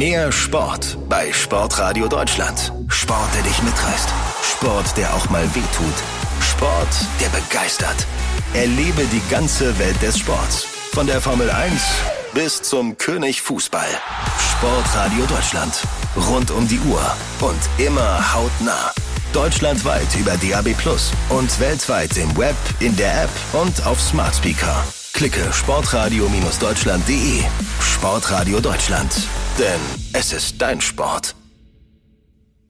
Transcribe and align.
Mehr 0.00 0.32
Sport 0.32 0.96
bei 1.10 1.30
Sportradio 1.30 2.08
Deutschland. 2.08 2.72
Sport, 2.88 3.34
der 3.34 3.42
dich 3.42 3.62
mitreißt. 3.62 4.08
Sport, 4.42 4.96
der 4.96 5.14
auch 5.14 5.28
mal 5.28 5.44
wehtut. 5.54 5.94
Sport, 6.40 6.88
der 7.20 7.28
begeistert. 7.28 8.06
Erlebe 8.54 9.04
die 9.12 9.20
ganze 9.28 9.78
Welt 9.78 10.00
des 10.00 10.18
Sports. 10.18 10.64
Von 10.94 11.06
der 11.06 11.20
Formel 11.20 11.50
1 11.50 11.82
bis 12.32 12.62
zum 12.62 12.96
König 12.96 13.42
Fußball. 13.42 13.90
Sportradio 14.52 15.26
Deutschland. 15.26 15.82
Rund 16.16 16.50
um 16.50 16.66
die 16.66 16.80
Uhr 16.80 17.02
und 17.42 17.60
immer 17.76 18.34
hautnah. 18.34 18.94
Deutschlandweit 19.34 20.08
über 20.18 20.34
DAB 20.38 20.72
Plus 20.78 21.12
und 21.28 21.60
weltweit 21.60 22.16
im 22.16 22.34
Web, 22.38 22.56
in 22.78 22.96
der 22.96 23.24
App 23.24 23.30
und 23.52 23.86
auf 23.86 24.00
Smart 24.00 24.34
Speaker. 24.34 24.82
Klicke 25.12 25.52
sportradio-deutschland.de. 25.52 27.42
Sportradio 27.80 28.60
Deutschland. 28.60 29.28
Denn 29.58 29.80
es 30.14 30.32
ist 30.32 30.62
dein 30.62 30.80
Sport. 30.80 31.34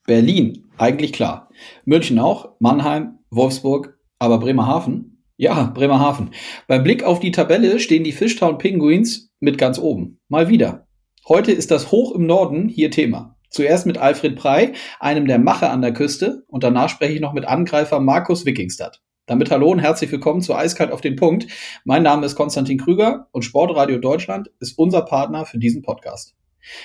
Berlin, 0.04 0.64
eigentlich 0.76 1.12
klar. 1.12 1.50
München 1.84 2.18
auch, 2.18 2.56
Mannheim, 2.58 3.18
Wolfsburg, 3.30 3.98
aber 4.18 4.38
Bremerhaven? 4.38 5.22
Ja, 5.36 5.64
Bremerhaven. 5.74 6.30
Beim 6.66 6.82
Blick 6.82 7.04
auf 7.04 7.20
die 7.20 7.30
Tabelle 7.30 7.78
stehen 7.78 8.02
die 8.02 8.12
Fishtown 8.12 8.58
Penguins 8.58 9.30
mit 9.38 9.56
ganz 9.56 9.78
oben. 9.78 10.18
Mal 10.28 10.48
wieder. 10.48 10.88
Heute 11.28 11.52
ist 11.52 11.70
das 11.70 11.92
hoch 11.92 12.14
im 12.14 12.26
Norden 12.26 12.68
hier 12.68 12.90
Thema. 12.90 13.36
Zuerst 13.50 13.86
mit 13.86 13.98
Alfred 13.98 14.34
Prey, 14.36 14.72
einem 14.98 15.26
der 15.26 15.38
Macher 15.38 15.70
an 15.70 15.82
der 15.82 15.92
Küste, 15.92 16.42
und 16.48 16.64
danach 16.64 16.88
spreche 16.88 17.14
ich 17.14 17.20
noch 17.20 17.32
mit 17.32 17.44
Angreifer 17.44 18.00
Markus 18.00 18.44
Wikingstad. 18.44 19.00
Damit 19.30 19.52
hallo 19.52 19.70
und 19.70 19.78
herzlich 19.78 20.10
willkommen 20.10 20.42
zu 20.42 20.56
Eiskalt 20.56 20.90
auf 20.90 21.02
den 21.02 21.14
Punkt. 21.14 21.46
Mein 21.84 22.02
Name 22.02 22.26
ist 22.26 22.34
Konstantin 22.34 22.78
Krüger 22.78 23.28
und 23.30 23.42
Sportradio 23.42 23.98
Deutschland 23.98 24.50
ist 24.58 24.76
unser 24.76 25.02
Partner 25.02 25.46
für 25.46 25.58
diesen 25.58 25.82
Podcast. 25.82 26.34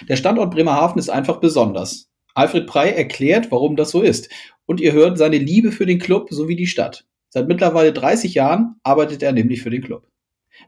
Der 0.08 0.16
Standort 0.16 0.52
Bremerhaven 0.52 1.00
ist 1.00 1.10
einfach 1.10 1.38
besonders. 1.38 2.12
Alfred 2.36 2.68
Prey 2.68 2.92
erklärt, 2.92 3.52
warum 3.52 3.76
das 3.76 3.90
so 3.90 4.04
ist. 4.04 4.30
Und 4.68 4.80
ihr 4.80 4.94
hört 4.94 5.18
seine 5.18 5.40
Liebe 5.40 5.72
für 5.72 5.88
den 5.88 5.98
Club 5.98 6.28
sowie 6.30 6.56
die 6.56 6.68
Stadt. 6.68 7.08
Seit 7.30 7.48
mittlerweile 7.48 7.94
30 7.94 8.36
Jahren 8.36 8.76
arbeitet 8.84 9.24
er 9.24 9.32
nämlich 9.32 9.64
für 9.64 9.72
den 9.72 9.82
Club. 9.82 10.08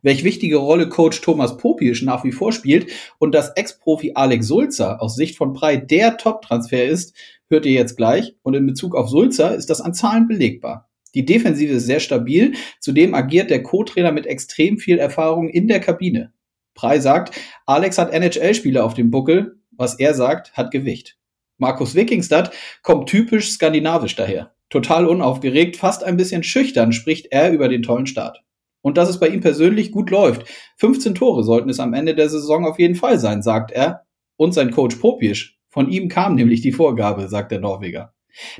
Welch 0.02 0.24
wichtige 0.24 0.58
Rolle 0.58 0.90
Coach 0.90 1.22
Thomas 1.22 1.58
Popisch 1.58 2.02
nach 2.02 2.24
wie 2.24 2.32
vor 2.32 2.54
spielt 2.54 2.90
und 3.20 3.36
dass 3.36 3.52
Ex-Profi 3.56 4.14
Alex 4.16 4.48
Sulzer 4.48 5.00
aus 5.00 5.16
Sicht 5.16 5.38
von 5.38 5.54
Prey 5.54 5.86
der 5.86 6.18
Top-Transfer 6.18 6.86
ist, 6.86 7.16
hört 7.50 7.68
ihr 7.68 7.74
jetzt 7.74 7.98
gleich. 7.98 8.36
Und 8.42 8.56
in 8.56 8.66
Bezug 8.66 8.96
auf 8.96 9.10
Sulzer 9.10 9.54
ist 9.54 9.70
das 9.70 9.80
an 9.80 9.94
Zahlen 9.94 10.28
belegbar. 10.28 10.87
Die 11.18 11.26
Defensive 11.26 11.74
ist 11.74 11.88
sehr 11.88 12.00
stabil. 12.00 12.54
Zudem 12.80 13.16
agiert 13.16 13.50
der 13.50 13.64
Co-Trainer 13.64 14.12
mit 14.12 14.28
extrem 14.28 14.78
viel 14.78 15.00
Erfahrung 15.00 15.50
in 15.50 15.68
der 15.68 15.80
Kabine. 15.80 16.32
Prey 16.76 17.02
sagt, 17.02 17.34
Alex 17.66 17.98
hat 17.98 18.14
NHL-Spieler 18.14 18.86
auf 18.86 18.94
dem 18.94 19.10
Buckel. 19.10 19.58
Was 19.72 19.98
er 19.98 20.14
sagt, 20.14 20.54
hat 20.54 20.70
Gewicht. 20.70 21.18
Markus 21.58 21.96
Wikingstad 21.96 22.54
kommt 22.84 23.10
typisch 23.10 23.50
skandinavisch 23.50 24.16
daher. 24.16 24.54
Total 24.70 25.08
unaufgeregt, 25.08 25.76
fast 25.76 26.04
ein 26.04 26.18
bisschen 26.18 26.44
schüchtern 26.44 26.94
spricht 26.94 27.32
er 27.32 27.52
über 27.52 27.68
den 27.68 27.82
tollen 27.82 28.06
Start. 28.06 28.44
Und 28.82 28.98
dass 28.98 29.10
es 29.10 29.20
bei 29.20 29.28
ihm 29.28 29.42
persönlich 29.42 29.92
gut 29.92 30.12
läuft. 30.12 30.46
15 30.76 31.16
Tore 31.16 31.44
sollten 31.44 31.72
es 31.72 31.80
am 31.80 31.96
Ende 31.96 32.14
der 32.14 32.30
Saison 32.30 32.64
auf 32.64 32.78
jeden 32.78 32.94
Fall 32.94 33.18
sein, 33.18 33.42
sagt 33.42 33.72
er. 33.72 34.04
Und 34.36 34.54
sein 34.54 34.70
Coach 34.70 34.98
Popisch. 34.98 35.58
Von 35.70 35.90
ihm 35.90 36.10
kam 36.10 36.36
nämlich 36.36 36.62
die 36.62 36.74
Vorgabe, 36.74 37.28
sagt 37.28 37.52
der 37.52 37.60
Norweger. 37.60 38.14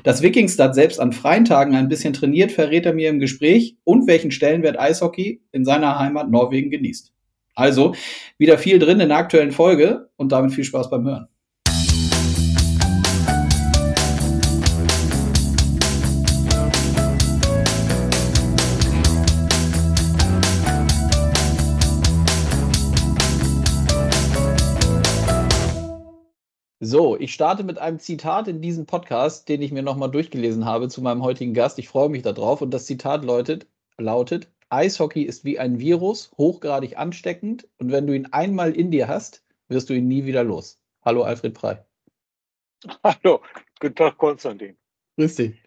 Dass 0.04 0.22
Wikingstad 0.22 0.74
selbst 0.74 1.00
an 1.00 1.12
freien 1.12 1.44
Tagen 1.44 1.74
ein 1.74 1.88
bisschen 1.88 2.12
trainiert, 2.12 2.52
verrät 2.52 2.86
er 2.86 2.94
mir 2.94 3.08
im 3.08 3.18
Gespräch 3.18 3.76
und 3.84 4.06
welchen 4.06 4.30
Stellenwert 4.30 4.78
Eishockey 4.78 5.42
in 5.52 5.64
seiner 5.64 5.98
Heimat 5.98 6.30
Norwegen 6.30 6.70
genießt. 6.70 7.12
Also 7.54 7.94
wieder 8.38 8.58
viel 8.58 8.78
drin 8.78 9.00
in 9.00 9.08
der 9.08 9.18
aktuellen 9.18 9.52
Folge 9.52 10.10
und 10.16 10.32
damit 10.32 10.52
viel 10.52 10.64
Spaß 10.64 10.90
beim 10.90 11.04
Hören. 11.04 11.28
So, 26.80 27.18
ich 27.18 27.34
starte 27.34 27.64
mit 27.64 27.78
einem 27.78 27.98
Zitat 27.98 28.46
in 28.46 28.62
diesem 28.62 28.86
Podcast, 28.86 29.48
den 29.48 29.62
ich 29.62 29.72
mir 29.72 29.82
nochmal 29.82 30.12
durchgelesen 30.12 30.64
habe 30.64 30.88
zu 30.88 31.02
meinem 31.02 31.24
heutigen 31.24 31.52
Gast. 31.52 31.76
Ich 31.80 31.88
freue 31.88 32.08
mich 32.08 32.22
darauf. 32.22 32.62
Und 32.62 32.70
das 32.70 32.86
Zitat 32.86 33.24
lautet, 33.24 33.66
lautet, 33.96 34.48
Eishockey 34.68 35.22
ist 35.22 35.44
wie 35.44 35.58
ein 35.58 35.80
Virus, 35.80 36.30
hochgradig 36.38 36.96
ansteckend. 36.96 37.66
Und 37.78 37.90
wenn 37.90 38.06
du 38.06 38.14
ihn 38.14 38.26
einmal 38.26 38.76
in 38.76 38.92
dir 38.92 39.08
hast, 39.08 39.42
wirst 39.66 39.90
du 39.90 39.94
ihn 39.94 40.06
nie 40.06 40.24
wieder 40.24 40.44
los. 40.44 40.80
Hallo, 41.04 41.24
Alfred 41.24 41.54
Prey. 41.54 41.78
Hallo, 43.02 43.40
guten 43.80 43.96
Tag, 43.96 44.16
Konstantin. 44.16 44.76
Grüß 45.16 45.34
dich. 45.34 45.60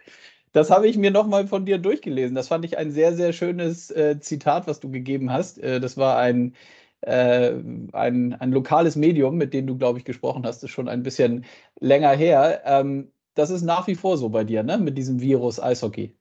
Das 0.54 0.72
habe 0.72 0.88
ich 0.88 0.98
mir 0.98 1.12
nochmal 1.12 1.46
von 1.46 1.66
dir 1.66 1.78
durchgelesen. 1.78 2.36
Das 2.36 2.48
fand 2.48 2.64
ich 2.64 2.78
ein 2.78 2.92
sehr, 2.92 3.14
sehr 3.14 3.34
schönes 3.34 3.92
äh, 3.92 4.18
Zitat, 4.22 4.66
was 4.66 4.80
du 4.80 4.90
gegeben 4.90 5.32
hast. 5.32 5.58
Äh, 5.60 5.82
das 5.82 5.98
war 5.98 6.18
ein 6.20 6.56
äh, 7.02 7.54
ein, 7.94 8.34
ein 8.34 8.52
lokales 8.52 8.96
Medium, 8.96 9.38
mit 9.38 9.54
dem 9.54 9.68
du, 9.68 9.78
glaube 9.78 10.00
ich, 10.00 10.06
gesprochen 10.06 10.46
hast, 10.46 10.64
ist 10.64 10.72
schon 10.72 10.88
ein 10.88 11.04
bisschen 11.04 11.46
länger 11.80 12.12
her. 12.12 12.62
Ähm, 12.66 13.12
das 13.34 13.50
ist 13.50 13.62
nach 13.64 13.88
wie 13.88 13.96
vor 13.96 14.18
so 14.18 14.30
bei 14.30 14.44
dir, 14.44 14.64
ne? 14.64 14.78
Mit 14.78 14.98
diesem 14.98 15.22
Virus 15.22 15.60
Eishockey. 15.60 16.16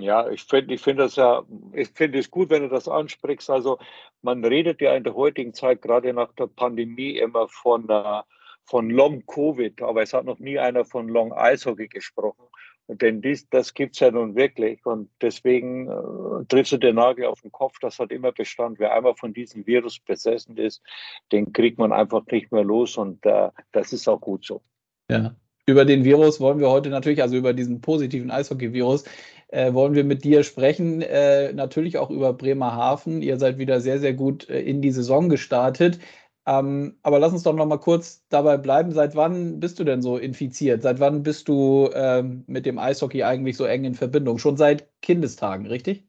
Ja, 0.00 0.28
ich 0.30 0.44
finde 0.44 0.74
ich 0.74 0.80
finde 0.80 1.02
das 1.04 1.16
ja, 1.16 1.42
ich 1.72 1.88
finde 1.88 2.18
es 2.20 2.30
gut, 2.30 2.50
wenn 2.50 2.62
du 2.62 2.68
das 2.68 2.86
ansprichst. 2.88 3.50
Also 3.50 3.78
man 4.22 4.44
redet 4.44 4.80
ja 4.80 4.94
in 4.94 5.04
der 5.04 5.14
heutigen 5.14 5.54
Zeit, 5.54 5.82
gerade 5.82 6.12
nach 6.12 6.32
der 6.34 6.46
Pandemie, 6.46 7.16
immer 7.18 7.48
von, 7.48 7.90
uh, 7.90 8.22
von 8.64 8.90
Long 8.90 9.24
Covid, 9.26 9.82
aber 9.82 10.02
es 10.02 10.12
hat 10.12 10.24
noch 10.24 10.38
nie 10.38 10.58
einer 10.58 10.84
von 10.84 11.08
Long 11.08 11.32
Eishockey 11.32 11.88
gesprochen. 11.88 12.47
Denn 12.88 13.20
dies, 13.20 13.48
das 13.50 13.74
gibt 13.74 13.94
es 13.94 14.00
ja 14.00 14.10
nun 14.10 14.34
wirklich. 14.34 14.84
Und 14.86 15.10
deswegen 15.20 15.88
äh, 15.88 16.44
triffst 16.48 16.72
du 16.72 16.78
den 16.78 16.96
Nagel 16.96 17.26
auf 17.26 17.42
den 17.42 17.52
Kopf. 17.52 17.78
Das 17.80 17.98
hat 17.98 18.10
immer 18.10 18.32
Bestand. 18.32 18.78
Wer 18.78 18.94
einmal 18.94 19.14
von 19.14 19.34
diesem 19.34 19.66
Virus 19.66 19.98
besessen 19.98 20.56
ist, 20.56 20.82
den 21.30 21.52
kriegt 21.52 21.78
man 21.78 21.92
einfach 21.92 22.24
nicht 22.30 22.50
mehr 22.50 22.64
los. 22.64 22.96
Und 22.96 23.24
äh, 23.26 23.50
das 23.72 23.92
ist 23.92 24.08
auch 24.08 24.20
gut 24.20 24.44
so. 24.44 24.62
Ja. 25.10 25.34
Über 25.66 25.84
den 25.84 26.02
Virus 26.02 26.40
wollen 26.40 26.60
wir 26.60 26.70
heute 26.70 26.88
natürlich, 26.88 27.20
also 27.20 27.36
über 27.36 27.52
diesen 27.52 27.82
positiven 27.82 28.30
Eishockey-Virus, 28.30 29.04
äh, 29.48 29.74
wollen 29.74 29.92
wir 29.92 30.04
mit 30.04 30.24
dir 30.24 30.42
sprechen. 30.42 31.02
Äh, 31.02 31.52
natürlich 31.52 31.98
auch 31.98 32.08
über 32.08 32.32
Bremerhaven. 32.32 33.20
Ihr 33.20 33.38
seid 33.38 33.58
wieder 33.58 33.82
sehr, 33.82 33.98
sehr 33.98 34.14
gut 34.14 34.48
äh, 34.48 34.60
in 34.62 34.80
die 34.80 34.92
Saison 34.92 35.28
gestartet. 35.28 35.98
Ähm, 36.48 36.96
aber 37.02 37.18
lass 37.18 37.34
uns 37.34 37.42
doch 37.42 37.52
noch 37.52 37.66
mal 37.66 37.76
kurz 37.76 38.26
dabei 38.30 38.56
bleiben. 38.56 38.90
Seit 38.92 39.14
wann 39.14 39.60
bist 39.60 39.78
du 39.78 39.84
denn 39.84 40.00
so 40.00 40.16
infiziert? 40.16 40.80
Seit 40.80 40.98
wann 40.98 41.22
bist 41.22 41.46
du 41.46 41.90
ähm, 41.92 42.42
mit 42.46 42.64
dem 42.64 42.78
Eishockey 42.78 43.22
eigentlich 43.22 43.58
so 43.58 43.66
eng 43.66 43.84
in 43.84 43.94
Verbindung? 43.94 44.38
Schon 44.38 44.56
seit 44.56 44.88
Kindestagen, 45.02 45.66
richtig? 45.66 46.06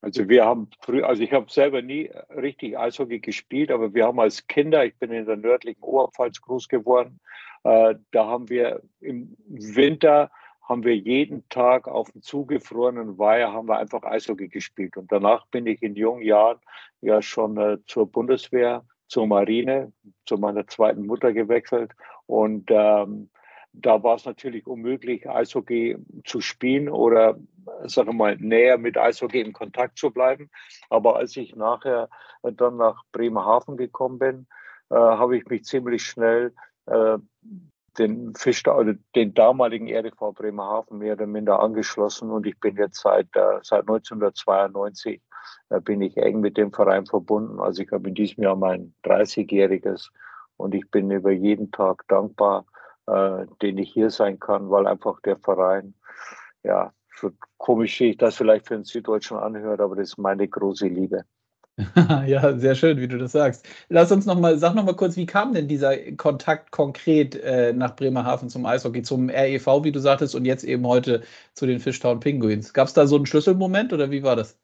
Also 0.00 0.28
wir 0.28 0.44
haben 0.44 0.68
früh, 0.80 1.00
also 1.02 1.22
ich 1.22 1.32
habe 1.32 1.48
selber 1.48 1.80
nie 1.80 2.10
richtig 2.30 2.76
Eishockey 2.76 3.20
gespielt, 3.20 3.70
aber 3.70 3.94
wir 3.94 4.06
haben 4.06 4.18
als 4.18 4.48
Kinder, 4.48 4.84
ich 4.84 4.96
bin 4.96 5.12
in 5.12 5.26
der 5.26 5.36
nördlichen 5.36 5.82
Oberpfalz 5.82 6.40
groß 6.40 6.66
geworden, 6.66 7.20
äh, 7.62 7.94
da 8.10 8.26
haben 8.26 8.48
wir 8.48 8.82
im 9.00 9.36
Winter 9.46 10.28
haben 10.62 10.82
wir 10.82 10.96
jeden 10.96 11.48
Tag 11.50 11.86
auf 11.86 12.10
dem 12.10 12.22
zugefrorenen 12.22 13.16
Weiher 13.16 13.52
haben 13.52 13.68
wir 13.68 13.78
einfach 13.78 14.02
Eishockey 14.02 14.48
gespielt. 14.48 14.96
Und 14.96 15.12
danach 15.12 15.46
bin 15.46 15.66
ich 15.68 15.80
in 15.80 15.94
jungen 15.94 16.22
Jahren 16.22 16.58
ja 17.00 17.22
schon 17.22 17.56
äh, 17.56 17.78
zur 17.86 18.10
Bundeswehr 18.10 18.84
zur 19.08 19.26
Marine, 19.26 19.92
zu 20.24 20.36
meiner 20.38 20.66
zweiten 20.66 21.06
Mutter 21.06 21.32
gewechselt. 21.32 21.92
Und 22.26 22.70
ähm, 22.70 23.30
da 23.72 24.02
war 24.02 24.16
es 24.16 24.24
natürlich 24.24 24.66
unmöglich, 24.66 25.28
Eishockey 25.28 25.98
zu 26.24 26.40
spielen 26.40 26.88
oder, 26.88 27.38
sagen 27.84 28.08
wir 28.08 28.14
mal, 28.14 28.36
näher 28.36 28.78
mit 28.78 28.96
Eishockey 28.96 29.40
in 29.40 29.52
Kontakt 29.52 29.98
zu 29.98 30.10
bleiben. 30.10 30.50
Aber 30.88 31.16
als 31.16 31.36
ich 31.36 31.54
nachher 31.54 32.08
dann 32.42 32.76
nach 32.78 33.02
Bremerhaven 33.12 33.76
gekommen 33.76 34.18
bin, 34.18 34.46
äh, 34.90 34.94
habe 34.94 35.36
ich 35.36 35.46
mich 35.46 35.64
ziemlich 35.64 36.02
schnell 36.04 36.54
äh, 36.86 37.18
den 37.98 38.34
Fisch, 38.34 38.66
also 38.66 38.92
den 39.14 39.34
damaligen 39.34 39.88
RDV 39.88 40.32
Bremerhaven 40.34 40.98
mehr 40.98 41.14
oder 41.14 41.26
minder 41.26 41.60
angeschlossen 41.60 42.30
und 42.30 42.46
ich 42.46 42.58
bin 42.60 42.76
jetzt 42.76 43.00
seit, 43.00 43.26
äh, 43.34 43.58
seit 43.62 43.82
1992 43.82 45.14
äh, 45.14 45.35
bin 45.84 46.00
ich 46.02 46.16
eng 46.16 46.40
mit 46.40 46.56
dem 46.56 46.72
Verein 46.72 47.06
verbunden. 47.06 47.60
Also 47.60 47.82
ich 47.82 47.90
habe 47.90 48.08
in 48.08 48.14
diesem 48.14 48.42
Jahr 48.44 48.56
mein 48.56 48.94
30-jähriges 49.04 50.10
und 50.56 50.74
ich 50.74 50.90
bin 50.90 51.10
über 51.10 51.32
jeden 51.32 51.70
Tag 51.70 52.04
dankbar, 52.08 52.66
äh, 53.06 53.46
den 53.62 53.78
ich 53.78 53.92
hier 53.92 54.10
sein 54.10 54.38
kann, 54.38 54.70
weil 54.70 54.86
einfach 54.86 55.20
der 55.20 55.38
Verein, 55.38 55.94
ja, 56.62 56.92
für, 57.08 57.32
komisch 57.56 58.00
ich 58.00 58.16
das 58.16 58.36
vielleicht 58.36 58.66
für 58.66 58.74
einen 58.74 58.84
Süddeutschen 58.84 59.38
anhört, 59.38 59.80
aber 59.80 59.96
das 59.96 60.10
ist 60.10 60.18
meine 60.18 60.46
große 60.46 60.86
Liebe. 60.86 61.24
ja, 62.26 62.56
sehr 62.58 62.74
schön, 62.74 62.98
wie 62.98 63.08
du 63.08 63.18
das 63.18 63.32
sagst. 63.32 63.66
Lass 63.90 64.10
uns 64.10 64.24
noch 64.24 64.38
mal, 64.38 64.58
sag 64.58 64.74
noch 64.74 64.84
mal 64.84 64.96
kurz, 64.96 65.16
wie 65.16 65.26
kam 65.26 65.52
denn 65.52 65.68
dieser 65.68 65.94
Kontakt 66.12 66.70
konkret 66.70 67.34
äh, 67.34 67.74
nach 67.74 67.94
Bremerhaven 67.96 68.48
zum 68.48 68.64
Eishockey, 68.64 69.02
zum 69.02 69.28
REV, 69.28 69.84
wie 69.84 69.92
du 69.92 70.00
sagtest, 70.00 70.34
und 70.34 70.46
jetzt 70.46 70.64
eben 70.64 70.86
heute 70.86 71.22
zu 71.52 71.66
den 71.66 71.78
Fishtown 71.78 72.20
Penguins? 72.20 72.72
Gab 72.72 72.88
es 72.88 72.94
da 72.94 73.06
so 73.06 73.16
einen 73.16 73.26
Schlüsselmoment 73.26 73.92
oder 73.92 74.10
wie 74.10 74.22
war 74.22 74.36
das? 74.36 74.58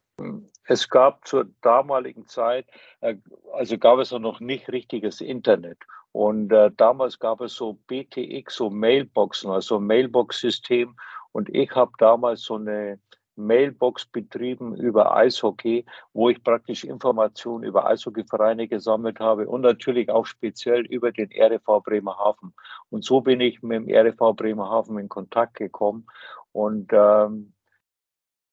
Es 0.64 0.88
gab 0.88 1.26
zur 1.26 1.46
damaligen 1.60 2.26
Zeit, 2.26 2.66
äh, 3.00 3.16
also 3.52 3.78
gab 3.78 3.98
es 3.98 4.12
noch 4.12 4.40
nicht 4.40 4.70
richtiges 4.70 5.20
Internet. 5.20 5.78
Und 6.12 6.52
äh, 6.52 6.70
damals 6.76 7.18
gab 7.18 7.40
es 7.40 7.54
so 7.54 7.78
BTX, 7.86 8.54
so 8.54 8.70
Mailboxen, 8.70 9.50
also 9.50 9.80
Mailbox-System. 9.80 10.94
Und 11.32 11.48
ich 11.54 11.74
habe 11.74 11.92
damals 11.98 12.42
so 12.42 12.56
eine 12.56 12.98
Mailbox 13.36 14.06
betrieben 14.06 14.76
über 14.76 15.16
Eishockey, 15.16 15.86
wo 16.12 16.28
ich 16.28 16.42
praktisch 16.44 16.84
Informationen 16.84 17.64
über 17.64 17.86
Eishockeyvereine 17.86 18.68
gesammelt 18.68 19.20
habe 19.20 19.48
und 19.48 19.62
natürlich 19.62 20.10
auch 20.10 20.26
speziell 20.26 20.84
über 20.86 21.12
den 21.12 21.30
RFV 21.32 21.82
Bremerhaven. 21.82 22.52
Und 22.90 23.04
so 23.04 23.22
bin 23.22 23.40
ich 23.40 23.62
mit 23.62 23.88
dem 23.88 23.88
RFV 23.88 24.34
Bremerhaven 24.34 24.98
in 24.98 25.08
Kontakt 25.08 25.54
gekommen. 25.54 26.06
Und 26.52 26.92
ähm, 26.92 27.51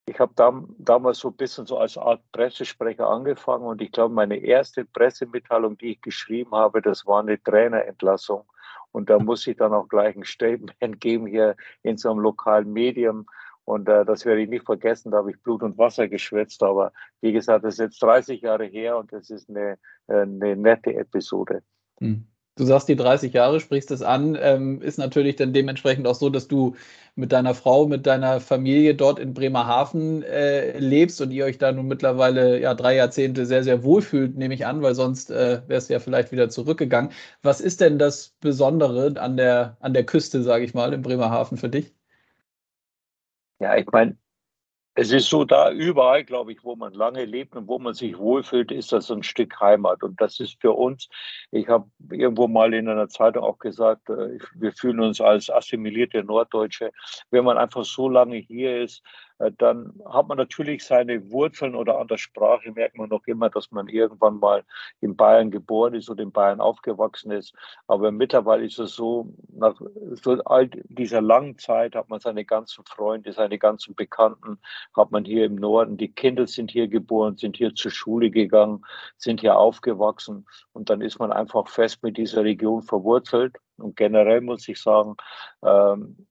ich 0.09 0.19
habe 0.19 0.33
dam 0.35 0.75
damals 0.77 1.19
so 1.19 1.29
ein 1.29 1.35
bisschen 1.35 1.65
so 1.65 1.77
als 1.77 1.97
Art 1.97 2.21
Pressesprecher 2.31 3.07
angefangen 3.07 3.65
und 3.65 3.81
ich 3.81 3.91
glaube, 3.91 4.13
meine 4.13 4.38
erste 4.38 4.85
Pressemitteilung, 4.85 5.77
die 5.77 5.91
ich 5.91 6.01
geschrieben 6.01 6.51
habe, 6.51 6.81
das 6.81 7.06
war 7.06 7.21
eine 7.21 7.41
Trainerentlassung. 7.41 8.44
Und 8.91 9.09
da 9.09 9.19
muss 9.19 9.45
ich 9.45 9.56
dann 9.57 9.73
auch 9.73 9.88
gleich 9.88 10.15
ein 10.15 10.23
Statement 10.23 10.73
geben 11.00 11.27
hier 11.27 11.56
in 11.83 11.97
so 11.97 12.09
einem 12.09 12.19
lokalen 12.19 12.73
Medium. 12.73 13.27
Und 13.65 13.88
äh, 13.88 14.03
das 14.03 14.25
werde 14.25 14.41
ich 14.41 14.50
nicht 14.50 14.65
vergessen, 14.65 15.11
da 15.11 15.17
habe 15.17 15.29
ich 15.29 15.41
Blut 15.44 15.61
und 15.61 15.77
Wasser 15.77 16.07
geschwätzt. 16.07 16.63
Aber 16.63 16.91
wie 17.21 17.31
gesagt, 17.31 17.63
das 17.63 17.75
ist 17.75 17.79
jetzt 17.79 18.01
30 18.01 18.41
Jahre 18.41 18.65
her 18.65 18.97
und 18.97 19.13
das 19.13 19.29
ist 19.29 19.47
eine, 19.47 19.77
äh, 20.07 20.21
eine 20.21 20.55
nette 20.55 20.95
Episode. 20.95 21.62
Hm. 22.00 22.25
Du 22.59 22.65
sagst 22.65 22.89
die 22.89 22.97
30 22.97 23.31
Jahre, 23.33 23.61
sprichst 23.61 23.89
es 23.91 24.01
an, 24.01 24.38
ähm, 24.39 24.81
ist 24.81 24.97
natürlich 24.97 25.38
dann 25.38 25.53
dementsprechend 25.53 26.06
auch 26.07 26.15
so, 26.15 26.29
dass 26.29 26.50
du 26.50 26.75
mit 27.15 27.31
deiner 27.31 27.53
Frau, 27.56 27.88
mit 27.88 28.06
deiner 28.06 28.41
Familie 28.41 28.95
dort 28.95 29.17
in 29.17 29.33
Bremerhaven 29.33 30.23
äh, 30.23 30.77
lebst 30.77 31.21
und 31.21 31.31
ihr 31.31 31.45
euch 31.45 31.57
da 31.57 31.71
nun 31.71 31.88
mittlerweile 31.88 32.59
ja 32.59 32.73
drei 32.73 32.95
Jahrzehnte 32.97 33.45
sehr, 33.45 33.63
sehr 33.63 33.83
wohlfühlt, 33.83 34.38
nehme 34.38 34.53
ich 34.53 34.65
an, 34.65 34.81
weil 34.81 34.94
sonst 34.94 35.31
äh, 35.31 35.61
wärst 35.67 35.89
du 35.89 35.94
ja 35.94 36.00
vielleicht 36.01 36.33
wieder 36.33 36.50
zurückgegangen. 36.50 37.11
Was 37.41 37.61
ist 37.61 37.79
denn 37.79 37.97
das 37.97 38.35
Besondere 38.41 39.13
an 39.21 39.38
der, 39.38 39.77
an 39.79 39.94
der 39.94 40.05
Küste, 40.05 40.44
sage 40.44 40.65
ich 40.65 40.73
mal, 40.73 40.94
in 40.94 41.01
Bremerhaven 41.01 41.57
für 41.57 41.69
dich? 41.69 41.94
Ja, 43.59 43.75
ich 43.77 43.88
meine, 43.91 44.17
es 44.95 45.12
ist 45.12 45.30
so, 45.30 45.45
da 45.45 45.71
überall, 45.71 46.24
glaube 46.24 46.51
ich, 46.51 46.63
wo 46.63 46.75
man 46.75 46.94
lange 46.94 47.24
lebt 47.25 47.56
und 47.56 47.68
wo 47.68 47.80
man 47.80 47.94
sich 47.94 48.18
wohlfühlt, 48.18 48.71
ist 48.71 48.91
das 48.91 49.09
ein 49.09 49.24
Stück 49.24 49.59
Heimat. 49.59 50.03
Und 50.03 50.19
das 50.19 50.39
ist 50.39 50.59
für 50.59 50.74
uns, 50.74 51.07
ich 51.51 51.68
habe 51.69 51.89
irgendwo 52.12 52.47
mal 52.47 52.74
in 52.74 52.89
einer 52.89 53.07
Zeitung 53.07 53.44
auch 53.44 53.59
gesagt, 53.59 54.09
äh, 54.09 54.39
wir 54.56 54.74
fühlen 54.74 55.00
uns 55.00 55.21
als 55.21 55.50
assimilierte 55.50 56.24
Norddeutsche. 56.24 56.91
Wenn 57.31 57.45
man 57.45 57.57
einfach 57.57 57.86
so 57.86 58.09
lange 58.09 58.38
hier 58.38 58.81
ist, 58.81 59.03
dann 59.57 59.94
hat 60.06 60.27
man 60.27 60.38
natürlich 60.38 60.83
seine 60.83 61.31
Wurzeln 61.31 61.74
oder 61.74 62.00
an 62.00 62.07
der 62.07 62.18
Sprache 62.18 62.71
merkt 62.71 62.97
man 62.97 63.09
noch 63.09 63.25
immer, 63.25 63.50
dass 63.50 63.71
man 63.71 63.88
irgendwann 63.88 64.39
mal 64.39 64.65
in 65.00 65.15
Bayern 65.15 65.50
geboren 65.50 65.94
ist 65.94 66.09
oder 66.09 66.24
in 66.24 66.31
Bayern 66.31 66.59
aufgewachsen 66.59 67.31
ist. 67.31 67.53
Aber 67.88 68.12
mittlerweile 68.12 68.65
ist 68.65 68.80
es 68.80 68.95
so, 68.95 69.33
nach 69.47 69.80
so 70.21 70.44
all 70.44 70.68
dieser 70.68 71.21
langen 71.21 71.57
Zeit 71.57 71.95
hat 71.95 72.09
man 72.09 72.19
seine 72.19 72.44
ganzen 72.44 72.83
Freunde, 72.86 73.31
seine 73.31 73.57
ganzen 73.57 73.95
Bekannten, 73.95 74.59
hat 74.95 75.12
man 75.12 75.24
hier 75.24 75.45
im 75.45 75.56
Norden. 75.56 75.95
Die 75.95 76.12
Kinder 76.12 76.45
sind 76.45 76.71
hier 76.71 76.89
geboren, 76.89 77.38
sind 77.38 77.56
hier 77.56 77.74
zur 77.74 77.91
Schule 77.91 78.31
gegangen, 78.31 78.83
sind 79.18 79.39
hier 79.39 79.57
aufgewachsen 79.57 80.45
und 80.74 80.89
dann 80.89 81.00
ist 81.00 81.18
man 81.18 81.31
einfach 81.31 81.69
fest 81.69 82.03
mit 82.03 82.18
dieser 82.18 82.44
Region 82.44 82.81
verwurzelt. 82.81 83.56
Und 83.77 83.95
generell 83.95 84.41
muss 84.41 84.68
ich 84.68 84.81
sagen, 84.81 85.15
ähm, 85.63 86.27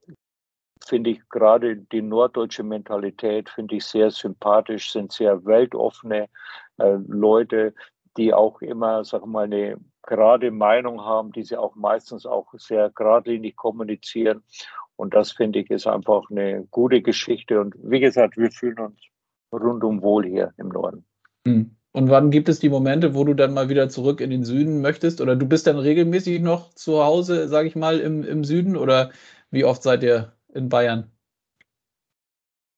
finde 0.89 1.11
ich 1.11 1.29
gerade 1.29 1.77
die 1.77 2.03
norddeutsche 2.03 2.63
Mentalität, 2.63 3.51
finde 3.51 3.77
ich 3.77 3.85
sehr 3.85 4.11
sympathisch, 4.11 4.93
sind 4.93 5.13
sehr 5.13 5.45
weltoffene 5.45 6.29
äh, 6.79 6.97
Leute, 7.07 7.75
die 8.17 8.33
auch 8.35 8.61
immer, 8.63 9.05
sag 9.05 9.27
mal, 9.27 9.45
eine 9.45 9.77
gerade 10.03 10.51
Meinung 10.51 11.03
haben, 11.03 11.33
die 11.33 11.43
sie 11.43 11.57
auch 11.57 11.77
meistens 11.77 12.25
auch 12.25 12.53
sehr 12.55 12.91
geradlinig 12.91 13.57
kommunizieren. 13.57 14.43
Und 14.97 15.15
das 15.15 15.33
finde 15.33 15.61
ich 15.61 15.71
ist 15.71 15.87
einfach 15.87 16.31
eine 16.31 16.67
gute 16.71 17.03
Geschichte. 17.03 17.61
Und 17.61 17.75
wie 17.79 18.01
gesagt, 18.01 18.37
wir 18.37 18.51
fühlen 18.51 18.81
uns 18.81 18.99
rundum 19.53 20.03
wohl 20.03 20.27
hier 20.27 20.53
im 20.57 20.69
Norden. 20.69 21.05
Hm. 21.47 21.77
Und 21.93 22.11
wann 22.11 22.31
gibt 22.31 22.49
es 22.49 22.59
die 22.59 22.69
Momente, 22.69 23.15
wo 23.15 23.25
du 23.25 23.35
dann 23.35 23.55
mal 23.55 23.69
wieder 23.69 23.89
zurück 23.89 24.21
in 24.21 24.31
den 24.31 24.45
Süden 24.45 24.81
möchtest? 24.81 25.21
Oder 25.21 25.37
du 25.37 25.47
bist 25.47 25.67
dann 25.67 25.79
regelmäßig 25.79 26.41
noch 26.41 26.73
zu 26.75 27.05
Hause, 27.05 27.49
sage 27.49 27.69
ich 27.69 27.77
mal, 27.77 27.99
im, 27.99 28.25
im 28.25 28.45
Süden? 28.45 28.77
Oder 28.77 29.11
wie 29.51 29.65
oft 29.65 29.83
seid 29.83 30.03
ihr 30.03 30.33
in 30.55 30.69
Bayern? 30.69 31.11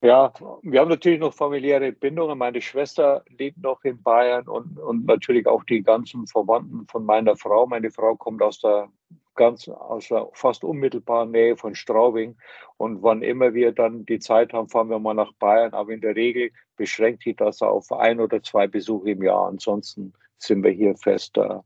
Ja, 0.03 0.33
wir 0.63 0.81
haben 0.81 0.89
natürlich 0.89 1.21
noch 1.21 1.35
familiäre 1.35 1.93
Bindungen. 1.93 2.39
Meine 2.39 2.63
Schwester 2.63 3.23
lebt 3.29 3.59
noch 3.59 3.85
in 3.85 4.03
Bayern 4.03 4.49
und, 4.49 4.79
und 4.79 5.05
natürlich 5.05 5.47
auch 5.47 5.63
die 5.65 5.83
ganzen 5.83 6.27
Verwandten 6.27 6.87
von 6.87 7.05
meiner 7.05 7.37
Frau. 7.37 7.67
Meine 7.67 7.91
Frau 7.91 8.17
kommt 8.17 8.41
aus 8.41 8.61
der 8.61 8.89
ganz 9.35 9.69
aus 9.69 10.09
der 10.09 10.29
fast 10.33 10.65
unmittelbaren 10.65 11.31
Nähe 11.31 11.57
von 11.57 11.75
Straubing. 11.75 12.37
Und 12.79 13.03
wann 13.03 13.23
immer 13.23 13.53
wir 13.53 13.73
dann 13.73 14.07
die 14.07 14.19
Zeit 14.19 14.55
haben, 14.55 14.69
fahren 14.69 14.89
wir 14.89 14.99
mal 14.99 15.15
nach 15.15 15.33
Bayern. 15.35 15.75
Aber 15.75 15.93
in 15.93 16.01
der 16.01 16.17
Regel 16.17 16.51
beschränkt 16.77 17.23
sich 17.23 17.37
das 17.37 17.61
auf 17.61 17.93
ein 17.93 18.21
oder 18.21 18.43
zwei 18.43 18.67
Besuche 18.67 19.11
im 19.11 19.23
Jahr. 19.23 19.49
Ansonsten 19.49 20.15
sind 20.39 20.65
wir 20.65 20.71
hier 20.71 20.97
fest, 20.97 21.37
äh, 21.37 21.59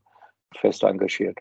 fest 0.57 0.83
engagiert. 0.83 1.39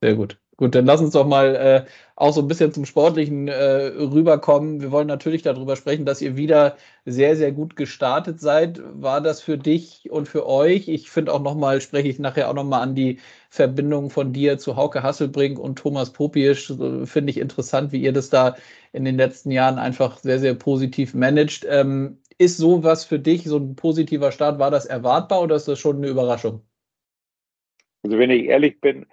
Sehr 0.00 0.14
gut. 0.14 0.38
Gut, 0.56 0.74
dann 0.76 0.86
lass 0.86 1.00
uns 1.00 1.14
doch 1.14 1.26
mal 1.26 1.56
äh, 1.56 1.84
auch 2.14 2.32
so 2.32 2.40
ein 2.40 2.46
bisschen 2.46 2.72
zum 2.72 2.86
Sportlichen 2.86 3.48
äh, 3.48 3.86
rüberkommen. 3.86 4.80
Wir 4.80 4.92
wollen 4.92 5.08
natürlich 5.08 5.42
darüber 5.42 5.74
sprechen, 5.74 6.04
dass 6.04 6.22
ihr 6.22 6.36
wieder 6.36 6.76
sehr, 7.04 7.34
sehr 7.36 7.50
gut 7.50 7.74
gestartet 7.74 8.40
seid. 8.40 8.80
War 8.84 9.20
das 9.20 9.40
für 9.40 9.58
dich 9.58 10.10
und 10.12 10.28
für 10.28 10.46
euch? 10.46 10.86
Ich 10.88 11.10
finde 11.10 11.32
auch 11.32 11.42
nochmal, 11.42 11.80
spreche 11.80 12.08
ich 12.08 12.20
nachher 12.20 12.48
auch 12.48 12.54
nochmal 12.54 12.82
an 12.82 12.94
die 12.94 13.18
Verbindung 13.50 14.10
von 14.10 14.32
dir 14.32 14.56
zu 14.58 14.76
Hauke 14.76 15.02
Hasselbrink 15.02 15.58
und 15.58 15.76
Thomas 15.76 16.12
Popiesch. 16.12 16.72
Finde 17.04 17.30
ich 17.30 17.38
interessant, 17.38 17.90
wie 17.90 18.02
ihr 18.02 18.12
das 18.12 18.30
da 18.30 18.54
in 18.92 19.04
den 19.04 19.16
letzten 19.16 19.50
Jahren 19.50 19.78
einfach 19.78 20.18
sehr, 20.18 20.38
sehr 20.38 20.54
positiv 20.54 21.14
managt. 21.14 21.66
Ähm, 21.68 22.18
ist 22.38 22.58
sowas 22.58 23.04
für 23.04 23.18
dich, 23.18 23.44
so 23.44 23.58
ein 23.58 23.74
positiver 23.74 24.30
Start, 24.30 24.60
war 24.60 24.70
das 24.70 24.86
erwartbar 24.86 25.42
oder 25.42 25.56
ist 25.56 25.66
das 25.66 25.80
schon 25.80 25.96
eine 25.96 26.08
Überraschung? 26.08 26.62
Also 28.04 28.18
wenn 28.18 28.30
ich 28.30 28.44
ehrlich 28.44 28.80
bin, 28.80 29.06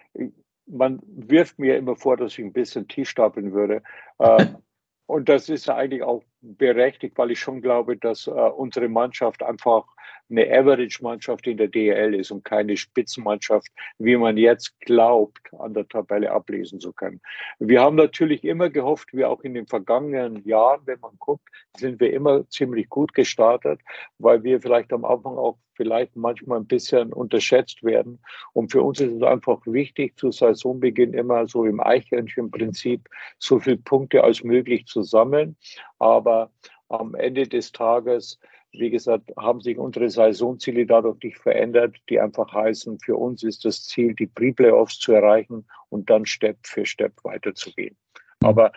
man 0.71 1.00
wirft 1.03 1.59
mir 1.59 1.77
immer 1.77 1.95
vor, 1.95 2.18
dass 2.18 2.33
ich 2.33 2.39
ein 2.39 2.53
bisschen 2.53 2.88
Tisch 2.88 3.09
stapeln 3.09 3.53
würde. 3.53 3.83
Äh, 4.19 4.45
und 5.06 5.29
das 5.29 5.50
ist 5.50 5.69
eigentlich 5.69 6.03
auch 6.03 6.23
berechtigt, 6.41 7.17
weil 7.17 7.31
ich 7.31 7.39
schon 7.39 7.61
glaube, 7.61 7.97
dass 7.97 8.27
äh, 8.27 8.31
unsere 8.31 8.89
Mannschaft 8.89 9.43
einfach 9.43 9.85
eine 10.31 10.49
Average-Mannschaft 10.49 11.45
in 11.45 11.57
der 11.57 11.67
DL 11.67 12.15
ist 12.15 12.31
und 12.31 12.45
keine 12.45 12.77
Spitzenmannschaft, 12.77 13.67
wie 13.99 14.15
man 14.15 14.38
jetzt 14.38 14.79
glaubt, 14.79 15.53
an 15.59 15.73
der 15.73 15.88
Tabelle 15.88 16.31
ablesen 16.31 16.79
zu 16.79 16.93
können. 16.93 17.19
Wir 17.59 17.81
haben 17.81 17.97
natürlich 17.97 18.43
immer 18.43 18.69
gehofft, 18.69 19.10
wie 19.12 19.25
auch 19.25 19.41
in 19.41 19.53
den 19.53 19.67
vergangenen 19.67 20.43
Jahren, 20.45 20.81
wenn 20.86 21.00
man 21.01 21.12
guckt, 21.19 21.48
sind 21.77 22.00
wir 22.00 22.13
immer 22.13 22.48
ziemlich 22.50 22.89
gut 22.89 23.13
gestartet, 23.13 23.81
weil 24.19 24.43
wir 24.43 24.62
vielleicht 24.62 24.93
am 24.93 25.05
Anfang 25.05 25.38
auch 25.38 25.57
vielleicht 25.75 26.15
manchmal 26.15 26.60
ein 26.60 26.67
bisschen 26.67 27.12
unterschätzt 27.12 27.83
werden. 27.83 28.19
Und 28.53 28.71
für 28.71 28.83
uns 28.83 29.00
ist 29.00 29.13
es 29.13 29.24
einfach 29.24 29.60
wichtig, 29.65 30.17
zu 30.17 30.31
Saisonbeginn 30.31 31.13
immer 31.13 31.48
so 31.48 31.65
im 31.65 31.79
Eichhörnchen-Prinzip 31.79 33.10
so 33.39 33.60
viele 33.60 33.77
Punkte 33.77 34.24
als 34.24 34.43
möglich 34.43 34.86
zu 34.86 35.01
sammeln. 35.01 35.55
Aber 36.01 36.51
am 36.89 37.15
Ende 37.15 37.48
des 37.48 37.72
Tages 37.72 38.39
wie 38.74 38.89
gesagt, 38.89 39.31
haben 39.38 39.62
sich 39.62 39.77
unsere 39.77 40.10
Saisonziele 40.10 40.86
dadurch 40.86 41.22
nicht 41.24 41.38
verändert, 41.38 41.98
die 42.10 42.20
einfach 42.20 42.51
heißen, 42.53 43.00
für 43.00 43.17
uns 43.17 43.43
ist 43.43 43.65
das 43.65 43.86
Ziel, 43.86 44.15
die 44.15 44.27
Pre-Playoffs 44.27 45.00
zu 45.00 45.12
erreichen 45.12 45.65
und 45.89 46.10
dann 46.10 46.25
Step 46.25 46.58
für 46.63 46.86
Step 46.86 47.13
weiterzugehen. 47.24 47.98
Aber 48.39 48.72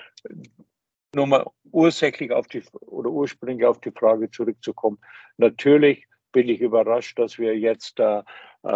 nur 1.15 1.27
mal 1.27 1.47
ursächlich 1.71 2.33
auf 2.33 2.49
die 2.49 2.63
oder 2.81 3.11
ursprünglich 3.11 3.65
auf 3.65 3.81
die 3.81 3.93
Frage 3.93 4.31
zurückzukommen. 4.31 4.99
Natürlich 5.37 6.07
bin 6.33 6.49
ich 6.49 6.61
überrascht, 6.61 7.17
dass 7.21 7.39
wir 7.39 7.57
jetzt 7.57 8.01
äh, 8.01 8.23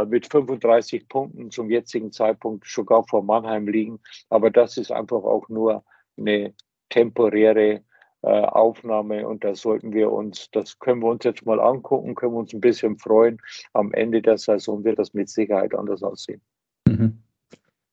mit 0.06 0.30
35 0.30 1.08
Punkten 1.08 1.50
zum 1.50 1.68
jetzigen 1.68 2.12
Zeitpunkt 2.12 2.64
sogar 2.68 3.04
vor 3.08 3.24
Mannheim 3.24 3.66
liegen. 3.66 3.98
Aber 4.28 4.52
das 4.52 4.76
ist 4.76 4.92
einfach 4.92 5.24
auch 5.24 5.48
nur 5.48 5.84
eine 6.16 6.54
temporäre 6.90 7.72
äh, 7.72 7.80
Aufnahme 8.26 9.28
und 9.28 9.44
da 9.44 9.54
sollten 9.54 9.92
wir 9.92 10.10
uns, 10.10 10.50
das 10.50 10.78
können 10.78 11.02
wir 11.02 11.08
uns 11.08 11.24
jetzt 11.24 11.46
mal 11.46 11.60
angucken, 11.60 12.14
können 12.14 12.32
wir 12.32 12.40
uns 12.40 12.52
ein 12.52 12.60
bisschen 12.60 12.98
freuen. 12.98 13.40
Am 13.72 13.92
Ende 13.92 14.20
der 14.22 14.38
Saison 14.38 14.82
wird 14.82 14.98
das 14.98 15.14
mit 15.14 15.28
Sicherheit 15.28 15.74
anders 15.74 16.02
aussehen. 16.02 16.40
Mhm. 16.88 17.22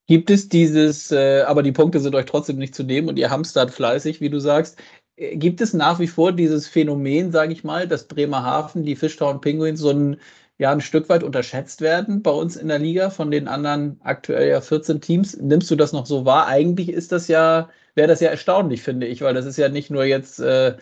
Gibt 0.07 0.29
es 0.29 0.49
dieses, 0.49 1.11
äh, 1.11 1.41
aber 1.41 1.63
die 1.63 1.71
Punkte 1.71 1.99
sind 1.99 2.15
euch 2.15 2.25
trotzdem 2.25 2.57
nicht 2.57 2.75
zu 2.75 2.83
nehmen 2.83 3.07
und 3.09 3.17
ihr 3.17 3.29
hamstert 3.29 3.71
fleißig, 3.71 4.21
wie 4.21 4.29
du 4.29 4.39
sagst. 4.39 4.79
Äh, 5.15 5.37
gibt 5.37 5.61
es 5.61 5.73
nach 5.73 5.99
wie 5.99 6.07
vor 6.07 6.31
dieses 6.31 6.67
Phänomen, 6.67 7.31
sage 7.31 7.53
ich 7.53 7.63
mal, 7.63 7.87
dass 7.87 8.07
Bremerhaven, 8.07 8.83
die 8.83 8.95
Fishtown 8.95 9.41
Penguins 9.41 9.79
so 9.79 9.89
ein, 9.89 10.17
ja, 10.57 10.71
ein 10.71 10.81
Stück 10.81 11.09
weit 11.09 11.23
unterschätzt 11.23 11.81
werden 11.81 12.21
bei 12.21 12.31
uns 12.31 12.55
in 12.55 12.67
der 12.67 12.79
Liga 12.79 13.09
von 13.09 13.31
den 13.31 13.47
anderen 13.47 13.99
aktuell 14.03 14.49
ja 14.49 14.61
14 14.61 15.01
Teams? 15.01 15.37
Nimmst 15.37 15.69
du 15.71 15.75
das 15.75 15.91
noch 15.91 16.05
so 16.05 16.25
wahr? 16.25 16.47
Eigentlich 16.47 16.89
ist 16.89 17.11
das 17.11 17.27
ja 17.27 17.69
wäre 17.95 18.07
das 18.07 18.19
ja 18.19 18.29
erstaunlich, 18.29 18.81
finde 18.81 19.07
ich, 19.07 19.21
weil 19.21 19.33
das 19.33 19.45
ist 19.45 19.57
ja 19.57 19.69
nicht 19.69 19.89
nur 19.89 20.03
jetzt 20.03 20.39
äh, 20.39 20.77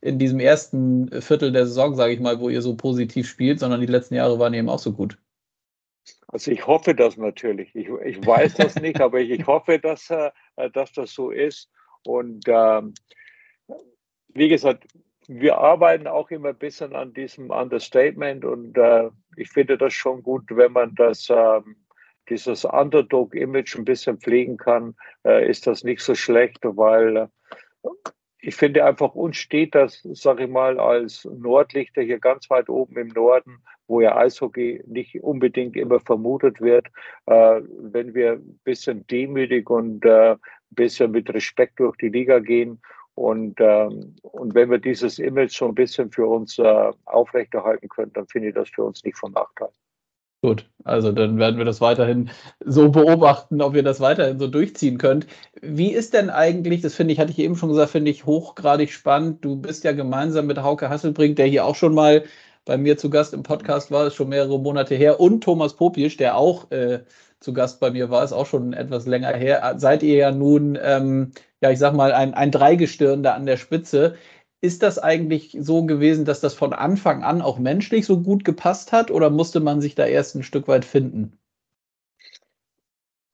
in 0.00 0.18
diesem 0.18 0.38
ersten 0.38 1.20
Viertel 1.20 1.52
der 1.52 1.66
Saison, 1.66 1.94
sage 1.94 2.12
ich 2.12 2.20
mal, 2.20 2.40
wo 2.40 2.48
ihr 2.48 2.62
so 2.62 2.76
positiv 2.76 3.28
spielt, 3.28 3.58
sondern 3.58 3.80
die 3.80 3.86
letzten 3.86 4.14
Jahre 4.14 4.38
waren 4.38 4.54
eben 4.54 4.68
auch 4.68 4.78
so 4.78 4.92
gut. 4.92 5.18
Also 6.28 6.50
ich 6.50 6.66
hoffe 6.66 6.94
das 6.94 7.16
natürlich. 7.16 7.74
Ich, 7.74 7.88
ich 7.88 8.24
weiß 8.24 8.54
das 8.54 8.74
nicht, 8.80 9.00
aber 9.00 9.20
ich, 9.20 9.30
ich 9.30 9.46
hoffe, 9.46 9.78
dass, 9.78 10.10
äh, 10.10 10.30
dass 10.72 10.92
das 10.92 11.12
so 11.12 11.30
ist. 11.30 11.70
Und 12.04 12.44
ähm, 12.46 12.94
wie 14.28 14.48
gesagt, 14.48 14.86
wir 15.26 15.58
arbeiten 15.58 16.06
auch 16.06 16.30
immer 16.30 16.50
ein 16.50 16.58
bisschen 16.58 16.94
an 16.94 17.12
diesem 17.12 17.50
Understatement 17.50 18.44
und 18.44 18.76
äh, 18.78 19.10
ich 19.36 19.50
finde 19.50 19.76
das 19.76 19.92
schon 19.92 20.22
gut, 20.22 20.44
wenn 20.48 20.72
man 20.72 20.94
das, 20.94 21.28
ähm, 21.28 21.76
dieses 22.28 22.64
Underdog-Image 22.64 23.76
ein 23.76 23.84
bisschen 23.84 24.18
pflegen 24.18 24.56
kann, 24.56 24.94
äh, 25.24 25.48
ist 25.48 25.66
das 25.66 25.84
nicht 25.84 26.02
so 26.02 26.14
schlecht, 26.14 26.58
weil 26.62 27.16
äh, 27.16 27.26
ich 28.40 28.54
finde 28.54 28.84
einfach, 28.84 29.14
uns 29.14 29.36
steht 29.36 29.74
das, 29.74 30.00
sage 30.12 30.44
ich 30.44 30.50
mal, 30.50 30.78
als 30.78 31.24
Nordlichter 31.24 32.02
hier 32.02 32.18
ganz 32.18 32.48
weit 32.50 32.68
oben 32.68 32.96
im 32.96 33.08
Norden, 33.08 33.58
wo 33.88 34.00
ja 34.00 34.16
Eishockey 34.16 34.82
nicht 34.86 35.22
unbedingt 35.22 35.76
immer 35.76 35.98
vermutet 35.98 36.60
wird, 36.60 36.86
äh, 37.26 37.60
wenn 37.80 38.14
wir 38.14 38.32
ein 38.32 38.60
bisschen 38.64 39.06
demütig 39.08 39.68
und 39.68 40.04
äh, 40.04 40.32
ein 40.32 40.38
bisschen 40.70 41.10
mit 41.10 41.32
Respekt 41.32 41.80
durch 41.80 41.96
die 41.96 42.10
Liga 42.10 42.38
gehen. 42.38 42.80
Und, 43.14 43.56
ähm, 43.60 44.14
und 44.22 44.54
wenn 44.54 44.70
wir 44.70 44.78
dieses 44.78 45.18
Image 45.18 45.56
so 45.56 45.66
ein 45.66 45.74
bisschen 45.74 46.12
für 46.12 46.26
uns 46.26 46.58
äh, 46.58 46.92
aufrechterhalten 47.06 47.88
können, 47.88 48.12
dann 48.12 48.28
finde 48.28 48.48
ich 48.48 48.54
das 48.54 48.68
für 48.68 48.84
uns 48.84 49.02
nicht 49.02 49.18
von 49.18 49.32
Nachteil. 49.32 49.70
Gut, 50.40 50.70
also 50.84 51.10
dann 51.10 51.38
werden 51.38 51.58
wir 51.58 51.64
das 51.64 51.80
weiterhin 51.80 52.30
so 52.64 52.90
beobachten, 52.90 53.60
ob 53.60 53.74
ihr 53.74 53.82
das 53.82 53.98
weiterhin 53.98 54.38
so 54.38 54.46
durchziehen 54.46 54.96
könnt. 54.96 55.26
Wie 55.62 55.90
ist 55.92 56.14
denn 56.14 56.30
eigentlich, 56.30 56.80
das 56.80 56.94
finde 56.94 57.12
ich, 57.12 57.18
hatte 57.18 57.32
ich 57.32 57.40
eben 57.40 57.56
schon 57.56 57.70
gesagt, 57.70 57.90
finde 57.90 58.12
ich 58.12 58.24
hochgradig 58.24 58.92
spannend. 58.92 59.44
Du 59.44 59.56
bist 59.56 59.82
ja 59.82 59.90
gemeinsam 59.92 60.46
mit 60.46 60.62
Hauke 60.62 60.90
Hasselbrink, 60.90 61.34
der 61.36 61.46
hier 61.46 61.64
auch 61.64 61.74
schon 61.74 61.92
mal 61.92 62.22
bei 62.64 62.76
mir 62.78 62.96
zu 62.96 63.10
Gast 63.10 63.34
im 63.34 63.42
Podcast 63.42 63.90
war, 63.90 64.06
ist 64.06 64.14
schon 64.14 64.28
mehrere 64.28 64.60
Monate 64.60 64.94
her, 64.94 65.18
und 65.20 65.42
Thomas 65.42 65.74
Popisch, 65.74 66.16
der 66.18 66.36
auch 66.36 66.70
äh, 66.70 67.00
zu 67.40 67.52
Gast 67.52 67.80
bei 67.80 67.90
mir 67.90 68.10
war, 68.10 68.22
ist 68.22 68.32
auch 68.32 68.46
schon 68.46 68.74
etwas 68.74 69.06
länger 69.06 69.32
her. 69.32 69.74
Seid 69.78 70.02
ihr 70.02 70.16
ja 70.16 70.30
nun, 70.30 70.78
ähm, 70.80 71.32
ja, 71.60 71.70
ich 71.70 71.78
sag 71.78 71.94
mal, 71.94 72.12
ein, 72.12 72.34
ein 72.34 72.50
Dreigestirn 72.52 73.22
da 73.22 73.34
an 73.34 73.46
der 73.46 73.56
Spitze. 73.56 74.14
Ist 74.60 74.82
das 74.82 74.98
eigentlich 74.98 75.56
so 75.60 75.84
gewesen, 75.84 76.24
dass 76.24 76.40
das 76.40 76.54
von 76.54 76.72
Anfang 76.72 77.22
an 77.22 77.42
auch 77.42 77.58
menschlich 77.58 78.06
so 78.06 78.20
gut 78.20 78.44
gepasst 78.44 78.90
hat 78.90 79.10
oder 79.10 79.30
musste 79.30 79.60
man 79.60 79.80
sich 79.80 79.94
da 79.94 80.06
erst 80.06 80.34
ein 80.34 80.42
Stück 80.42 80.66
weit 80.66 80.84
finden? 80.84 81.38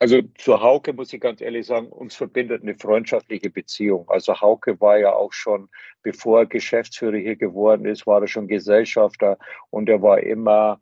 Also 0.00 0.20
zu 0.36 0.60
Hauke 0.60 0.92
muss 0.92 1.14
ich 1.14 1.20
ganz 1.20 1.40
ehrlich 1.40 1.66
sagen, 1.66 1.86
uns 1.86 2.14
verbindet 2.14 2.62
eine 2.62 2.74
freundschaftliche 2.74 3.48
Beziehung. 3.48 4.06
Also 4.10 4.38
Hauke 4.38 4.78
war 4.82 4.98
ja 4.98 5.14
auch 5.14 5.32
schon, 5.32 5.70
bevor 6.02 6.40
er 6.40 6.46
Geschäftsführer 6.46 7.16
hier 7.16 7.36
geworden 7.36 7.86
ist, 7.86 8.06
war 8.06 8.20
er 8.20 8.28
schon 8.28 8.46
Gesellschafter 8.46 9.38
und 9.70 9.88
er 9.88 10.02
war 10.02 10.20
immer 10.20 10.78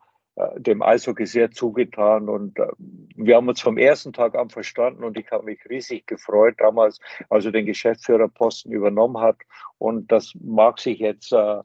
dem 0.57 0.83
Eishockey 0.83 1.27
sehr 1.27 1.51
zugetan 1.51 2.29
und 2.29 2.59
äh, 2.59 2.67
wir 2.79 3.37
haben 3.37 3.49
uns 3.49 3.61
vom 3.61 3.77
ersten 3.77 4.15
Tag 4.15 4.35
an 4.35 4.49
verstanden 4.49 5.05
und 5.05 5.19
ich 5.19 5.31
habe 5.31 5.45
mich 5.45 5.61
riesig 5.69 6.07
gefreut 6.07 6.55
damals, 6.59 7.01
als 7.29 7.45
er 7.45 7.53
den 7.53 7.67
Geschäftsführerposten 7.67 8.73
übernommen 8.73 9.21
hat 9.21 9.37
und 9.77 10.11
das 10.11 10.33
mag 10.41 10.79
sich 10.79 11.01
jetzt 11.01 11.33
äh, 11.33 11.61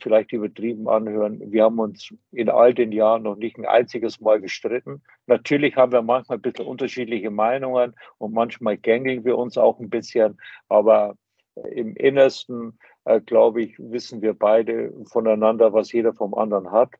vielleicht 0.00 0.32
übertrieben 0.32 0.88
anhören. 0.88 1.52
Wir 1.52 1.64
haben 1.64 1.78
uns 1.78 2.12
in 2.32 2.48
all 2.48 2.74
den 2.74 2.90
Jahren 2.90 3.22
noch 3.22 3.36
nicht 3.36 3.56
ein 3.58 3.66
einziges 3.66 4.20
Mal 4.20 4.40
gestritten. 4.40 5.02
Natürlich 5.26 5.76
haben 5.76 5.92
wir 5.92 6.02
manchmal 6.02 6.38
ein 6.38 6.42
bisschen 6.42 6.66
unterschiedliche 6.66 7.30
Meinungen 7.30 7.94
und 8.18 8.34
manchmal 8.34 8.76
gängeln 8.76 9.24
wir 9.24 9.38
uns 9.38 9.56
auch 9.56 9.78
ein 9.78 9.88
bisschen, 9.88 10.40
aber 10.68 11.14
im 11.54 11.94
Innersten, 11.96 12.78
äh, 13.04 13.20
glaube 13.20 13.62
ich, 13.62 13.78
wissen 13.78 14.22
wir 14.22 14.34
beide 14.34 14.92
voneinander, 15.06 15.72
was 15.72 15.92
jeder 15.92 16.14
vom 16.14 16.34
anderen 16.34 16.70
hat. 16.70 16.90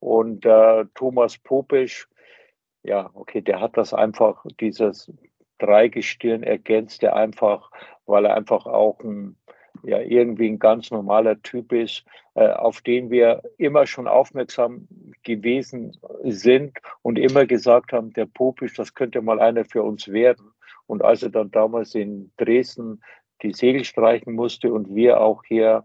Und 0.00 0.46
äh, 0.46 0.84
Thomas 0.94 1.38
Popisch, 1.38 2.08
ja, 2.82 3.10
okay, 3.14 3.40
der 3.40 3.60
hat 3.60 3.76
das 3.76 3.92
einfach, 3.92 4.44
dieses 4.60 5.12
Dreigestirn 5.58 6.42
ergänzt 6.42 7.02
er 7.02 7.16
einfach, 7.16 7.70
weil 8.06 8.24
er 8.24 8.34
einfach 8.34 8.66
auch 8.66 9.00
ein, 9.00 9.36
ja, 9.82 10.00
irgendwie 10.00 10.48
ein 10.48 10.58
ganz 10.58 10.90
normaler 10.90 11.40
Typ 11.42 11.72
ist, 11.72 12.04
äh, 12.34 12.48
auf 12.48 12.80
den 12.80 13.10
wir 13.10 13.42
immer 13.58 13.86
schon 13.86 14.06
aufmerksam 14.06 14.88
gewesen 15.24 15.96
sind 16.24 16.78
und 17.02 17.18
immer 17.18 17.46
gesagt 17.46 17.92
haben, 17.92 18.12
der 18.12 18.26
Popisch, 18.26 18.74
das 18.74 18.94
könnte 18.94 19.20
mal 19.20 19.40
einer 19.40 19.64
für 19.64 19.82
uns 19.82 20.08
werden. 20.08 20.52
Und 20.86 21.04
als 21.04 21.22
er 21.22 21.30
dann 21.30 21.50
damals 21.50 21.94
in 21.94 22.30
Dresden 22.38 23.02
die 23.42 23.52
Segel 23.52 23.84
streichen 23.84 24.34
musste 24.34 24.72
und 24.72 24.94
wir 24.94 25.20
auch 25.20 25.42
hier 25.44 25.84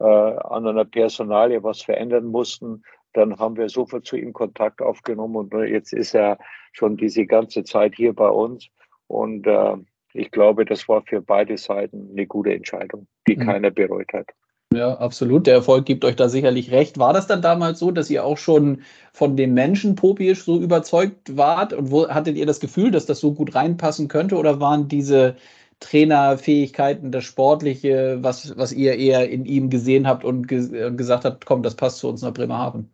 äh, 0.00 0.04
an 0.04 0.66
einer 0.66 0.84
Personalie 0.84 1.62
was 1.62 1.82
verändern 1.82 2.26
mussten, 2.26 2.82
dann 3.12 3.38
haben 3.38 3.56
wir 3.56 3.68
sofort 3.68 4.06
zu 4.06 4.16
ihm 4.16 4.32
Kontakt 4.32 4.82
aufgenommen 4.82 5.36
und 5.36 5.52
jetzt 5.68 5.92
ist 5.92 6.14
er 6.14 6.38
schon 6.72 6.96
diese 6.96 7.26
ganze 7.26 7.64
Zeit 7.64 7.94
hier 7.96 8.12
bei 8.12 8.28
uns. 8.28 8.68
Und 9.06 9.46
äh, 9.46 9.76
ich 10.12 10.30
glaube, 10.30 10.64
das 10.64 10.88
war 10.88 11.02
für 11.02 11.20
beide 11.20 11.56
Seiten 11.58 12.10
eine 12.12 12.26
gute 12.26 12.54
Entscheidung, 12.54 13.06
die 13.26 13.36
mhm. 13.36 13.46
keiner 13.46 13.70
bereut 13.70 14.12
hat. 14.12 14.30
Ja, 14.72 14.94
absolut. 14.98 15.48
Der 15.48 15.54
Erfolg 15.54 15.84
gibt 15.84 16.04
euch 16.04 16.14
da 16.14 16.28
sicherlich 16.28 16.70
recht. 16.70 16.96
War 16.96 17.12
das 17.12 17.26
dann 17.26 17.42
damals 17.42 17.80
so, 17.80 17.90
dass 17.90 18.08
ihr 18.08 18.24
auch 18.24 18.38
schon 18.38 18.82
von 19.12 19.36
dem 19.36 19.52
Menschen 19.52 19.96
Popisch 19.96 20.44
so 20.44 20.60
überzeugt 20.60 21.36
wart? 21.36 21.72
Und 21.72 21.90
wo 21.90 22.08
hattet 22.08 22.36
ihr 22.36 22.46
das 22.46 22.60
Gefühl, 22.60 22.92
dass 22.92 23.04
das 23.04 23.18
so 23.18 23.32
gut 23.34 23.56
reinpassen 23.56 24.06
könnte? 24.06 24.36
Oder 24.36 24.60
waren 24.60 24.86
diese 24.86 25.34
Trainerfähigkeiten, 25.80 27.10
das 27.10 27.24
Sportliche, 27.24 28.18
was, 28.22 28.56
was 28.56 28.72
ihr 28.72 28.96
eher 28.96 29.28
in 29.28 29.44
ihm 29.44 29.70
gesehen 29.70 30.06
habt 30.06 30.24
und, 30.24 30.46
ge 30.46 30.86
und 30.86 30.96
gesagt 30.96 31.24
habt, 31.24 31.46
komm, 31.46 31.64
das 31.64 31.74
passt 31.74 31.98
zu 31.98 32.08
uns 32.08 32.22
nach 32.22 32.32
Bremerhaven? 32.32 32.90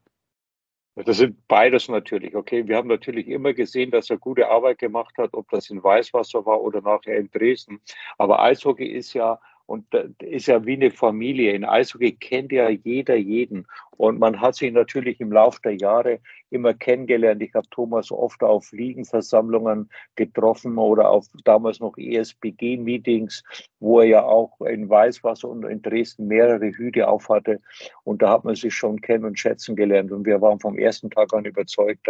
Das 1.05 1.19
sind 1.19 1.47
beides 1.47 1.89
natürlich. 1.89 2.35
Okay, 2.35 2.67
wir 2.67 2.77
haben 2.77 2.89
natürlich 2.89 3.29
immer 3.29 3.53
gesehen, 3.53 3.91
dass 3.91 4.09
er 4.09 4.17
gute 4.17 4.49
Arbeit 4.49 4.79
gemacht 4.79 5.19
hat, 5.19 5.35
ob 5.35 5.51
das 5.51 5.69
in 5.69 5.85
Weißwasser 5.85 6.47
war 6.47 6.63
oder 6.63 6.81
nachher 6.81 7.19
in 7.19 7.31
Dresden. 7.31 7.81
Aber 8.17 8.41
Eishockey 8.43 8.87
ist 8.87 9.13
ja 9.13 9.39
und 9.67 9.93
ist 10.23 10.47
ja 10.47 10.65
wie 10.65 10.75
eine 10.75 10.91
Familie. 10.91 11.53
In 11.53 11.65
Eishockey 11.65 12.13
kennt 12.13 12.51
ja 12.53 12.71
jeder 12.71 13.17
jeden. 13.17 13.67
Und 13.97 14.19
man 14.19 14.41
hat 14.41 14.55
sich 14.55 14.73
natürlich 14.73 15.21
im 15.21 15.33
Laufe 15.33 15.61
der 15.63 15.77
Jahre 15.77 16.21
immer 16.51 16.75
kennengelernt. 16.75 17.43
Ich 17.43 17.55
habe 17.55 17.67
Thomas 17.71 18.11
oft 18.11 18.43
auf 18.43 18.71
Liegenversammlungen 18.73 19.91
getroffen 20.15 20.79
oder 20.79 21.11
auf 21.11 21.27
damals 21.45 21.81
noch 21.81 21.97
ESBG-Meetings, 21.97 23.43
wo 23.81 24.01
er 24.01 24.07
ja 24.07 24.25
auch 24.25 24.61
in 24.61 24.89
Weißwasser 24.89 25.49
und 25.49 25.65
in 25.65 25.83
Dresden 25.83 26.27
mehrere 26.27 26.71
Hüte 26.71 27.09
aufhatte. 27.09 27.61
Und 28.05 28.23
da 28.23 28.31
hat 28.31 28.45
man 28.45 28.55
sich 28.55 28.75
schon 28.75 29.01
kennen 29.01 29.25
und 29.25 29.39
schätzen 29.39 29.77
gelernt. 29.77 30.13
Und 30.13 30.27
wir 30.27 30.41
waren 30.41 30.61
vom 30.61 30.79
ersten 30.79 31.11
Tag 31.11 31.33
an 31.35 31.45
überzeugt, 31.45 32.09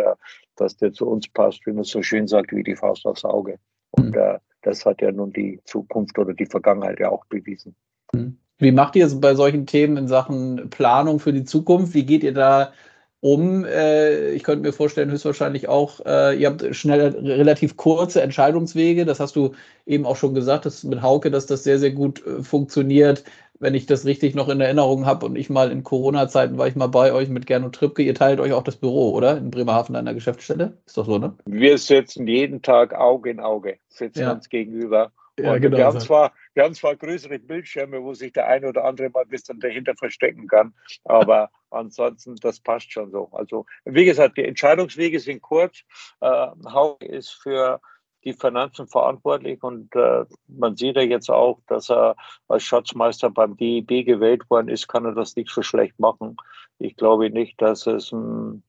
dass 0.56 0.76
der 0.76 0.92
zu 0.92 1.08
uns 1.08 1.28
passt, 1.28 1.66
wie 1.66 1.72
man 1.72 1.84
so 1.84 2.02
schön 2.02 2.26
sagt, 2.26 2.52
wie 2.52 2.62
die 2.62 2.76
Faust 2.76 3.06
aufs 3.06 3.24
Auge. 3.24 3.58
Und 3.90 4.14
mhm. 4.14 4.20
äh, 4.20 4.38
das 4.62 4.84
hat 4.84 5.00
ja 5.00 5.12
nun 5.12 5.32
die 5.32 5.60
Zukunft 5.64 6.18
oder 6.18 6.34
die 6.34 6.46
Vergangenheit 6.46 6.98
ja 7.00 7.10
auch 7.10 7.24
bewiesen. 7.26 7.74
Mhm. 8.12 8.38
Wie 8.58 8.72
macht 8.72 8.96
ihr 8.96 9.04
es 9.04 9.20
bei 9.20 9.34
solchen 9.34 9.66
Themen 9.66 9.96
in 9.98 10.08
Sachen 10.08 10.70
Planung 10.70 11.20
für 11.20 11.32
die 11.32 11.44
Zukunft? 11.44 11.92
Wie 11.92 12.06
geht 12.06 12.24
ihr 12.24 12.32
da 12.32 12.72
um? 13.20 13.64
Äh, 13.64 14.32
ich 14.32 14.42
könnte 14.44 14.62
mir 14.62 14.72
vorstellen, 14.72 15.10
höchstwahrscheinlich 15.10 15.68
auch, 15.68 16.04
äh, 16.04 16.36
ihr 16.36 16.48
habt 16.48 16.74
schnell 16.74 17.00
relativ 17.00 17.76
kurze 17.76 18.22
Entscheidungswege. 18.22 19.04
Das 19.04 19.20
hast 19.20 19.36
du 19.36 19.54
eben 19.86 20.06
auch 20.06 20.16
schon 20.16 20.34
gesagt, 20.34 20.66
dass 20.66 20.84
mit 20.84 21.02
Hauke, 21.02 21.30
dass 21.30 21.46
das 21.46 21.64
sehr, 21.64 21.78
sehr 21.78 21.92
gut 21.92 22.24
äh, 22.26 22.42
funktioniert 22.42 23.24
wenn 23.58 23.74
ich 23.74 23.86
das 23.86 24.04
richtig 24.04 24.34
noch 24.34 24.48
in 24.48 24.60
Erinnerung 24.60 25.06
habe 25.06 25.26
und 25.26 25.36
ich 25.36 25.48
mal 25.48 25.70
in 25.70 25.82
Corona-Zeiten 25.82 26.58
war 26.58 26.68
ich 26.68 26.76
mal 26.76 26.88
bei 26.88 27.12
euch 27.12 27.28
mit 27.28 27.46
Gernot 27.46 27.74
Trippke. 27.74 28.02
Ihr 28.02 28.14
teilt 28.14 28.40
euch 28.40 28.52
auch 28.52 28.62
das 28.62 28.76
Büro, 28.76 29.12
oder? 29.12 29.38
In 29.38 29.50
Bremerhaven 29.50 29.96
an 29.96 30.04
der 30.04 30.14
Geschäftsstelle? 30.14 30.76
Ist 30.86 30.96
doch 30.96 31.06
so, 31.06 31.18
ne? 31.18 31.34
Wir 31.46 31.78
sitzen 31.78 32.26
jeden 32.26 32.62
Tag 32.62 32.94
Auge 32.94 33.30
in 33.30 33.40
Auge, 33.40 33.78
sitzen 33.88 34.20
ja. 34.20 34.32
uns 34.32 34.48
gegenüber. 34.48 35.12
Ja, 35.38 35.58
genau, 35.58 35.76
wir, 35.76 35.84
haben 35.84 36.00
zwar, 36.00 36.32
wir 36.54 36.64
haben 36.64 36.74
zwar 36.74 36.96
größere 36.96 37.38
Bildschirme, 37.38 38.02
wo 38.02 38.14
sich 38.14 38.32
der 38.32 38.46
eine 38.46 38.68
oder 38.68 38.84
andere 38.84 39.10
mal 39.10 39.22
ein 39.22 39.28
bisschen 39.28 39.60
dahinter 39.60 39.94
verstecken 39.94 40.46
kann, 40.48 40.72
aber 41.04 41.50
ansonsten, 41.70 42.36
das 42.36 42.60
passt 42.60 42.92
schon 42.92 43.10
so. 43.10 43.28
Also, 43.32 43.66
wie 43.84 44.04
gesagt, 44.04 44.36
die 44.36 44.44
Entscheidungswege 44.44 45.20
sind 45.20 45.42
kurz. 45.42 45.82
Äh, 46.20 46.48
Hauke 46.66 47.06
ist 47.06 47.30
für 47.30 47.80
die 48.26 48.32
Finanzen 48.32 48.88
verantwortlich 48.88 49.62
und 49.62 49.94
äh, 49.94 50.24
man 50.48 50.76
sieht 50.76 50.96
ja 50.96 51.02
jetzt 51.02 51.30
auch, 51.30 51.60
dass 51.68 51.90
er 51.90 52.16
als 52.48 52.64
Schatzmeister 52.64 53.30
beim 53.30 53.56
DIB 53.56 54.04
gewählt 54.04 54.50
worden 54.50 54.68
ist, 54.68 54.88
kann 54.88 55.04
er 55.04 55.12
das 55.12 55.36
nicht 55.36 55.48
so 55.50 55.62
schlecht 55.62 55.98
machen. 56.00 56.36
Ich 56.78 56.96
glaube 56.96 57.30
nicht, 57.30 57.62
dass 57.62 57.86
es 57.86 58.10
m, 58.10 58.64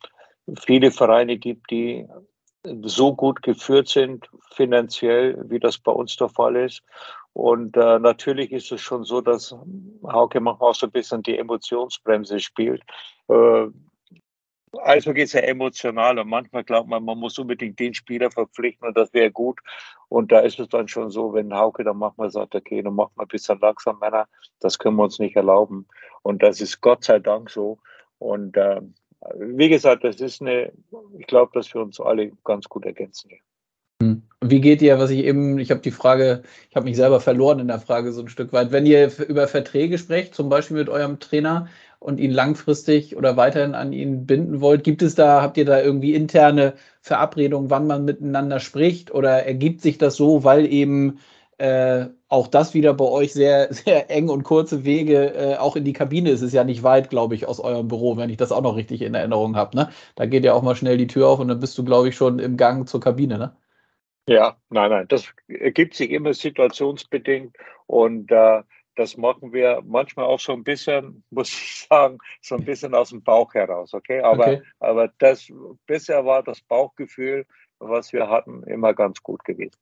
hm, 0.45 0.55
viele 0.57 0.91
Vereine 0.91 1.37
gibt, 1.37 1.71
die 1.71 2.07
so 2.83 3.15
gut 3.15 3.41
geführt 3.41 3.87
sind 3.87 4.29
finanziell, 4.51 5.37
wie 5.49 5.59
das 5.59 5.77
bei 5.77 5.91
uns 5.91 6.15
der 6.17 6.29
Fall 6.29 6.55
ist. 6.55 6.83
Und 7.33 7.77
äh, 7.77 7.99
natürlich 7.99 8.51
ist 8.51 8.71
es 8.71 8.81
schon 8.81 9.03
so, 9.03 9.21
dass 9.21 9.55
Hauke 10.03 10.39
manchmal 10.39 10.71
auch 10.71 10.75
so 10.75 10.87
ein 10.87 10.91
bisschen 10.91 11.21
die 11.21 11.37
Emotionsbremse 11.37 12.39
spielt. 12.39 12.81
Äh, 13.27 13.67
also 14.79 15.13
geht 15.13 15.27
es 15.27 15.33
ja 15.33 15.41
emotional 15.41 16.19
und 16.19 16.27
manchmal 16.27 16.63
glaubt 16.63 16.89
man, 16.89 17.03
man 17.03 17.17
muss 17.17 17.39
unbedingt 17.39 17.79
den 17.79 17.93
Spieler 17.93 18.31
verpflichten 18.31 18.87
und 18.87 18.97
das 18.97 19.13
wäre 19.13 19.31
gut. 19.31 19.59
Und 20.09 20.31
da 20.31 20.39
ist 20.39 20.59
es 20.59 20.69
dann 20.69 20.87
schon 20.87 21.09
so, 21.09 21.33
wenn 21.33 21.53
Hauke 21.53 21.83
dann 21.83 21.97
manchmal 21.97 22.29
sagt, 22.31 22.55
okay, 22.55 22.81
dann 22.81 22.95
machen 22.95 23.13
wir 23.15 23.23
ein 23.23 23.27
bisschen 23.27 23.59
langsam, 23.59 23.99
Männer, 23.99 24.27
das 24.59 24.77
können 24.79 24.97
wir 24.97 25.03
uns 25.03 25.19
nicht 25.19 25.35
erlauben. 25.35 25.87
Und 26.21 26.43
das 26.43 26.61
ist 26.61 26.81
Gott 26.81 27.03
sei 27.03 27.19
Dank 27.19 27.49
so. 27.49 27.79
Und 28.19 28.57
äh, 28.57 28.81
wie 29.35 29.69
gesagt, 29.69 30.03
das 30.03 30.19
ist 30.21 30.41
eine, 30.41 30.71
ich 31.17 31.27
glaube, 31.27 31.51
dass 31.53 31.73
wir 31.73 31.81
uns 31.81 31.99
alle 31.99 32.31
ganz 32.43 32.67
gut 32.67 32.85
ergänzen. 32.85 33.31
Hm. 34.01 34.23
Wie 34.41 34.61
geht 34.61 34.81
ihr, 34.81 34.99
was 34.99 35.09
ich 35.09 35.25
eben, 35.25 35.57
ich 35.57 35.71
habe 35.71 35.81
die 35.81 35.91
Frage, 35.91 36.43
ich 36.69 36.75
habe 36.75 36.85
mich 36.85 36.95
selber 36.95 37.19
verloren 37.19 37.59
in 37.59 37.67
der 37.67 37.79
Frage 37.79 38.11
so 38.11 38.21
ein 38.21 38.29
Stück 38.29 38.53
weit. 38.53 38.71
Wenn 38.71 38.85
ihr 38.85 39.11
über 39.27 39.47
Verträge 39.47 39.97
sprecht, 39.97 40.35
zum 40.35 40.49
Beispiel 40.49 40.77
mit 40.77 40.89
eurem 40.89 41.19
Trainer 41.19 41.67
und 41.99 42.19
ihn 42.19 42.31
langfristig 42.31 43.17
oder 43.17 43.35
weiterhin 43.37 43.73
an 43.73 43.93
ihn 43.93 44.27
binden 44.27 44.61
wollt, 44.61 44.83
gibt 44.83 45.01
es 45.01 45.15
da, 45.15 45.41
habt 45.41 45.57
ihr 45.57 45.65
da 45.65 45.81
irgendwie 45.81 46.13
interne 46.13 46.73
Verabredungen, 47.01 47.71
wann 47.71 47.87
man 47.87 48.05
miteinander 48.05 48.59
spricht 48.59 49.11
oder 49.11 49.45
ergibt 49.45 49.81
sich 49.81 49.97
das 49.97 50.15
so, 50.15 50.43
weil 50.43 50.71
eben 50.71 51.19
äh, 51.57 52.05
auch 52.29 52.47
das 52.47 52.73
wieder 52.73 52.93
bei 52.93 53.05
euch 53.05 53.33
sehr, 53.33 53.73
sehr 53.73 54.09
eng 54.09 54.29
und 54.29 54.43
kurze 54.43 54.83
Wege, 54.83 55.33
äh, 55.33 55.57
auch 55.57 55.75
in 55.75 55.85
die 55.85 55.93
Kabine 55.93 56.29
ist 56.29 56.41
es 56.41 56.53
ja 56.53 56.63
nicht 56.63 56.83
weit, 56.83 57.09
glaube 57.09 57.35
ich, 57.35 57.47
aus 57.47 57.59
eurem 57.59 57.87
Büro, 57.87 58.17
wenn 58.17 58.29
ich 58.29 58.37
das 58.37 58.51
auch 58.51 58.61
noch 58.61 58.75
richtig 58.75 59.01
in 59.01 59.13
Erinnerung 59.13 59.55
habe. 59.55 59.75
Ne? 59.75 59.89
Da 60.15 60.25
geht 60.25 60.43
ja 60.43 60.53
auch 60.53 60.61
mal 60.61 60.75
schnell 60.75 60.97
die 60.97 61.07
Tür 61.07 61.27
auf 61.27 61.39
und 61.39 61.47
dann 61.47 61.59
bist 61.59 61.77
du, 61.77 61.85
glaube 61.85 62.09
ich, 62.09 62.15
schon 62.15 62.39
im 62.39 62.57
Gang 62.57 62.87
zur 62.87 62.99
Kabine. 62.99 63.37
Ne? 63.37 63.55
Ja, 64.27 64.57
nein, 64.69 64.89
nein, 64.89 65.05
das 65.07 65.33
ergibt 65.47 65.93
sich 65.93 66.11
immer 66.11 66.33
situationsbedingt 66.33 67.55
und 67.85 68.29
äh, 68.31 68.61
das 68.95 69.15
machen 69.15 69.53
wir 69.53 69.81
manchmal 69.85 70.25
auch 70.25 70.39
so 70.39 70.51
ein 70.51 70.63
bisschen, 70.63 71.23
muss 71.29 71.49
ich 71.49 71.87
sagen, 71.89 72.17
so 72.41 72.55
ein 72.55 72.65
bisschen 72.65 72.93
aus 72.93 73.09
dem 73.09 73.23
Bauch 73.23 73.53
heraus, 73.53 73.93
okay? 73.93 74.21
Aber, 74.21 74.47
okay. 74.47 74.61
aber 74.79 75.13
das 75.19 75.47
bisher 75.85 76.25
war 76.25 76.43
das 76.43 76.59
Bauchgefühl, 76.61 77.45
was 77.79 78.11
wir 78.11 78.27
hatten, 78.27 78.63
immer 78.63 78.93
ganz 78.93 79.21
gut 79.23 79.45
gewesen. 79.45 79.77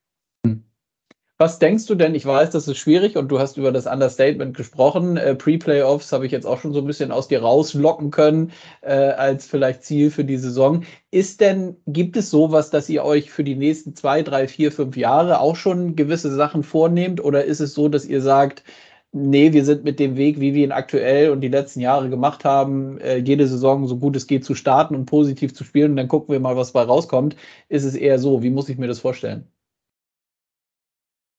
Was 1.37 1.59
denkst 1.59 1.85
du 1.87 1.95
denn? 1.95 2.15
Ich 2.15 2.25
weiß, 2.25 2.49
das 2.51 2.67
ist 2.69 2.77
schwierig 2.77 3.17
und 3.17 3.27
du 3.29 3.39
hast 3.39 3.57
über 3.57 3.71
das 3.73 3.87
Understatement 3.87 4.55
gesprochen. 4.55 5.17
Äh, 5.17 5.35
Pre-Playoffs 5.35 6.13
habe 6.13 6.25
ich 6.25 6.31
jetzt 6.31 6.45
auch 6.45 6.61
schon 6.61 6.71
so 6.73 6.79
ein 6.79 6.87
bisschen 6.87 7.11
aus 7.11 7.27
dir 7.27 7.41
rauslocken 7.41 8.09
können 8.09 8.51
äh, 8.81 8.93
als 8.93 9.45
vielleicht 9.45 9.83
Ziel 9.83 10.11
für 10.11 10.23
die 10.23 10.37
Saison. 10.37 10.83
Ist 11.11 11.41
denn, 11.41 11.75
gibt 11.87 12.15
es 12.15 12.29
sowas, 12.29 12.69
dass 12.69 12.87
ihr 12.89 13.03
euch 13.03 13.31
für 13.31 13.43
die 13.43 13.55
nächsten 13.55 13.95
zwei, 13.95 14.21
drei, 14.23 14.47
vier, 14.47 14.71
fünf 14.71 14.95
Jahre 14.95 15.39
auch 15.41 15.57
schon 15.57 15.97
gewisse 15.97 16.33
Sachen 16.33 16.63
vornehmt? 16.63 17.21
Oder 17.21 17.43
ist 17.43 17.59
es 17.59 17.73
so, 17.73 17.89
dass 17.89 18.05
ihr 18.05 18.21
sagt, 18.21 18.63
nee, 19.11 19.51
wir 19.53 19.65
sind 19.65 19.83
mit 19.83 19.99
dem 19.99 20.15
Weg, 20.17 20.39
wie 20.39 20.53
wir 20.53 20.63
ihn 20.65 20.71
aktuell 20.71 21.31
und 21.31 21.41
die 21.41 21.49
letzten 21.49 21.81
Jahre 21.81 22.09
gemacht 22.09 22.45
haben, 22.45 22.97
äh, 22.99 23.17
jede 23.17 23.47
Saison 23.47 23.87
so 23.87 23.97
gut 23.97 24.15
es 24.15 24.27
geht 24.27 24.45
zu 24.45 24.55
starten 24.55 24.95
und 24.95 25.05
positiv 25.05 25.53
zu 25.53 25.65
spielen 25.65 25.91
und 25.91 25.97
dann 25.97 26.07
gucken 26.07 26.31
wir 26.33 26.39
mal, 26.39 26.55
was 26.57 26.71
bei 26.73 26.83
rauskommt? 26.83 27.35
Ist 27.69 27.83
es 27.85 27.95
eher 27.95 28.19
so? 28.19 28.41
Wie 28.43 28.49
muss 28.51 28.69
ich 28.69 28.77
mir 28.77 28.87
das 28.87 28.99
vorstellen? 28.99 29.49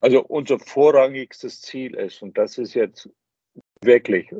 Also 0.00 0.22
unser 0.24 0.58
vorrangigstes 0.58 1.62
Ziel 1.62 1.94
ist, 1.94 2.22
und 2.22 2.36
das 2.36 2.58
ist 2.58 2.74
jetzt 2.74 3.08
wirklich, 3.80 4.30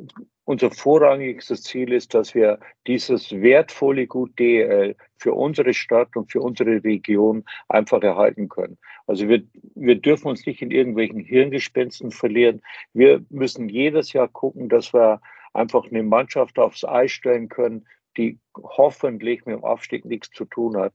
unser 0.45 0.71
vorrangigstes 0.71 1.63
Ziel 1.63 1.93
ist, 1.93 2.15
dass 2.15 2.35
wir 2.35 2.61
dieses 2.87 3.33
wertvolle 3.33 4.07
Gut 4.07 4.39
DL 4.39 4.97
für 5.19 5.35
unsere 5.35 5.75
Stadt 5.75 6.17
und 6.17 6.31
für 6.31 6.41
unsere 6.41 6.85
Region 6.85 7.45
einfach 7.69 8.03
erhalten 8.03 8.49
können. 8.49 8.79
Also 9.07 9.29
wir, 9.29 9.43
wir 9.75 9.97
dürfen 9.97 10.29
uns 10.29 10.47
nicht 10.47 10.63
in 10.63 10.71
irgendwelchen 10.71 11.21
Hirngespensten 11.21 12.11
verlieren. 12.13 12.63
Wir 12.93 13.25
müssen 13.31 13.69
jedes 13.69 14.13
Jahr 14.13 14.29
gucken, 14.29 14.69
dass 14.69 14.95
wir 14.95 15.21
einfach 15.53 15.87
eine 15.87 16.03
Mannschaft 16.03 16.59
aufs 16.59 16.85
Eis 16.85 17.11
stellen 17.11 17.49
können, 17.49 17.87
die 18.17 18.39
hoffentlich 18.57 19.45
mit 19.47 19.57
dem 19.57 19.65
Aufstieg 19.65 20.05
nichts 20.05 20.31
zu 20.31 20.45
tun 20.45 20.77
hat. 20.77 20.93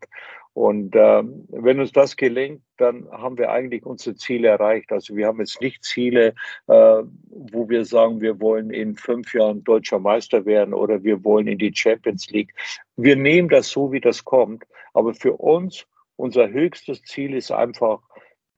Und 0.53 0.95
ähm, 0.97 1.47
wenn 1.49 1.79
uns 1.79 1.93
das 1.93 2.17
gelingt, 2.17 2.61
dann 2.77 3.09
haben 3.09 3.37
wir 3.37 3.51
eigentlich 3.51 3.85
unsere 3.85 4.15
Ziele 4.15 4.49
erreicht. 4.49 4.91
Also 4.91 5.15
wir 5.15 5.27
haben 5.27 5.39
jetzt 5.39 5.61
nicht 5.61 5.83
Ziele, 5.83 6.33
äh, 6.67 7.03
wo 7.29 7.69
wir 7.69 7.85
sagen, 7.85 8.19
wir 8.19 8.39
wollen 8.41 8.69
in 8.69 8.95
fünf 8.95 9.33
Jahren 9.33 9.63
deutscher 9.63 9.99
Meister 9.99 10.45
werden 10.45 10.73
oder 10.73 11.03
wir 11.03 11.23
wollen 11.23 11.47
in 11.47 11.57
die 11.57 11.73
Champions 11.73 12.29
League. 12.31 12.53
Wir 12.97 13.15
nehmen 13.15 13.47
das 13.47 13.69
so, 13.69 13.93
wie 13.93 14.01
das 14.01 14.25
kommt. 14.25 14.65
Aber 14.93 15.13
für 15.13 15.33
uns, 15.33 15.85
unser 16.17 16.49
höchstes 16.49 17.01
Ziel 17.03 17.33
ist 17.33 17.51
einfach, 17.51 18.01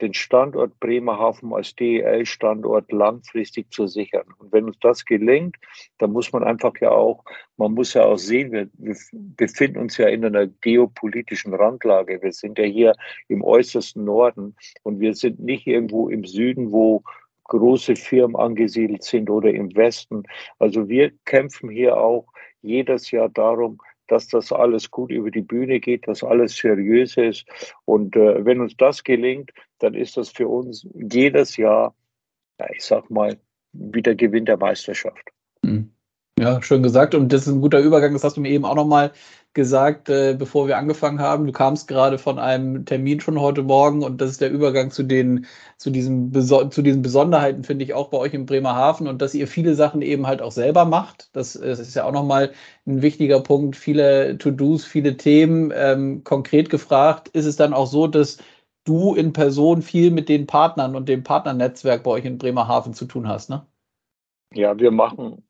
den 0.01 0.13
Standort 0.13 0.79
Bremerhaven 0.79 1.53
als 1.53 1.75
DEL-Standort 1.75 2.91
langfristig 2.91 3.71
zu 3.71 3.87
sichern. 3.87 4.25
Und 4.37 4.51
wenn 4.51 4.65
uns 4.65 4.77
das 4.79 5.05
gelingt, 5.05 5.55
dann 5.97 6.11
muss 6.11 6.31
man 6.33 6.43
einfach 6.43 6.73
ja 6.81 6.91
auch, 6.91 7.23
man 7.57 7.73
muss 7.73 7.93
ja 7.93 8.05
auch 8.05 8.17
sehen, 8.17 8.51
wir, 8.51 8.69
wir 8.73 8.95
befinden 9.11 9.79
uns 9.79 9.97
ja 9.97 10.07
in 10.07 10.25
einer 10.25 10.47
geopolitischen 10.47 11.53
Randlage. 11.53 12.21
Wir 12.21 12.33
sind 12.33 12.57
ja 12.57 12.65
hier 12.65 12.93
im 13.27 13.43
äußersten 13.43 14.03
Norden 14.03 14.55
und 14.83 14.99
wir 14.99 15.13
sind 15.15 15.39
nicht 15.39 15.67
irgendwo 15.67 16.09
im 16.09 16.25
Süden, 16.25 16.71
wo 16.71 17.03
große 17.45 17.95
Firmen 17.95 18.35
angesiedelt 18.35 19.03
sind 19.03 19.29
oder 19.29 19.51
im 19.51 19.75
Westen. 19.75 20.23
Also 20.59 20.87
wir 20.89 21.11
kämpfen 21.25 21.69
hier 21.69 21.97
auch 21.97 22.25
jedes 22.61 23.11
Jahr 23.11 23.29
darum, 23.29 23.77
dass 24.07 24.27
das 24.27 24.51
alles 24.51 24.91
gut 24.91 25.11
über 25.11 25.31
die 25.31 25.41
Bühne 25.41 25.79
geht, 25.79 26.07
dass 26.07 26.23
alles 26.23 26.55
seriös 26.55 27.17
ist. 27.17 27.45
Und 27.85 28.15
äh, 28.15 28.45
wenn 28.45 28.61
uns 28.61 28.75
das 28.77 29.03
gelingt, 29.03 29.51
dann 29.79 29.93
ist 29.93 30.17
das 30.17 30.29
für 30.29 30.47
uns 30.47 30.87
jedes 30.93 31.57
Jahr, 31.57 31.95
ja, 32.59 32.67
ich 32.73 32.83
sag 32.83 33.09
mal, 33.09 33.37
wieder 33.71 34.15
Gewinn 34.15 34.45
der 34.45 34.57
Meisterschaft. 34.57 35.29
Hm. 35.65 35.91
Ja, 36.39 36.61
schön 36.61 36.83
gesagt. 36.83 37.15
Und 37.15 37.31
das 37.31 37.47
ist 37.47 37.53
ein 37.53 37.61
guter 37.61 37.79
Übergang. 37.79 38.13
Das 38.13 38.23
hast 38.23 38.37
du 38.37 38.41
mir 38.41 38.49
eben 38.49 38.65
auch 38.65 38.75
nochmal 38.75 39.11
gesagt, 39.53 40.09
äh, 40.09 40.35
bevor 40.37 40.67
wir 40.67 40.77
angefangen 40.77 41.19
haben. 41.19 41.45
Du 41.45 41.51
kamst 41.51 41.87
gerade 41.87 42.17
von 42.17 42.39
einem 42.39 42.85
Termin 42.85 43.19
schon 43.19 43.39
heute 43.39 43.61
Morgen 43.61 44.03
und 44.03 44.19
das 44.19 44.31
ist 44.31 44.41
der 44.41 44.51
Übergang 44.51 44.89
zu 44.89 45.03
den, 45.03 45.45
zu 45.77 45.91
diesen, 45.91 46.33
zu 46.33 46.81
diesen 46.81 47.01
Besonderheiten, 47.01 47.63
finde 47.63 47.85
ich, 47.85 47.93
auch 47.93 48.09
bei 48.09 48.17
euch 48.17 48.33
in 48.33 48.45
Bremerhaven 48.45 49.07
und 49.07 49.21
dass 49.21 49.35
ihr 49.35 49.47
viele 49.47 49.75
Sachen 49.75 50.01
eben 50.01 50.25
halt 50.27 50.41
auch 50.41 50.51
selber 50.51 50.85
macht. 50.85 51.29
Das, 51.33 51.53
das 51.53 51.79
ist 51.79 51.95
ja 51.95 52.05
auch 52.05 52.11
nochmal 52.11 52.51
ein 52.87 53.01
wichtiger 53.01 53.41
Punkt. 53.41 53.75
Viele 53.75 54.37
To-Dos, 54.37 54.85
viele 54.85 55.17
Themen. 55.17 55.71
Ähm, 55.75 56.23
konkret 56.23 56.69
gefragt, 56.69 57.27
ist 57.29 57.45
es 57.45 57.55
dann 57.55 57.73
auch 57.73 57.87
so, 57.87 58.07
dass 58.07 58.39
du 58.85 59.13
in 59.15 59.33
Person 59.33 59.81
viel 59.81 60.11
mit 60.11 60.29
den 60.29 60.47
Partnern 60.47 60.95
und 60.95 61.07
dem 61.09 61.23
Partnernetzwerk 61.23 62.03
bei 62.03 62.11
euch 62.11 62.25
in 62.25 62.37
Bremerhaven 62.37 62.93
zu 62.93 63.05
tun 63.05 63.27
hast, 63.27 63.49
ne? 63.49 63.65
Ja, 64.53 64.77
wir 64.77 64.91
machen 64.91 65.43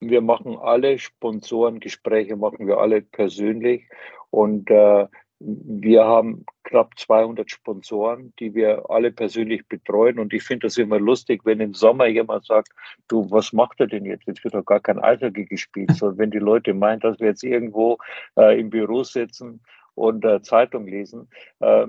wir 0.00 0.20
machen 0.20 0.56
alle 0.56 0.98
Sponsorengespräche, 0.98 2.36
machen 2.36 2.66
wir 2.66 2.78
alle 2.78 3.02
persönlich 3.02 3.88
und 4.30 4.70
äh, 4.70 5.06
wir 5.40 6.04
haben 6.04 6.44
knapp 6.64 6.98
200 6.98 7.48
Sponsoren, 7.48 8.32
die 8.40 8.54
wir 8.54 8.90
alle 8.90 9.12
persönlich 9.12 9.66
betreuen. 9.68 10.18
Und 10.18 10.32
ich 10.32 10.42
finde 10.42 10.66
das 10.66 10.78
immer 10.78 10.98
lustig, 10.98 11.42
wenn 11.44 11.60
im 11.60 11.74
Sommer 11.74 12.06
jemand 12.06 12.44
sagt, 12.44 12.70
du, 13.06 13.30
was 13.30 13.52
macht 13.52 13.78
er 13.78 13.86
denn 13.86 14.04
jetzt? 14.04 14.26
Jetzt 14.26 14.42
wird 14.42 14.54
doch 14.54 14.64
gar 14.64 14.80
kein 14.80 14.98
Eishockey 14.98 15.44
gespielt. 15.44 15.92
So, 15.92 16.18
wenn 16.18 16.32
die 16.32 16.38
Leute 16.38 16.74
meinen, 16.74 17.00
dass 17.00 17.20
wir 17.20 17.28
jetzt 17.28 17.44
irgendwo 17.44 17.98
äh, 18.36 18.58
im 18.58 18.70
Büro 18.70 19.04
sitzen 19.04 19.60
und 19.94 20.24
äh, 20.24 20.42
Zeitung 20.42 20.86
lesen. 20.86 21.28
Äh, 21.60 21.86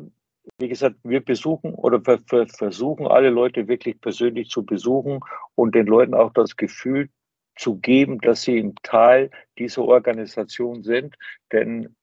wie 0.59 0.69
gesagt, 0.69 0.97
wir 1.03 1.23
besuchen 1.23 1.73
oder 1.73 2.01
versuchen 2.01 3.07
alle 3.07 3.29
Leute 3.29 3.67
wirklich 3.67 3.99
persönlich 3.99 4.49
zu 4.49 4.65
besuchen 4.65 5.19
und 5.55 5.73
den 5.73 5.87
Leuten 5.87 6.13
auch 6.13 6.33
das 6.33 6.55
Gefühl 6.55 7.09
zu 7.59 7.75
geben, 7.75 8.19
dass 8.21 8.43
sie 8.43 8.57
ein 8.59 8.75
Teil 8.83 9.29
dieser 9.57 9.83
Organisation 9.83 10.81
sind. 10.81 11.15
Denn 11.51 11.95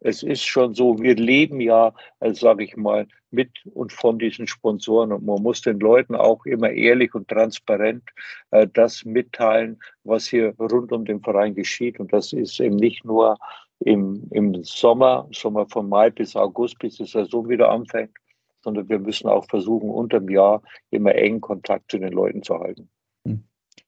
es 0.00 0.22
ist 0.22 0.44
schon 0.44 0.74
so, 0.74 0.98
wir 0.98 1.14
leben 1.14 1.60
ja, 1.60 1.94
also 2.18 2.46
sage 2.46 2.64
ich 2.64 2.76
mal, 2.76 3.06
mit 3.30 3.50
und 3.74 3.92
von 3.92 4.18
diesen 4.18 4.46
Sponsoren 4.46 5.12
und 5.12 5.24
man 5.24 5.42
muss 5.42 5.60
den 5.60 5.80
Leuten 5.80 6.14
auch 6.14 6.44
immer 6.46 6.70
ehrlich 6.70 7.14
und 7.14 7.28
transparent 7.28 8.02
äh, 8.50 8.66
das 8.72 9.04
mitteilen, 9.04 9.78
was 10.04 10.26
hier 10.26 10.54
rund 10.58 10.92
um 10.92 11.04
den 11.04 11.20
Verein 11.20 11.54
geschieht. 11.54 12.00
Und 12.00 12.12
das 12.12 12.32
ist 12.32 12.58
eben 12.60 12.76
nicht 12.76 13.04
nur 13.04 13.38
im, 13.80 14.28
im 14.30 14.64
Sommer, 14.64 15.28
Sommer 15.32 15.66
von 15.68 15.88
Mai 15.88 16.10
bis 16.10 16.36
August, 16.36 16.78
bis 16.78 16.96
die 16.96 17.04
Saison 17.04 17.48
wieder 17.48 17.70
anfängt, 17.70 18.16
sondern 18.62 18.88
wir 18.88 18.98
müssen 18.98 19.28
auch 19.28 19.46
versuchen, 19.46 19.90
unter 19.90 20.20
dem 20.20 20.30
Jahr 20.30 20.62
immer 20.90 21.14
engen 21.14 21.40
Kontakt 21.40 21.90
zu 21.90 21.98
den 21.98 22.12
Leuten 22.12 22.42
zu 22.42 22.58
halten. 22.58 22.88